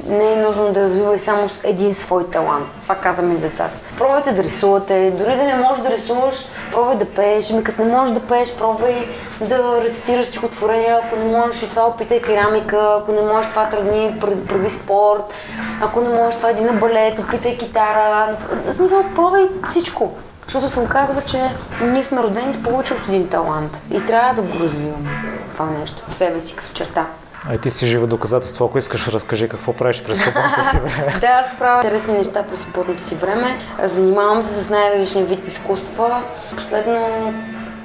не 0.07 0.33
е 0.33 0.35
нужно 0.35 0.73
да 0.73 0.81
развива 0.81 1.15
и 1.15 1.19
само 1.19 1.49
един 1.63 1.93
свой 1.93 2.29
талант. 2.29 2.65
Това 2.83 2.95
казваме 2.95 3.33
и 3.33 3.37
децата. 3.37 3.79
Пробвайте 3.97 4.31
да 4.31 4.43
рисувате, 4.43 5.11
дори 5.11 5.35
да 5.35 5.43
не 5.43 5.55
можеш 5.55 5.83
да 5.83 5.89
рисуваш, 5.89 6.35
пробвай 6.71 6.97
да 6.97 7.05
пееш. 7.05 7.51
Ами 7.51 7.63
като 7.63 7.85
не 7.85 7.91
можеш 7.91 8.13
да 8.13 8.19
пееш, 8.19 8.53
пробвай 8.53 9.07
да 9.41 9.81
рецитираш 9.83 10.25
стихотворения. 10.25 10.99
Ако 11.03 11.15
не 11.15 11.37
можеш 11.37 11.61
и 11.63 11.69
това, 11.69 11.87
опитай 11.87 12.21
керамика. 12.21 12.99
Ако 13.01 13.11
не 13.11 13.21
можеш 13.21 13.49
това, 13.51 13.69
тръгни 13.69 14.17
пред- 14.21 14.47
преди 14.47 14.69
спорт. 14.69 15.33
Ако 15.81 16.01
не 16.01 16.09
можеш 16.09 16.35
това, 16.35 16.51
иди 16.51 16.63
на 16.63 16.73
балет, 16.73 17.19
опитай 17.19 17.57
китара. 17.57 18.35
В 18.65 18.73
смисъл, 18.73 19.03
пробвай 19.15 19.49
всичко. 19.67 20.13
Защото 20.45 20.69
се 20.69 20.79
оказва, 20.79 21.21
че 21.21 21.41
ние 21.81 22.03
сме 22.03 22.23
родени 22.23 22.53
с 22.53 22.63
повече 22.63 22.93
от 22.93 23.07
един 23.07 23.27
талант 23.27 23.81
и 23.91 24.05
трябва 24.05 24.33
да 24.33 24.41
го 24.41 24.59
развиваме 24.63 25.09
това 25.55 25.65
нещо 25.79 26.03
в 26.07 26.15
себе 26.15 26.41
си 26.41 26.55
като 26.55 26.73
черта. 26.73 27.07
А 27.49 27.55
и 27.55 27.57
ти 27.57 27.71
си 27.71 27.85
живо 27.85 28.07
доказателство. 28.07 28.65
Ако 28.65 28.77
искаш, 28.77 29.07
разкажи 29.07 29.49
какво 29.49 29.73
правиш 29.73 30.03
през 30.03 30.19
свободното 30.19 30.69
си 30.69 30.77
време. 30.83 31.19
Да, 31.21 31.27
аз 31.27 31.57
правя 31.59 31.75
интересни 31.77 32.13
неща 32.13 32.43
през 32.43 32.59
свободното 32.59 33.03
си 33.03 33.15
време. 33.15 33.57
Занимавам 33.83 34.43
се 34.43 34.63
с 34.63 34.69
най-различни 34.69 35.23
вид 35.23 35.47
изкуства. 35.47 36.21
Последно 36.55 37.33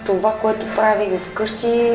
това, 0.07 0.33
което 0.41 0.75
правих 0.75 1.21
вкъщи, 1.21 1.93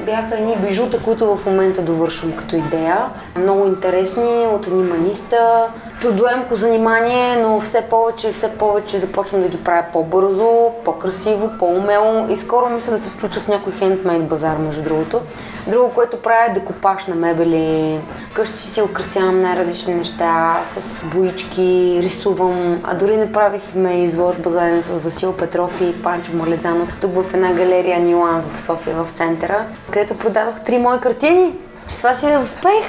бяха 0.00 0.38
едни 0.38 0.56
бижута, 0.56 1.02
които 1.02 1.36
в 1.36 1.46
момента 1.46 1.82
довършвам 1.82 2.32
като 2.32 2.56
идея. 2.56 2.98
Много 3.36 3.66
интересни, 3.66 4.46
от 4.52 4.66
едни 4.66 4.82
маниста. 4.82 5.68
Трудоемко 6.00 6.54
занимание, 6.54 7.36
но 7.36 7.60
все 7.60 7.82
повече 7.82 8.28
и 8.28 8.32
все 8.32 8.50
повече 8.50 8.98
започвам 8.98 9.42
да 9.42 9.48
ги 9.48 9.64
правя 9.64 9.84
по-бързо, 9.92 10.70
по-красиво, 10.84 11.50
по-умело 11.58 12.26
и 12.30 12.36
скоро 12.36 12.68
мисля 12.68 12.92
да 12.92 12.98
се 12.98 13.10
включа 13.10 13.40
в 13.40 13.48
някой 13.48 13.72
хендмейд 13.72 14.28
базар, 14.28 14.56
между 14.56 14.82
другото. 14.82 15.20
Друго, 15.66 15.90
което 15.94 16.22
правя 16.22 16.46
е 16.50 16.54
декупаж 16.54 17.06
на 17.06 17.14
мебели. 17.14 17.98
Вкъщи 18.30 18.58
си 18.58 18.82
украсявам 18.82 19.40
най-различни 19.40 19.94
неща 19.94 20.62
с 20.66 21.04
боички, 21.04 22.00
рисувам. 22.02 22.80
А 22.84 22.94
дори 22.94 23.16
направихме 23.16 24.02
изложба 24.02 24.50
заедно 24.50 24.82
с 24.82 24.98
Васил 24.98 25.32
Петров 25.32 25.80
и 25.80 26.02
Панчо 26.02 26.32
Малезанов 26.36 26.94
тук 27.00 27.14
в 27.14 27.34
една 27.34 27.52
галерия 27.52 28.00
Нюанс 28.00 28.46
в 28.46 28.60
София, 28.60 28.96
в 29.04 29.10
центъра, 29.10 29.64
където 29.90 30.18
продадох 30.18 30.60
три 30.60 30.78
мои 30.78 31.00
картини. 31.00 31.54
Че 31.88 31.96
това 31.96 32.14
си 32.14 32.26
е 32.26 32.38
успех. 32.38 32.84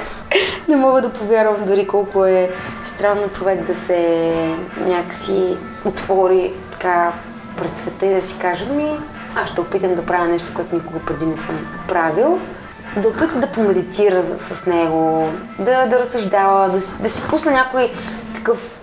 Не 0.68 0.76
мога 0.76 1.02
да 1.02 1.14
повярвам 1.14 1.66
дори 1.66 1.88
колко 1.88 2.26
е 2.26 2.52
странно 2.86 3.30
човек 3.30 3.64
да 3.64 3.76
се 3.76 4.32
някакси 4.78 5.58
отвори 5.86 6.54
така 6.72 7.12
пред 7.58 7.78
света 7.78 8.06
и 8.06 8.14
да 8.14 8.22
си 8.22 8.40
каже, 8.40 8.66
ми, 8.66 9.00
аз 9.36 9.50
ще 9.50 9.62
опитам 9.62 9.96
да 9.96 10.06
правя 10.06 10.26
нещо, 10.28 10.52
което 10.56 10.76
никога 10.76 11.00
преди 11.00 11.26
не 11.26 11.38
съм 11.38 11.68
правил. 11.88 12.40
Да 12.98 13.08
опита 13.08 13.40
да 13.40 13.48
помедитира 13.48 14.24
с 14.24 14.66
него, 14.66 15.30
да, 15.60 15.86
да 15.86 16.00
разсъждава, 16.00 16.70
да, 16.70 16.82
си- 16.82 17.02
да 17.02 17.10
си 17.10 17.24
пусне 17.30 17.52
някой 17.52 17.92
такъв 18.34 18.76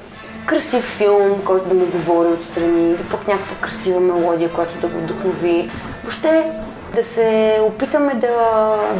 красив 0.46 0.84
филм, 0.84 1.42
който 1.44 1.68
да 1.68 1.74
му 1.74 1.86
говори 1.86 2.28
отстрани, 2.28 2.90
или 2.90 3.04
пък 3.10 3.28
някаква 3.28 3.56
красива 3.60 4.00
мелодия, 4.00 4.52
която 4.52 4.76
да 4.80 4.86
го 4.86 4.98
вдъхнови. 4.98 5.70
Въобще 6.02 6.50
да 6.96 7.04
се 7.04 7.58
опитаме 7.62 8.14
да, 8.14 8.28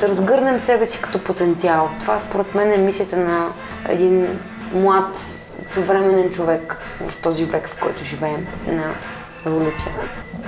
да 0.00 0.08
разгърнем 0.08 0.60
себе 0.60 0.86
си 0.86 1.00
като 1.00 1.24
потенциал. 1.24 1.88
Това 2.00 2.18
според 2.18 2.54
мен 2.54 2.72
е 2.72 2.76
мисията 2.76 3.16
на 3.16 3.48
един 3.88 4.38
млад, 4.74 5.16
съвременен 5.70 6.30
човек 6.30 6.76
в 7.06 7.22
този 7.22 7.44
век, 7.44 7.68
в 7.68 7.80
който 7.80 8.04
живеем, 8.04 8.46
на 8.66 8.84
еволюция. 9.46 9.88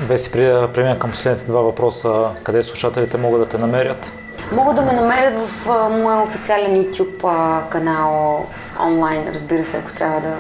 Беси, 0.08 0.30
преди 0.30 0.46
да 0.46 0.72
премина 0.72 0.98
към 0.98 1.10
последните 1.10 1.46
два 1.46 1.60
въпроса, 1.60 2.28
къде 2.42 2.62
слушателите 2.62 3.16
могат 3.16 3.40
да 3.40 3.48
те 3.48 3.58
намерят? 3.58 4.12
Могат 4.52 4.76
да 4.76 4.82
ме 4.82 4.92
намерят 4.92 5.34
в 5.34 5.66
моя 5.90 6.22
официален 6.22 6.84
YouTube 6.84 7.68
канал 7.68 8.46
онлайн, 8.80 9.28
разбира 9.34 9.64
се, 9.64 9.76
ако 9.76 9.92
трябва 9.92 10.20
да 10.20 10.34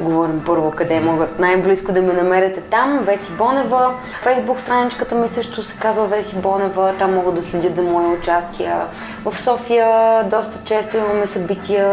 говорим 0.00 0.42
първо 0.46 0.70
къде 0.70 1.00
могат 1.00 1.38
най-близко 1.38 1.92
да 1.92 2.02
ме 2.02 2.12
намерите 2.12 2.60
там. 2.60 2.98
Веси 3.02 3.32
Бонева. 3.32 3.94
Фейсбук 4.22 4.60
страничката 4.60 5.14
ми 5.14 5.28
също 5.28 5.62
се 5.62 5.78
казва 5.78 6.06
Веси 6.06 6.36
Бонева. 6.36 6.94
Там 6.98 7.14
могат 7.14 7.34
да 7.34 7.42
следят 7.42 7.76
за 7.76 7.82
мои 7.82 8.06
участия. 8.06 8.76
В 9.24 9.38
София 9.40 10.24
доста 10.24 10.58
често 10.64 10.96
имаме 10.96 11.26
събития 11.26 11.88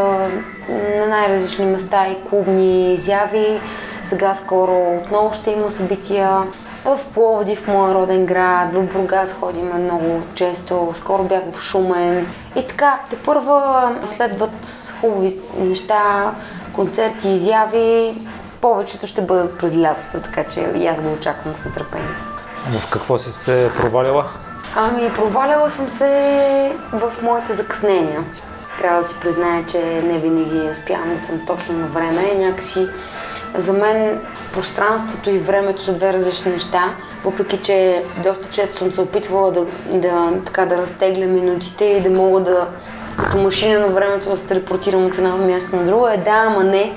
на 0.69 1.07
най-различни 1.07 1.65
места 1.65 2.07
и 2.07 2.29
клубни 2.29 2.93
изяви. 2.93 3.61
Сега 4.03 4.33
скоро 4.33 4.99
отново 5.03 5.33
ще 5.33 5.51
има 5.51 5.71
събития. 5.71 6.43
В 6.85 6.99
Пловдив, 7.13 7.67
моя 7.67 7.93
роден 7.93 8.25
град, 8.25 8.73
в 8.73 8.93
Бургас 8.93 9.33
ходим 9.33 9.71
много 9.79 10.21
често, 10.35 10.91
скоро 10.93 11.23
бях 11.23 11.41
в 11.51 11.61
Шумен. 11.61 12.27
И 12.55 12.67
така, 12.67 12.99
те 13.09 13.15
първа 13.15 13.91
следват 14.05 14.93
хубави 15.01 15.39
неща, 15.59 16.33
концерти, 16.73 17.29
изяви. 17.29 18.15
Повечето 18.61 19.07
ще 19.07 19.21
бъдат 19.21 19.57
през 19.57 19.77
лятото, 19.77 20.19
така 20.19 20.43
че 20.43 20.71
и 20.75 20.87
аз 20.87 21.01
го 21.01 21.13
очаквам 21.13 21.55
с 21.55 21.65
нетърпение. 21.65 22.07
В 22.79 22.89
какво 22.89 23.17
си 23.17 23.33
се 23.33 23.71
провалила? 23.77 24.25
Ами, 24.75 25.13
проваляла 25.13 25.69
съм 25.69 25.89
се 25.89 26.71
в 26.93 27.11
моите 27.21 27.53
закъснения. 27.53 28.21
Трябва 28.77 29.01
да 29.01 29.07
си 29.07 29.15
призная, 29.21 29.65
че 29.65 30.01
не 30.03 30.19
винаги 30.19 30.69
успявам 30.71 31.15
да 31.15 31.21
съм 31.21 31.45
точно 31.47 31.77
на 31.77 31.87
време. 31.87 32.33
Някакси 32.37 32.87
за 33.57 33.73
мен 33.73 34.19
пространството 34.53 35.29
и 35.29 35.37
времето 35.37 35.83
са 35.83 35.93
две 35.93 36.13
различни 36.13 36.51
неща, 36.51 36.95
въпреки 37.23 37.57
че 37.57 38.03
доста 38.23 38.49
често 38.49 38.77
съм 38.77 38.91
се 38.91 39.01
опитвала 39.01 39.51
да, 39.51 39.65
да, 39.91 40.33
така, 40.45 40.65
да 40.65 40.77
разтегля 40.77 41.25
минутите 41.25 41.85
и 41.85 42.01
да 42.01 42.09
мога 42.09 42.41
да 42.41 42.67
като 43.19 43.37
машина 43.37 43.79
на 43.79 43.87
времето 43.87 44.29
да 44.29 44.37
се 44.37 44.45
телепортирам 44.45 45.05
от 45.05 45.17
едно 45.17 45.37
място 45.37 45.75
на 45.75 45.83
друго. 45.83 46.07
Е 46.07 46.17
да, 46.17 46.43
ама 46.47 46.63
не. 46.63 46.93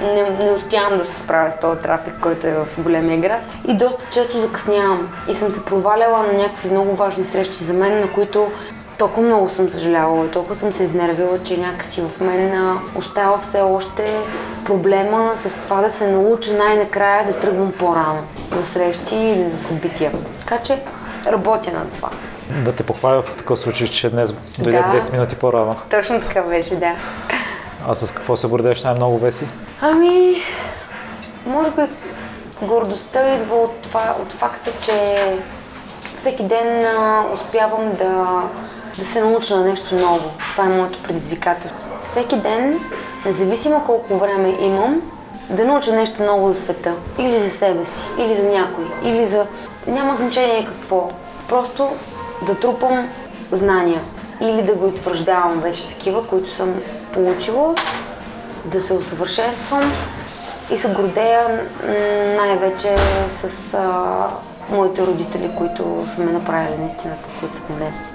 Не, 0.00 0.44
не 0.44 0.50
успявам 0.50 0.98
да 0.98 1.04
се 1.04 1.18
справя 1.18 1.50
с 1.50 1.60
този 1.60 1.80
трафик, 1.80 2.14
който 2.22 2.46
е 2.46 2.54
в 2.54 2.82
големия 2.82 3.18
град. 3.20 3.40
И 3.68 3.76
доста 3.76 4.04
често 4.10 4.40
закъснявам. 4.40 5.08
И 5.28 5.34
съм 5.34 5.50
се 5.50 5.64
проваляла 5.64 6.22
на 6.22 6.32
някакви 6.32 6.70
много 6.70 6.94
важни 6.94 7.24
срещи 7.24 7.64
за 7.64 7.72
мен, 7.72 8.00
на 8.00 8.12
които 8.12 8.50
толкова 8.98 9.26
много 9.26 9.48
съм 9.48 9.70
съжалявала, 9.70 10.30
толкова 10.30 10.54
съм 10.54 10.72
се 10.72 10.82
изнервила, 10.82 11.42
че 11.44 11.56
някакси 11.56 12.00
в 12.00 12.20
мен 12.20 12.78
остава 12.94 13.38
все 13.38 13.60
още 13.60 14.20
проблема 14.64 15.32
с 15.36 15.54
това 15.54 15.80
да 15.80 15.90
се 15.90 16.10
науча 16.10 16.52
най-накрая 16.52 17.26
да 17.26 17.38
тръгвам 17.38 17.72
по-рано 17.72 18.22
за 18.56 18.64
срещи 18.64 19.16
или 19.16 19.48
за 19.48 19.58
събития. 19.58 20.12
Така 20.38 20.58
че 20.58 20.82
работя 21.26 21.72
на 21.72 21.90
това. 21.90 22.10
Да 22.50 22.72
те 22.72 22.82
похваля 22.82 23.22
в 23.22 23.30
такъв 23.30 23.58
случай, 23.58 23.86
че 23.86 24.10
днес 24.10 24.34
дойде 24.58 24.78
Да. 24.92 25.00
10 25.00 25.12
минути 25.12 25.36
по-рано. 25.36 25.76
Точно 25.90 26.20
така 26.20 26.42
беше, 26.42 26.76
да. 26.76 26.92
А 27.88 27.94
с 27.94 28.12
какво 28.12 28.36
се 28.36 28.46
гордееш 28.46 28.82
най-много, 28.82 29.18
Веси? 29.18 29.46
Ами, 29.80 30.42
може 31.46 31.70
би 31.70 31.82
гордостта 32.62 33.34
идва 33.34 33.56
от, 33.56 33.76
това, 33.82 34.14
от 34.22 34.32
факта, 34.32 34.70
че 34.82 35.22
всеки 36.16 36.42
ден 36.42 36.84
а, 36.84 37.24
успявам 37.34 37.92
да, 37.98 38.42
да 38.98 39.04
се 39.04 39.20
науча 39.20 39.56
на 39.56 39.64
нещо 39.64 39.94
ново. 39.94 40.30
Това 40.38 40.64
е 40.64 40.68
моето 40.68 41.02
предизвикателство. 41.02 41.86
Всеки 42.02 42.36
ден, 42.36 42.80
независимо 43.26 43.84
колко 43.86 44.18
време 44.18 44.56
имам, 44.60 45.02
да 45.50 45.64
науча 45.64 45.92
нещо 45.92 46.22
ново 46.22 46.48
за 46.48 46.54
света. 46.54 46.94
Или 47.18 47.38
за 47.38 47.50
себе 47.50 47.84
си, 47.84 48.02
или 48.18 48.34
за 48.34 48.46
някой, 48.46 48.84
или 49.02 49.26
за... 49.26 49.46
Няма 49.86 50.14
значение 50.14 50.66
какво. 50.66 51.10
Просто 51.48 51.88
да 52.42 52.54
трупам 52.54 53.08
знания. 53.50 54.00
Или 54.40 54.62
да 54.62 54.74
го 54.74 54.86
утвърждавам 54.86 55.60
вече 55.60 55.88
такива, 55.88 56.26
които 56.26 56.50
съм 56.50 56.74
получила 57.12 57.74
да 58.64 58.82
се 58.82 58.94
усъвършенствам 58.94 59.92
и 60.70 60.78
се 60.78 60.88
гордея 60.88 61.64
най-вече 62.36 62.96
с 63.28 63.74
а, 63.74 64.28
моите 64.70 65.06
родители, 65.06 65.50
които 65.56 66.04
са 66.06 66.20
ме 66.20 66.32
направили 66.32 66.78
наистина 66.78 67.14
които 67.40 67.56
съм 67.56 67.76
днес. 67.76 68.12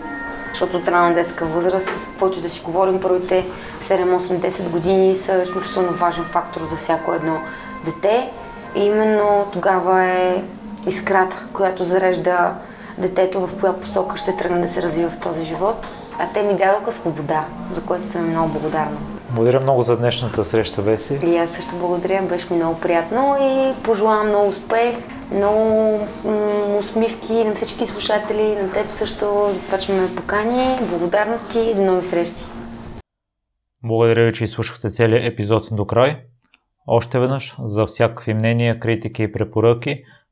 Защото 0.50 0.78
от 0.78 0.88
рана 0.88 1.14
детска 1.14 1.46
възраст, 1.46 2.08
каквото 2.10 2.42
да 2.42 2.50
си 2.50 2.62
говорим, 2.66 3.00
първите 3.00 3.46
7, 3.82 4.18
8, 4.18 4.50
10 4.50 4.70
години 4.70 5.16
са 5.16 5.42
изключително 5.42 5.92
важен 5.92 6.24
фактор 6.24 6.62
за 6.66 6.76
всяко 6.76 7.14
едно 7.14 7.40
дете. 7.86 8.30
И 8.76 8.86
именно 8.86 9.48
тогава 9.54 10.04
е 10.04 10.44
искрата, 10.88 11.44
която 11.54 11.84
зарежда 11.84 12.54
детето 13.02 13.48
в 13.48 13.60
коя 13.60 13.74
посока 13.74 14.18
ще 14.18 14.36
тръгне 14.36 14.62
да 14.62 14.70
се 14.70 14.82
развива 14.82 15.10
в 15.10 15.20
този 15.20 15.44
живот. 15.44 15.88
А 16.20 16.34
те 16.34 16.44
ми 16.44 16.54
дадоха 16.54 16.92
свобода, 16.92 17.46
за 17.72 17.84
което 17.86 18.08
съм 18.08 18.30
много 18.30 18.50
благодарна. 18.50 18.98
Благодаря 19.30 19.60
много 19.60 19.82
за 19.82 19.98
днешната 19.98 20.46
среща, 20.46 20.82
Веси. 20.82 21.20
И 21.26 21.38
аз 21.38 21.50
също 21.50 21.76
благодаря, 21.76 22.22
беше 22.22 22.54
ми 22.54 22.60
много 22.60 22.80
приятно 22.80 23.38
и 23.42 23.84
пожелавам 23.84 24.28
много 24.28 24.48
успех, 24.48 24.96
много 25.32 26.00
м- 26.26 26.78
усмивки 26.80 27.34
на 27.34 27.56
всички 27.56 27.86
слушатели, 27.86 28.56
на 28.56 28.72
теб 28.72 28.92
също 28.92 29.48
за 29.52 29.62
това, 29.62 29.78
че 29.78 29.94
ме 29.94 30.16
покани. 30.16 30.78
Благодарности 30.82 31.60
и 31.60 31.76
до 31.76 31.82
нови 31.82 32.06
срещи. 32.06 32.44
Благодаря 33.84 34.26
ви, 34.26 34.34
че 34.34 34.44
изслушахте 34.44 34.90
целият 34.90 35.34
епизод 35.34 35.68
до 35.72 35.86
край. 35.86 36.18
Още 36.88 37.20
веднъж, 37.20 37.56
за 37.64 37.86
всякакви 37.86 38.34
мнения, 38.34 38.80
критики 38.80 39.24
и 39.24 39.32
препоръки, 39.32 40.04